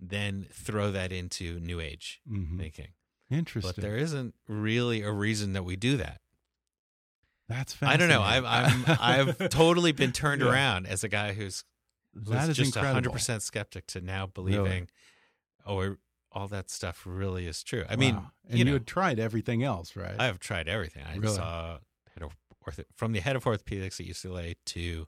then 0.00 0.46
throw 0.52 0.90
that 0.92 1.12
into 1.12 1.58
New 1.60 1.80
Age 1.80 2.20
Mhm. 2.28 2.56
thinking. 2.58 2.88
Interesting. 3.30 3.72
But 3.74 3.82
there 3.82 3.96
isn't 3.96 4.34
really 4.48 5.02
a 5.02 5.10
reason 5.12 5.52
that 5.54 5.64
we 5.64 5.76
do 5.76 5.96
that. 5.98 6.20
That's 7.48 7.76
I 7.82 7.96
don't 7.96 8.08
know. 8.08 8.22
I've 8.22 8.44
I'm, 8.44 8.84
I've 9.00 9.38
totally 9.50 9.92
been 9.92 10.12
turned 10.12 10.40
Yeah. 10.42 10.48
around 10.50 10.86
as 10.86 11.04
a 11.04 11.08
guy 11.08 11.34
who's 11.34 11.64
that 12.14 12.48
is 12.48 12.56
just 12.56 12.74
hundred 12.74 13.12
percent 13.12 13.42
skeptic 13.42 13.86
to 13.88 14.00
now 14.00 14.26
believing, 14.26 14.88
oh, 15.66 15.80
it- 15.80 15.98
all 16.32 16.48
that 16.48 16.68
stuff 16.68 17.02
really 17.06 17.46
is 17.46 17.62
true. 17.62 17.84
I 17.88 17.94
mean, 17.94 18.16
and 18.16 18.24
you 18.50 18.58
you, 18.58 18.64
know, 18.64 18.72
had 18.72 18.86
tried 18.88 19.20
everything 19.20 19.62
else, 19.62 19.94
right? 19.94 20.16
I've 20.18 20.40
tried 20.40 20.68
everything. 20.68 21.04
I 21.04 21.14
Really? 21.16 21.36
saw 21.36 21.78
ortho, 22.66 22.84
from 22.94 23.12
the 23.12 23.20
head 23.20 23.36
of 23.36 23.44
orthopedics 23.44 24.00
at 24.00 24.06
UCLA 24.06 24.56
to, 24.66 25.06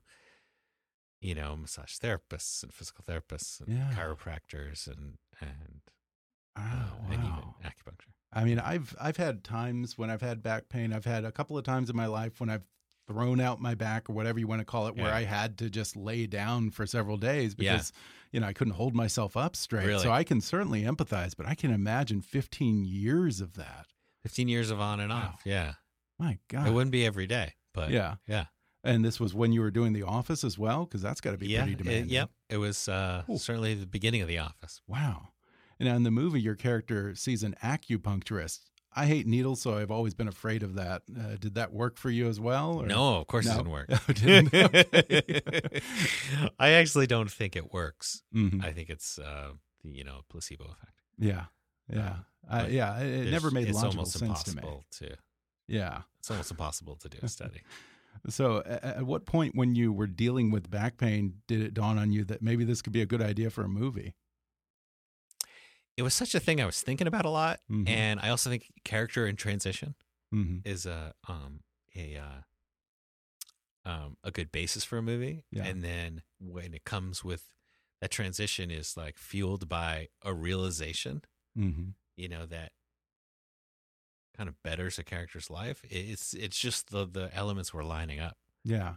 you 1.20 1.34
know, 1.34 1.57
massage 1.57 1.96
therapists 1.98 2.62
and 2.62 2.72
physical 2.72 3.04
therapists 3.04 3.61
and 3.61 3.76
Yeah. 3.76 3.92
chiropractors 3.94 4.86
and 4.86 5.18
and 5.40 5.80
oh, 6.57 6.62
uh, 6.62 7.12
and 7.12 7.14
even 7.14 7.54
acupuncture. 7.64 8.12
I 8.32 8.44
mean, 8.44 8.59
I've 8.59 8.94
I've 9.00 9.16
had 9.16 9.44
times 9.44 9.96
when 9.96 10.11
I've 10.11 10.22
had 10.22 10.42
back 10.42 10.68
pain. 10.68 10.92
I've 10.92 11.04
had 11.04 11.24
a 11.24 11.32
couple 11.32 11.57
of 11.57 11.64
times 11.64 11.88
in 11.90 11.96
my 11.96 12.07
life 12.07 12.40
when 12.40 12.50
I've 12.50 12.64
thrown 13.09 13.40
out 13.40 13.61
my 13.61 13.74
back 13.74 14.11
or 14.11 14.14
whatever 14.14 14.38
you 14.40 14.48
want 14.48 14.61
to 14.61 14.64
call 14.64 14.88
it, 14.88 14.96
where 14.96 15.12
I 15.12 15.22
had 15.22 15.59
to 15.59 15.70
just 15.70 15.94
lay 15.96 16.26
down 16.26 16.70
for 16.70 16.86
several 16.86 17.16
days 17.16 17.54
Yeah. 17.57 17.74
because 17.74 17.92
you 18.32 18.40
know 18.40 18.46
I 18.48 18.52
couldn't 18.52 18.74
hold 18.74 18.94
myself 18.94 19.36
up 19.36 19.54
straight. 19.57 19.86
Really? 19.86 20.02
So 20.02 20.11
I 20.11 20.24
can 20.24 20.40
certainly 20.40 20.82
empathize, 20.82 21.36
but 21.36 21.46
I 21.46 21.54
can 21.54 21.70
imagine 21.70 22.20
15 22.20 22.84
years 22.84 23.40
of 23.40 23.54
that. 23.54 23.86
15 24.22 24.48
years 24.48 24.70
of 24.70 24.80
on 24.80 24.98
and 24.98 25.11
Wow. 25.11 25.34
off. 25.34 25.42
Yeah. 25.44 25.74
My 26.18 26.38
God. 26.48 26.66
It 26.66 26.72
wouldn't 26.72 26.92
be 26.92 27.04
every 27.06 27.26
day, 27.26 27.54
but 27.74 27.90
yeah. 27.90 28.16
Yeah. 28.26 28.46
And 28.84 29.04
this 29.04 29.18
was 29.18 29.34
when 29.34 29.52
you 29.52 29.60
were 29.60 29.70
doing 29.72 29.92
The 29.92 30.04
Office 30.04 30.44
as 30.44 30.56
well, 30.58 30.84
because 30.84 31.02
that's 31.02 31.20
got 31.20 31.32
to 31.32 31.38
be 31.38 31.48
yeah. 31.48 31.62
pretty 31.62 31.72
it- 31.72 31.78
demanding. 31.78 32.08
yep. 32.10 32.30
It 32.48 32.58
was 32.58 32.88
uh, 32.88 33.22
Cool. 33.26 33.38
certainly 33.38 33.74
the 33.74 33.86
beginning 33.86 34.22
of 34.22 34.28
The 34.28 34.38
Office. 34.38 34.80
Wow. 34.86 35.28
And 35.80 35.88
in 35.88 36.04
the 36.04 36.10
movie, 36.10 36.40
your 36.40 36.54
character 36.54 37.14
sees 37.16 37.42
an 37.42 37.54
acupuncturist. 37.62 38.60
I 38.98 39.04
hate 39.04 39.26
needles, 39.26 39.60
so 39.60 39.76
I've 39.76 39.90
always 39.90 40.14
been 40.14 40.28
afraid 40.28 40.62
of 40.62 40.74
that. 40.76 41.02
Uh, 41.14 41.36
did 41.38 41.54
that 41.56 41.70
work 41.72 41.98
for 41.98 42.08
you 42.10 42.28
as 42.28 42.40
well? 42.40 42.80
or- 42.80 42.86
No, 42.86 43.16
of 43.16 43.26
course 43.26 43.44
No? 43.46 43.52
it 43.52 43.56
didn't 43.58 43.70
work. 43.72 43.86
Oh, 43.90 44.12
didn't? 44.12 44.54
Okay. 44.54 45.80
I 46.58 46.70
actually 46.70 47.06
don't 47.06 47.30
think 47.30 47.56
it 47.56 47.72
works. 47.74 48.22
Mhm. 48.34 48.64
I 48.64 48.72
think 48.72 48.88
it's 48.88 49.18
uh, 49.18 49.50
you 49.82 50.04
know 50.04 50.20
placebo 50.30 50.64
effect. 50.64 50.92
Yeah. 51.18 51.44
Yeah. 51.92 52.16
I, 52.48 52.62
But 52.62 52.70
yeah. 52.72 52.98
It, 53.00 53.26
it 53.26 53.30
never 53.30 53.50
made 53.50 53.68
it's 53.68 53.76
logical 53.76 53.98
almost 54.00 54.18
sense 54.18 54.42
to 54.44 54.56
me. 54.56 54.62
to, 54.98 55.16
Yeah. 55.68 56.02
It's 56.18 56.30
almost 56.30 56.50
impossible 56.50 56.96
to 56.96 57.08
do 57.08 57.18
a 57.22 57.28
study. 57.28 57.62
So, 58.28 58.62
at 58.64 59.04
what 59.06 59.26
point 59.26 59.54
when 59.54 59.74
you 59.76 59.92
were 59.92 60.06
dealing 60.06 60.50
with 60.50 60.70
back 60.70 60.96
pain 60.96 61.42
did 61.46 61.60
it 61.60 61.74
dawn 61.74 61.96
on 61.98 62.12
you 62.12 62.24
that 62.24 62.40
maybe 62.42 62.64
this 62.64 62.80
could 62.82 62.92
be 62.94 63.02
a 63.02 63.06
good 63.06 63.20
idea 63.22 63.50
for 63.50 63.62
a 63.62 63.68
movie? 63.68 64.14
it 65.96 66.02
was 66.02 66.12
such 66.14 66.34
a 66.34 66.40
thing 66.40 66.60
I 66.60 66.66
was 66.66 66.82
thinking 66.82 67.06
about 67.06 67.24
a 67.24 67.30
lot, 67.30 67.60
Mhm. 67.70 67.88
and 67.88 68.18
I 68.20 68.30
also 68.30 68.50
think 68.50 68.70
character 68.84 69.26
in 69.26 69.36
transition 69.36 69.94
hmm 70.30 70.58
is 70.64 70.86
a 70.86 71.14
um 71.28 71.60
a 71.94 72.16
uh, 72.16 72.40
um 73.84 74.16
a 74.24 74.30
good 74.30 74.50
basis 74.52 74.84
for 74.84 74.98
a 74.98 75.02
movie. 75.02 75.44
Yeah. 75.50 75.64
And 75.64 75.82
then 75.84 76.22
when 76.40 76.74
it 76.74 76.84
comes 76.84 77.22
with 77.24 77.44
that 78.00 78.10
transition 78.10 78.70
is 78.70 78.96
like 78.96 79.16
fueled 79.18 79.68
by 79.68 80.08
a 80.22 80.34
realization, 80.34 81.22
hmm 81.54 81.90
you 82.16 82.28
know, 82.28 82.46
that 82.46 82.72
kind 84.37 84.49
of 84.49 84.61
betters 84.62 84.99
a 84.99 85.05
character's 85.05 85.51
life. 85.51 85.82
It's 85.91 86.34
it's 86.34 86.59
just 86.59 86.91
the 86.91 87.07
the 87.07 87.30
elements 87.34 87.72
were 87.72 87.84
lining 87.84 88.20
up. 88.20 88.37
Yeah. 88.64 88.95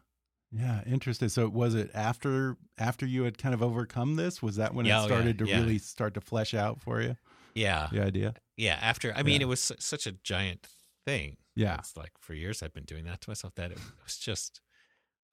Yeah. 0.52 0.82
Interesting. 0.86 1.30
So, 1.30 1.48
was 1.48 1.76
it 1.76 1.92
after 1.94 2.58
after 2.78 3.06
you 3.06 3.24
had 3.24 3.38
kind 3.38 3.54
of 3.54 3.62
overcome 3.62 4.16
this? 4.16 4.42
Was 4.42 4.56
that 4.58 4.74
when 4.74 4.86
Yeah, 4.86 4.96
it 4.96 4.98
oh, 4.98 5.02
yeah, 5.02 5.08
started 5.08 5.38
to 5.40 5.46
yeah. 5.46 5.60
really 5.60 5.78
start 5.78 6.14
to 6.16 6.22
flesh 6.22 6.54
out 6.54 6.82
for 6.82 7.02
you? 7.02 7.18
Yeah. 7.56 7.88
The 7.92 8.04
idea? 8.04 8.34
Yeah. 8.58 8.78
After 8.82 9.14
I 9.16 9.24
mean 9.24 9.42
it 9.42 9.48
was 9.48 9.72
such 9.80 10.08
a 10.08 10.12
giant 10.12 10.68
thing. 11.06 11.38
Yeah. 11.56 11.76
It's 11.80 11.96
like 11.96 12.12
for 12.20 12.34
years 12.34 12.64
I've 12.64 12.74
been 12.74 12.86
doing 12.86 13.06
that 13.06 13.22
to 13.22 13.30
myself 13.30 13.54
that 13.56 13.72
it 13.72 13.80
was 14.04 14.18
just 14.18 14.62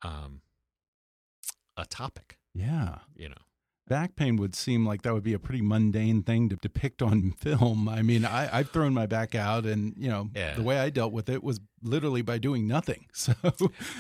um 0.03 0.43
a 1.77 1.85
topic, 1.85 2.39
Yeah. 2.55 2.99
Back 3.89 4.17
pain 4.17 4.35
would 4.37 4.57
seem 4.57 4.85
like 4.85 5.03
that 5.03 5.15
would 5.15 5.23
be 5.23 5.33
a 5.33 5.39
pretty 5.39 5.63
mundane 5.63 6.25
thing 6.25 6.49
to 6.49 6.57
depict 6.57 7.03
on 7.03 7.31
film. 7.41 7.89
I 7.89 8.03
mean, 8.03 8.25
I, 8.25 8.59
I've 8.59 8.71
thrown 8.71 8.93
my 8.93 9.07
back 9.07 9.37
out, 9.37 9.65
and 9.65 9.95
you 9.97 10.09
know, 10.09 10.29
Yeah. 10.35 10.55
the 10.55 10.63
way 10.65 10.79
I 10.81 10.91
dealt 10.91 11.13
with 11.13 11.29
it 11.29 11.45
was 11.45 11.61
literally 11.83 12.23
by 12.23 12.39
doing 12.39 12.67
nothing. 12.67 13.07
So, 13.15 13.33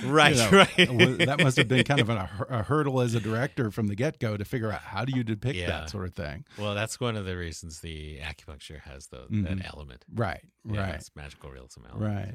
Right, 0.04 0.34
you 0.34 0.42
know, 0.42 0.50
right. 0.58 1.18
that 1.18 1.40
must 1.40 1.56
have 1.56 1.68
been 1.68 1.84
kind 1.84 2.00
of 2.00 2.08
a, 2.10 2.28
a 2.48 2.62
hurdle 2.64 3.00
as 3.00 3.14
a 3.14 3.20
director 3.20 3.70
from 3.70 3.86
the 3.86 3.94
get 3.94 4.18
go 4.18 4.36
to 4.36 4.44
figure 4.44 4.72
out 4.72 4.80
how 4.80 5.04
do 5.04 5.16
you 5.16 5.22
depict 5.22 5.54
Yeah. 5.56 5.66
that 5.68 5.90
sort 5.90 6.06
of 6.06 6.14
thing. 6.14 6.44
Well, 6.58 6.74
that's 6.74 6.98
one 6.98 7.16
of 7.16 7.24
the 7.24 7.36
reasons 7.36 7.80
the 7.80 8.18
acupuncture 8.18 8.80
has 8.80 9.06
the 9.06 9.26
Mhm. 9.30 9.44
that 9.60 9.72
element. 9.72 10.04
Right. 10.12 10.42
Yeah, 10.68 10.80
right. 10.80 10.94
It's 10.96 11.10
magical 11.14 11.50
realism 11.50 11.82
element 11.88 12.34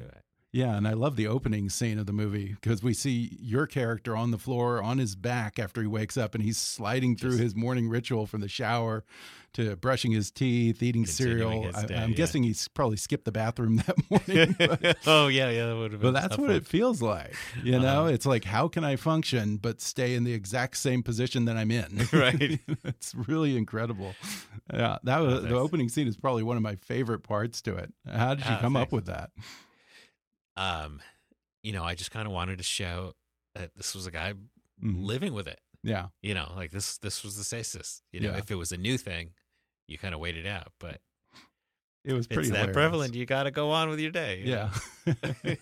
Yeah, 0.54 0.76
and 0.76 0.86
I 0.86 0.92
love 0.92 1.16
the 1.16 1.26
opening 1.28 1.70
scene 1.70 1.98
of 1.98 2.04
the 2.04 2.12
movie 2.12 2.54
because 2.60 2.82
we 2.82 2.92
see 2.92 3.38
your 3.40 3.66
character 3.66 4.14
on 4.14 4.32
the 4.32 4.38
floor 4.38 4.82
on 4.82 4.98
his 4.98 5.16
back 5.16 5.58
after 5.58 5.80
he 5.80 5.86
wakes 5.86 6.18
up 6.18 6.34
and 6.34 6.44
he's 6.44 6.58
sliding 6.58 7.16
through 7.16 7.30
Just- 7.30 7.42
his 7.42 7.56
morning 7.56 7.88
ritual 7.88 8.26
from 8.26 8.42
the 8.42 8.48
shower 8.48 9.02
to 9.54 9.76
brushing 9.76 10.12
his 10.12 10.30
teeth, 10.30 10.82
eating 10.82 11.04
cereal. 11.06 11.62
his 11.64 11.74
I, 11.74 11.86
day, 11.86 11.94
I'm 11.96 12.10
yeah. 12.10 12.16
guessing 12.16 12.42
he's 12.42 12.68
probably 12.68 12.96
skipped 12.98 13.24
the 13.24 13.32
bathroom 13.32 13.76
that 13.86 14.10
morning. 14.10 14.54
but, 14.82 14.98
oh 15.06 15.28
yeah, 15.28 15.48
yeah, 15.50 15.66
that 15.68 15.76
would 15.76 15.92
have 15.92 16.00
but 16.02 16.12
that's 16.12 16.36
what 16.36 16.48
one. 16.48 16.56
it 16.56 16.66
feels 16.66 17.00
like. 17.00 17.34
You 17.64 17.78
know, 17.78 18.02
Uh-huh. 18.02 18.12
it's 18.12 18.26
like, 18.26 18.44
how 18.44 18.68
can 18.68 18.84
I 18.84 18.96
function 18.96 19.56
but 19.56 19.80
stay 19.80 20.14
in 20.14 20.24
the 20.24 20.34
exact 20.34 20.76
same 20.76 21.02
position 21.02 21.46
that 21.46 21.56
I'm 21.56 21.70
in? 21.70 22.08
Right. 22.12 22.60
it's 22.84 23.14
really 23.14 23.56
incredible. 23.56 24.14
Yeah, 24.72 24.98
that 25.04 25.18
was 25.20 25.44
the 25.44 25.56
opening 25.56 25.88
scene 25.88 26.08
is 26.08 26.16
probably 26.18 26.42
one 26.42 26.58
of 26.58 26.62
my 26.62 26.76
favorite 26.76 27.20
parts 27.22 27.62
to 27.62 27.74
it. 27.76 27.92
How 28.10 28.34
did 28.34 28.44
you 28.44 28.50
Ah, 28.54 28.58
come 28.60 28.76
up 28.76 28.92
with 28.92 29.06
that? 29.06 29.30
Um, 30.56 31.00
you 31.62 31.72
know, 31.72 31.84
I 31.84 31.94
just 31.94 32.10
kind 32.10 32.26
of 32.26 32.32
wanted 32.32 32.58
to 32.58 32.64
show 32.64 33.14
that 33.54 33.70
this 33.76 33.94
was 33.94 34.06
a 34.06 34.10
guy 34.10 34.34
Mhm. 34.82 35.04
living 35.04 35.32
with 35.34 35.46
it. 35.48 35.60
Yeah. 35.82 36.08
You 36.22 36.34
know, 36.34 36.52
like 36.56 36.70
this. 36.70 36.98
This 36.98 37.22
was 37.24 37.36
the 37.36 37.44
stasis. 37.44 38.02
You 38.12 38.20
know, 38.20 38.30
Yeah. 38.32 38.38
if 38.38 38.50
it 38.50 38.54
was 38.56 38.72
a 38.72 38.76
new 38.76 38.98
thing, 38.98 39.30
you 39.88 39.98
kind 39.98 40.14
of 40.14 40.20
waited 40.20 40.46
out. 40.46 40.72
But 40.78 41.00
It 42.04 42.14
was 42.14 42.26
pretty 42.26 42.48
it's 42.48 42.50
that 42.56 42.72
prevalent. 42.72 43.14
You 43.14 43.24
got 43.26 43.44
to 43.44 43.50
go 43.52 43.70
on 43.70 43.88
with 43.88 44.00
your 44.00 44.10
day. 44.10 44.40
you 44.40 44.50
Yeah. 44.50 44.70
and, 45.44 45.58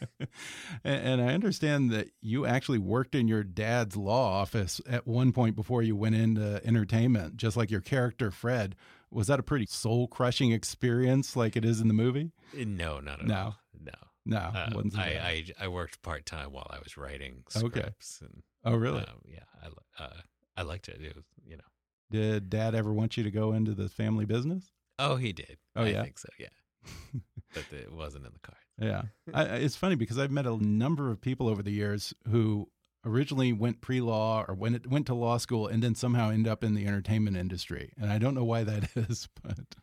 and 0.85 1.21
I 1.23 1.35
understand 1.35 1.91
that 1.91 2.09
you 2.21 2.47
actually 2.47 2.79
worked 2.79 3.15
in 3.15 3.29
your 3.29 3.43
dad's 3.45 3.97
law 3.97 4.41
office 4.41 4.81
at 4.89 5.07
one 5.07 5.33
point 5.33 5.55
before 5.57 5.83
you 5.83 5.97
went 5.97 6.15
into 6.15 6.61
entertainment, 6.65 7.37
just 7.37 7.57
like 7.57 7.71
your 7.71 7.81
character, 7.83 8.31
Fred. 8.31 8.77
Was 9.11 9.27
that 9.27 9.41
a 9.41 9.43
pretty 9.43 9.67
soul 9.67 10.07
crushing 10.09 10.53
experience 10.53 11.35
like 11.37 11.57
it 11.57 11.65
is 11.65 11.81
in 11.81 11.89
the 11.89 11.95
movie? 11.95 12.31
No, 12.55 13.01
not 13.01 13.21
at 13.21 13.27
No. 13.27 13.35
all. 13.37 13.57
No. 13.79 13.93
No. 14.31 14.39
Uh. 14.39 14.71
I, 14.97 15.01
I 15.01 15.45
I 15.65 15.69
worked 15.69 16.01
part 16.03 16.25
time 16.25 16.53
while 16.53 16.67
I 16.71 16.79
was 16.83 16.97
writing 16.97 17.43
Okay. 17.57 17.81
scripts 17.81 18.21
and 18.23 18.43
oh, 18.65 18.75
really? 18.77 19.01
um, 19.01 19.21
yeah, 19.27 19.41
I 19.63 20.03
uh, 20.03 20.09
I 20.57 20.63
liked 20.63 20.89
it. 20.89 21.01
It 21.03 21.15
was 21.15 21.25
you 21.47 21.57
know. 21.59 21.65
Did 22.11 22.49
dad 22.49 22.75
ever 22.75 22.93
want 22.93 23.17
you 23.17 23.23
to 23.25 23.31
go 23.31 23.53
into 23.53 23.73
the 23.75 23.89
family 23.89 24.25
business? 24.25 24.73
Oh, 24.99 25.17
he 25.17 25.33
did. 25.33 25.59
Oh, 25.77 25.83
I 25.85 25.89
yeah? 25.89 26.03
think 26.03 26.19
so. 26.19 26.29
Yeah, 26.39 26.49
but 27.55 27.65
it 27.73 27.93
wasn't 27.93 28.27
in 28.27 28.33
the 28.33 28.39
cards. 28.41 28.61
Yeah. 28.79 29.03
I, 29.35 29.43
I- 29.45 29.57
it's 29.59 29.77
funny 29.77 29.95
because 29.97 30.19
I've 30.19 30.31
met 30.31 30.47
a 30.47 30.57
number 30.57 31.11
of 31.11 31.21
people 31.21 31.49
over 31.49 31.63
the 31.63 31.71
years 31.73 32.15
who 32.31 32.69
originally 33.05 33.53
went 33.53 33.81
pre-law 33.81 34.45
or 34.47 34.55
went 34.55 34.87
went 34.87 35.07
to 35.07 35.15
law 35.15 35.39
school 35.39 35.67
and 35.67 35.83
then 35.83 35.95
somehow 35.95 36.31
end 36.31 36.47
up 36.47 36.63
in 36.63 36.75
the 36.75 36.87
entertainment 36.87 37.37
industry. 37.37 37.93
And 38.01 38.13
I 38.13 38.19
don't 38.19 38.35
know 38.35 38.45
why 38.45 38.63
that 38.65 38.91
is, 38.97 39.29
but 39.43 39.75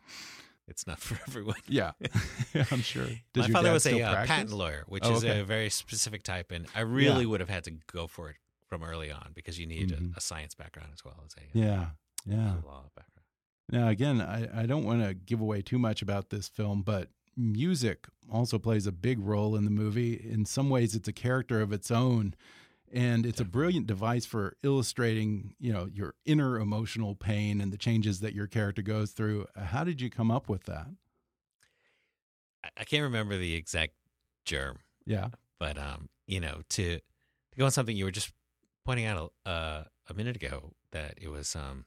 It's 0.67 0.85
not 0.87 0.99
for 1.07 1.17
everyone. 1.27 1.55
yeah. 1.67 1.91
I'm 2.71 2.81
sure. 2.81 3.07
Does 3.33 3.47
My 3.49 3.53
father 3.53 3.71
was 3.73 3.85
a 3.85 4.01
uh, 4.01 4.25
patent 4.25 4.51
lawyer, 4.51 4.83
which 4.87 5.03
Oh, 5.05 5.15
is 5.15 5.23
okay. 5.23 5.39
a 5.39 5.43
very 5.43 5.69
specific 5.69 6.23
type, 6.23 6.51
and 6.51 6.67
I 6.75 6.81
really 6.81 7.25
would 7.25 7.39
have 7.39 7.49
had 7.49 7.63
to 7.65 7.71
go 7.91 8.07
for 8.07 8.29
it 8.29 8.35
from 8.67 8.83
early 8.83 9.09
on 9.11 9.31
because 9.33 9.57
you 9.57 9.65
need 9.65 9.91
Mhm. 9.91 10.13
a, 10.15 10.17
a 10.17 10.21
science 10.21 10.53
background 10.55 10.89
as 10.93 11.03
well 11.05 11.23
as 11.25 11.33
a, 11.37 11.57
Yeah. 11.57 11.85
Yeah. 12.25 12.55
a 12.57 12.65
law 12.65 12.83
background. 12.95 13.13
Now, 13.69 13.87
again, 13.89 14.21
I, 14.21 14.63
I 14.63 14.65
don't 14.65 14.83
want 14.83 15.03
to 15.03 15.13
give 15.13 15.39
away 15.41 15.61
too 15.61 15.77
much 15.79 16.01
about 16.01 16.29
this 16.29 16.47
film, 16.49 16.81
but 16.83 17.09
music 17.35 18.07
also 18.31 18.57
plays 18.59 18.87
a 18.87 18.91
big 18.91 19.19
role 19.19 19.55
in 19.55 19.63
the 19.65 19.71
movie. 19.71 20.13
In 20.13 20.45
some 20.45 20.69
ways, 20.69 20.95
it's 20.95 21.07
a 21.07 21.13
character 21.13 21.61
of 21.61 21.71
its 21.71 21.91
own, 21.91 22.33
and 22.93 23.25
it's 23.25 23.39
a 23.41 23.45
brilliant 23.45 23.87
device 23.87 24.25
for 24.25 24.55
illustrating, 24.63 25.53
you 25.59 25.73
know, 25.73 25.85
your 25.91 26.13
inner 26.25 26.59
emotional 26.59 27.15
pain 27.15 27.59
and 27.61 27.71
the 27.73 27.77
changes 27.77 28.19
that 28.21 28.33
your 28.33 28.47
character 28.47 28.81
goes 28.81 29.11
through. 29.11 29.45
How 29.55 29.83
did 29.83 29.99
you 30.01 30.09
come 30.09 30.31
up 30.31 30.47
with 30.49 30.63
that? 30.65 30.87
I, 32.77 32.83
can't 32.83 33.03
remember 33.03 33.37
the 33.37 33.53
exact 33.55 33.93
germ, 34.45 34.79
Yeah. 35.05 35.29
but 35.59 35.77
um, 35.77 36.09
you 36.25 36.39
know, 36.39 36.61
to 36.69 36.97
to 36.97 37.57
go 37.57 37.65
on 37.65 37.71
something 37.71 37.95
you 37.95 38.05
were 38.05 38.11
just 38.11 38.31
pointing 38.85 39.05
out 39.05 39.31
a, 39.45 39.49
uh, 39.49 39.83
a 40.09 40.13
minute 40.13 40.35
ago 40.35 40.71
that 40.91 41.15
it 41.21 41.29
was 41.29 41.55
um, 41.55 41.85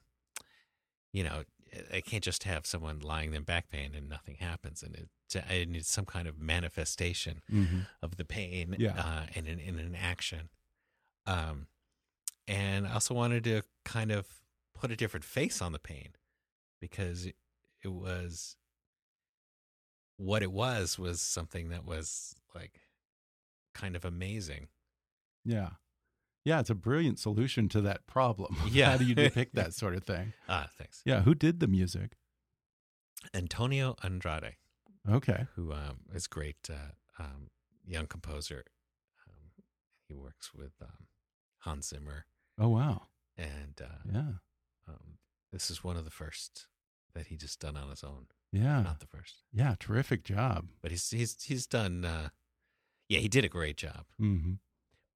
you 1.13 1.23
know, 1.23 1.43
I 1.93 2.01
can't 2.01 2.23
just 2.23 2.43
have 2.43 2.65
someone 2.65 2.99
lying 2.99 3.33
in 3.33 3.43
back 3.43 3.69
pain 3.69 3.91
and 3.95 4.09
nothing 4.09 4.35
happens, 4.39 4.83
and 4.83 4.95
it 4.95 5.09
I 5.49 5.63
need 5.65 5.85
some 5.85 6.05
kind 6.05 6.27
of 6.27 6.39
manifestation 6.39 7.41
Mm-hmm. 7.51 7.79
of 8.01 8.17
the 8.17 8.25
pain 8.25 8.75
Yeah. 8.77 8.93
uh, 8.97 9.25
in, 9.33 9.47
an, 9.47 9.59
in 9.59 9.79
an 9.79 9.95
action. 9.95 10.49
Um, 11.25 11.67
and 12.47 12.87
I 12.87 12.93
also 12.93 13.13
wanted 13.13 13.43
to 13.45 13.61
kind 13.85 14.11
of 14.11 14.27
put 14.73 14.91
a 14.91 14.95
different 14.95 15.23
face 15.23 15.61
on 15.61 15.71
the 15.71 15.79
pain 15.79 16.09
because 16.79 17.25
it, 17.25 17.35
it 17.83 17.89
was 17.89 18.55
what 20.17 20.43
it 20.43 20.51
was 20.51 20.97
was 20.99 21.21
something 21.21 21.69
that 21.69 21.85
was 21.85 22.35
like 22.53 22.81
kind 23.73 23.95
of 23.95 24.03
amazing. 24.05 24.67
Yeah. 25.45 25.69
Yeah. 26.43 26.59
It's 26.59 26.69
a 26.69 26.75
brilliant 26.75 27.19
solution 27.19 27.69
to 27.69 27.81
that 27.81 28.05
problem. 28.07 28.55
Yeah. 28.71 28.91
How 28.91 28.97
do 28.97 29.05
you 29.05 29.15
depict 29.15 29.55
that 29.55 29.73
sort 29.73 29.95
of 29.95 30.03
thing? 30.03 30.33
Ah, 30.49 30.67
thanks. 30.77 31.01
Yeah. 31.05 31.21
Who 31.21 31.33
did 31.35 31.59
the 31.59 31.67
music? 31.67 32.11
Antonio 33.33 33.95
Andrade, 34.03 34.55
Okay. 35.09 35.45
who 35.55 35.71
um, 35.73 35.99
is 36.13 36.25
great 36.27 36.57
uh, 36.69 36.93
um, 37.23 37.49
young 37.85 38.07
composer. 38.07 38.63
He 40.11 40.15
works 40.17 40.53
with 40.53 40.73
um, 40.81 41.07
Hans 41.59 41.87
Zimmer, 41.87 42.25
Oh, 42.59 42.67
wow. 42.67 43.03
and 43.37 43.79
uh, 43.81 44.01
Yeah. 44.11 44.31
Um, 44.89 45.17
this 45.53 45.71
is 45.71 45.85
one 45.85 45.95
of 45.95 46.03
the 46.03 46.11
first 46.11 46.67
that 47.13 47.27
he 47.27 47.37
just 47.37 47.61
done 47.61 47.77
on 47.77 47.89
his 47.89 48.03
own. 48.03 48.27
Yeah. 48.51 48.81
Not 48.81 48.99
the 48.99 49.05
first, 49.07 49.35
Yeah. 49.53 49.75
Terrific 49.79 50.25
job. 50.25 50.67
but 50.81 50.91
he's 50.91 51.09
he's 51.11 51.41
he's 51.43 51.65
done. 51.65 52.03
Uh, 52.03 52.29
yeah, 53.07 53.19
he 53.19 53.29
did 53.29 53.45
a 53.45 53.49
great 53.49 53.77
job. 53.77 54.05
Mm-hmm. 54.19 54.53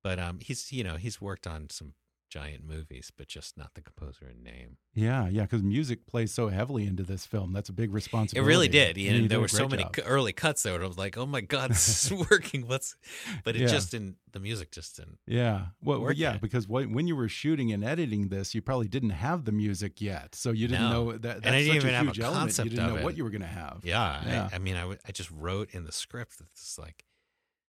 but 0.02 0.18
um, 0.18 0.40
he's 0.40 0.72
you 0.72 0.84
know 0.84 0.96
he's 0.96 1.20
worked 1.20 1.46
on 1.46 1.70
some 1.70 1.94
giant 2.30 2.64
movies, 2.68 3.12
but 3.16 3.28
just 3.28 3.58
not 3.58 3.74
the 3.76 3.82
composer 3.82 4.28
in 4.30 4.44
name. 4.44 4.78
Yeah, 4.94 5.28
yeah, 5.30 5.44
because 5.44 5.62
music 5.64 6.06
plays 6.08 6.34
so 6.34 6.48
heavily 6.50 6.86
into 6.86 7.04
this 7.04 7.26
film. 7.26 7.54
That's 7.54 7.70
a 7.70 7.74
big 7.74 7.94
responsibility. 7.94 8.46
It 8.46 8.50
really 8.50 8.68
did. 8.68 8.98
And 8.98 8.98
You 8.98 9.12
you 9.14 9.22
know, 9.24 9.28
there 9.28 9.40
were 9.40 9.48
so 9.48 9.68
many 9.68 9.84
job. 9.84 10.00
early 10.06 10.34
cuts 10.34 10.64
there. 10.64 10.82
I 10.82 10.88
was 10.88 10.98
like, 10.98 11.18
"Oh 11.18 11.26
my 11.26 11.42
god, 11.42 11.72
this 11.72 12.06
is 12.12 12.28
working." 12.32 12.68
What's? 12.68 12.96
But 13.44 13.56
it 13.56 13.62
Yeah. 13.62 13.68
just 13.68 13.92
didn't. 13.92 14.16
The 14.32 14.40
music 14.40 14.72
just 14.72 14.98
didn't. 14.98 15.20
Yeah, 15.26 15.68
well, 15.82 16.12
yeah, 16.12 16.34
yet. 16.34 16.42
because 16.42 16.68
when, 16.68 16.94
when 16.94 17.08
you 17.08 17.16
were 17.16 17.30
shooting 17.30 17.72
and 17.72 17.84
editing 17.86 18.28
this, 18.28 18.54
you 18.54 18.62
probably 18.62 18.88
didn't 18.90 19.12
have 19.12 19.46
the 19.46 19.54
music 19.54 20.02
yet, 20.02 20.36
so 20.36 20.52
you 20.52 20.68
didn't 20.68 20.82
No. 20.82 20.92
know 20.92 21.12
that. 21.14 21.22
That's 21.22 21.46
And 21.46 21.56
I 21.56 21.60
didn't 21.60 21.76
even 21.78 21.90
a 21.90 21.94
have 21.98 22.18
a 22.18 22.22
element. 22.22 22.58
You 22.58 22.64
didn't 22.70 22.96
know 22.96 23.04
what 23.04 23.16
you 23.16 23.24
were 23.24 23.30
going 23.30 23.42
to 23.42 23.48
have. 23.48 23.80
Yeah, 23.84 24.22
Yeah. 24.26 24.50
I, 24.52 24.56
I 24.56 24.60
mean, 24.60 24.76
I, 24.76 24.82
w- 24.82 25.00
I 25.08 25.12
just 25.14 25.32
wrote 25.32 25.70
in 25.74 25.86
the 25.86 25.92
script 25.94 26.38
that 26.40 26.52
this 26.54 26.78
like 26.78 27.06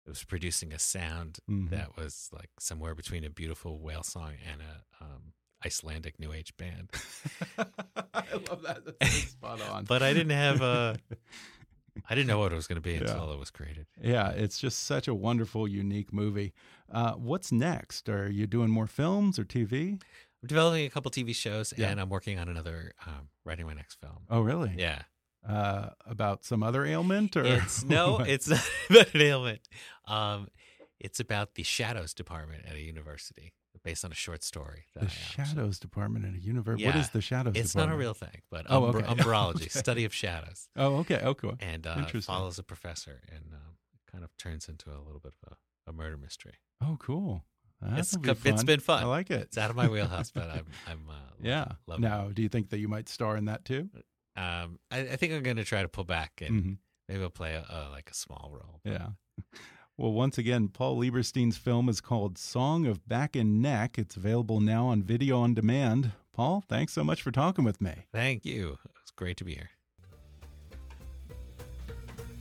it 0.05 0.09
was 0.09 0.23
producing 0.23 0.73
a 0.73 0.79
sound 0.79 1.39
Mhm. 1.49 1.69
that 1.69 1.95
was 1.97 2.29
like 2.31 2.49
somewhere 2.59 2.95
between 2.95 3.23
a 3.23 3.29
beautiful 3.29 3.79
whale 3.79 4.03
song 4.03 4.33
and 4.51 4.61
a 4.61 5.03
um, 5.03 5.33
Icelandic 5.65 6.19
new 6.19 6.31
age 6.31 6.55
band. 6.57 6.89
I 7.57 8.23
love 8.49 8.61
that. 8.63 8.81
That's 8.99 9.13
spot 9.31 9.61
on. 9.61 9.83
But 9.85 10.01
I 10.01 10.13
didn't 10.13 10.31
have 10.37 10.61
a. 10.61 10.97
I 12.09 12.15
didn't 12.15 12.27
know 12.27 12.39
what 12.39 12.53
it 12.53 12.55
was 12.55 12.65
going 12.65 12.77
to 12.77 12.81
be 12.81 12.93
Yeah. 12.93 12.99
until 13.11 13.33
it 13.33 13.39
was 13.39 13.51
created. 13.51 13.85
yeah, 14.01 14.29
it's 14.29 14.57
just 14.57 14.83
such 14.83 15.07
a 15.09 15.13
wonderful, 15.13 15.67
unique 15.67 16.13
movie. 16.13 16.53
Uh, 16.89 17.13
what's 17.13 17.51
next? 17.51 18.07
Are 18.07 18.29
you 18.31 18.47
doing 18.47 18.69
more 18.69 18.87
films 18.87 19.37
or 19.37 19.43
TV? 19.43 20.01
I'm 20.41 20.47
developing 20.47 20.85
a 20.85 20.89
couple 20.89 21.11
TV 21.11 21.35
shows, 21.35 21.73
Yeah. 21.77 21.89
and 21.89 21.99
I'm 21.99 22.07
working 22.09 22.39
on 22.39 22.47
another 22.47 22.93
um, 23.05 23.27
writing 23.43 23.65
my 23.65 23.73
next 23.73 23.99
film. 23.99 24.19
Oh, 24.29 24.39
really? 24.39 24.73
Yeah, 24.77 25.01
Uh, 25.47 25.89
about 26.05 26.43
some 26.43 26.61
other 26.61 26.85
ailment, 26.85 27.37
or 27.37 27.43
it's 27.45 27.83
no, 27.85 28.13
what? 28.13 28.27
it's 28.27 28.47
not 28.49 28.69
about 28.89 29.13
an 29.15 29.21
ailment. 29.21 29.61
Um, 30.05 30.47
it's 30.99 31.19
about 31.21 31.55
the 31.55 31.63
shadows 31.63 32.13
department 32.13 32.65
at 32.67 32.75
a 32.75 32.81
university, 32.81 33.53
based 33.83 34.03
on 34.03 34.11
a 34.11 34.15
short 34.15 34.43
story. 34.43 34.83
The 34.95 35.07
shadows 35.07 35.79
department 35.79 36.25
in 36.25 36.35
a 36.35 36.37
university 36.37 36.85
What 36.85 36.95
Yeah. 36.95 37.01
is 37.01 37.09
the 37.11 37.21
shadows? 37.21 37.53
Department? 37.53 37.65
It's 37.65 37.75
not 37.75 37.89
a 37.89 37.95
real 37.95 38.13
thing, 38.13 38.41
but 38.51 38.65
Oh, 38.69 38.85
umbra- 38.87 39.03
okay. 39.09 39.13
umbrology, 39.23 39.55
Okay. 39.55 39.69
study 39.69 40.03
of 40.03 40.13
shadows, 40.13 40.67
Oh, 40.75 40.97
okay. 40.97 41.21
Oh, 41.23 41.33
cool. 41.35 41.55
and 41.61 41.87
uh, 41.87 42.05
follows 42.21 42.59
a 42.59 42.63
professor, 42.63 43.21
and 43.31 43.53
um, 43.53 43.77
kind 44.11 44.25
of 44.25 44.35
turns 44.37 44.67
into 44.67 44.89
a 44.89 44.99
little 44.99 45.21
bit 45.21 45.33
of 45.47 45.53
a, 45.87 45.89
a 45.91 45.93
murder 45.93 46.17
mystery. 46.17 46.55
Oh, 46.83 46.97
cool. 46.99 47.45
It's 47.95 48.15
be 48.17 48.29
it's 48.43 48.63
been 48.65 48.81
fun. 48.81 49.03
I 49.03 49.07
like 49.07 49.31
it. 49.31 49.39
It's 49.43 49.57
out 49.57 49.69
of 49.69 49.77
my 49.77 49.87
wheelhouse, 49.87 50.31
but 50.31 50.49
I'm 50.49 50.65
I'm 50.85 51.09
uh, 51.09 51.13
yeah. 51.41 51.65
loving 51.87 52.03
it. 52.03 52.09
Now, 52.09 52.27
do 52.27 52.41
you 52.41 52.49
think 52.49 52.71
that 52.71 52.79
you 52.79 52.89
might 52.89 53.07
star 53.07 53.37
in 53.37 53.45
that 53.45 53.63
too? 53.63 53.89
Um, 54.39 54.79
I, 54.89 54.99
I 54.99 55.15
think 55.17 55.33
I'm 55.33 55.43
going 55.43 55.57
to 55.57 55.65
try 55.65 55.81
to 55.81 55.89
pull 55.89 56.05
back 56.05 56.41
and 56.45 56.63
Mhm. 56.63 56.77
maybe 57.09 57.23
I'll 57.23 57.29
play 57.29 57.55
a, 57.55 57.65
a, 57.69 57.89
like 57.91 58.09
a 58.09 58.13
small 58.13 58.49
role. 58.53 58.79
Yeah. 58.85 59.09
Well, 59.97 60.13
once 60.13 60.37
again, 60.37 60.69
Paul 60.69 60.97
Lieberstein's 60.97 61.57
film 61.57 61.89
is 61.89 61.99
called 61.99 62.37
Song 62.37 62.85
of 62.85 63.05
Back 63.05 63.35
and 63.35 63.61
Neck. 63.61 63.97
It's 63.99 64.15
available 64.15 64.61
now 64.61 64.85
on 64.87 65.03
video 65.03 65.39
on 65.39 65.53
demand. 65.53 66.13
Paul, 66.31 66.63
thanks 66.69 66.93
so 66.93 67.03
much 67.03 67.21
for 67.21 67.31
talking 67.31 67.65
with 67.65 67.81
me. 67.81 68.05
Thank 68.13 68.45
you. 68.45 68.77
It's 69.01 69.11
great 69.11 69.35
to 69.37 69.43
be 69.43 69.55
here. 69.55 69.71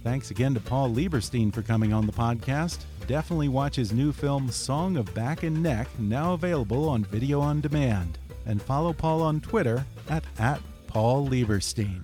Thanks 0.04 0.30
again 0.30 0.54
to 0.54 0.60
Paul 0.60 0.90
Lieberstein 0.94 1.52
for 1.52 1.62
coming 1.62 1.92
on 1.92 2.06
the 2.06 2.12
podcast. 2.12 2.78
Definitely 3.08 3.48
watch 3.48 3.74
his 3.74 3.92
new 3.92 4.12
film 4.12 4.48
Song 4.50 4.96
of 4.96 5.12
Back 5.14 5.42
and 5.42 5.60
Neck, 5.62 5.88
now 5.98 6.34
available 6.34 6.88
on 6.88 7.04
video 7.04 7.40
on 7.40 7.60
demand. 7.60 8.18
And 8.46 8.62
follow 8.62 8.92
Paul 8.92 9.20
on 9.22 9.40
Twitter 9.40 9.84
at, 10.08 10.24
at 10.38 10.60
Paul 10.88 11.28
Lieberstein. 11.28 12.02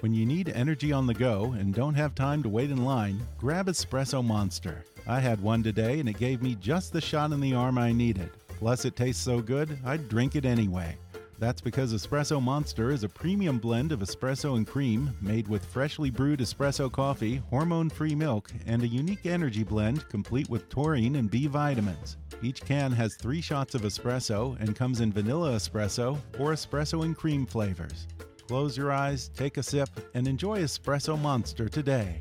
When 0.00 0.12
you 0.12 0.26
need 0.26 0.48
energy 0.50 0.92
on 0.92 1.06
the 1.06 1.14
go 1.14 1.54
and 1.58 1.72
don't 1.72 1.94
have 1.94 2.14
time 2.14 2.42
to 2.42 2.48
wait 2.48 2.70
in 2.70 2.84
line, 2.84 3.22
grab 3.38 3.68
Espresso 3.68 4.22
Monster. 4.22 4.84
I 5.06 5.20
had 5.20 5.40
one 5.40 5.62
today 5.62 6.00
and 6.00 6.08
it 6.08 6.18
gave 6.18 6.42
me 6.42 6.56
just 6.56 6.92
the 6.92 7.00
shot 7.00 7.30
in 7.30 7.40
the 7.40 7.54
arm 7.54 7.78
I 7.78 7.92
needed. 7.92 8.30
Plus, 8.48 8.84
it 8.84 8.96
tastes 8.96 9.22
so 9.22 9.40
good, 9.40 9.78
I'd 9.84 10.08
drink 10.08 10.34
it 10.34 10.44
anyway. 10.44 10.98
That's 11.38 11.60
because 11.60 11.92
Espresso 11.92 12.40
Monster 12.40 12.90
is 12.90 13.04
a 13.04 13.08
premium 13.08 13.58
blend 13.58 13.92
of 13.92 14.00
espresso 14.00 14.56
and 14.56 14.66
cream 14.66 15.16
made 15.20 15.48
with 15.48 15.64
freshly 15.64 16.10
brewed 16.10 16.40
espresso 16.40 16.90
coffee, 16.90 17.42
hormone 17.50 17.90
free 17.90 18.14
milk, 18.14 18.50
and 18.66 18.82
a 18.82 18.88
unique 18.88 19.26
energy 19.26 19.64
blend 19.64 20.08
complete 20.08 20.48
with 20.48 20.68
taurine 20.68 21.16
and 21.16 21.30
B 21.30 21.46
vitamins. 21.46 22.16
Each 22.42 22.60
can 22.60 22.92
has 22.92 23.16
three 23.16 23.40
shots 23.40 23.74
of 23.74 23.82
espresso 23.82 24.58
and 24.60 24.76
comes 24.76 25.00
in 25.00 25.12
vanilla 25.12 25.52
espresso 25.52 26.18
or 26.38 26.52
espresso 26.52 27.04
and 27.04 27.16
cream 27.16 27.46
flavors. 27.46 28.06
Close 28.46 28.76
your 28.76 28.92
eyes, 28.92 29.30
take 29.30 29.56
a 29.56 29.62
sip, 29.62 29.88
and 30.12 30.28
enjoy 30.28 30.60
Espresso 30.60 31.18
Monster 31.18 31.66
today. 31.66 32.18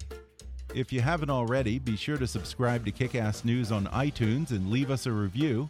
If 0.74 0.94
you 0.94 1.02
haven't 1.02 1.30
already, 1.30 1.80
be 1.80 1.98
sure 1.98 2.18
to 2.18 2.26
subscribe 2.26 2.86
to 2.86 2.92
Kickass 2.92 3.44
News 3.44 3.74
on 3.74 3.88
iTunes 3.88 4.52
and 4.52 4.70
leave 4.70 4.90
us 4.90 5.06
a 5.06 5.12
review. 5.12 5.70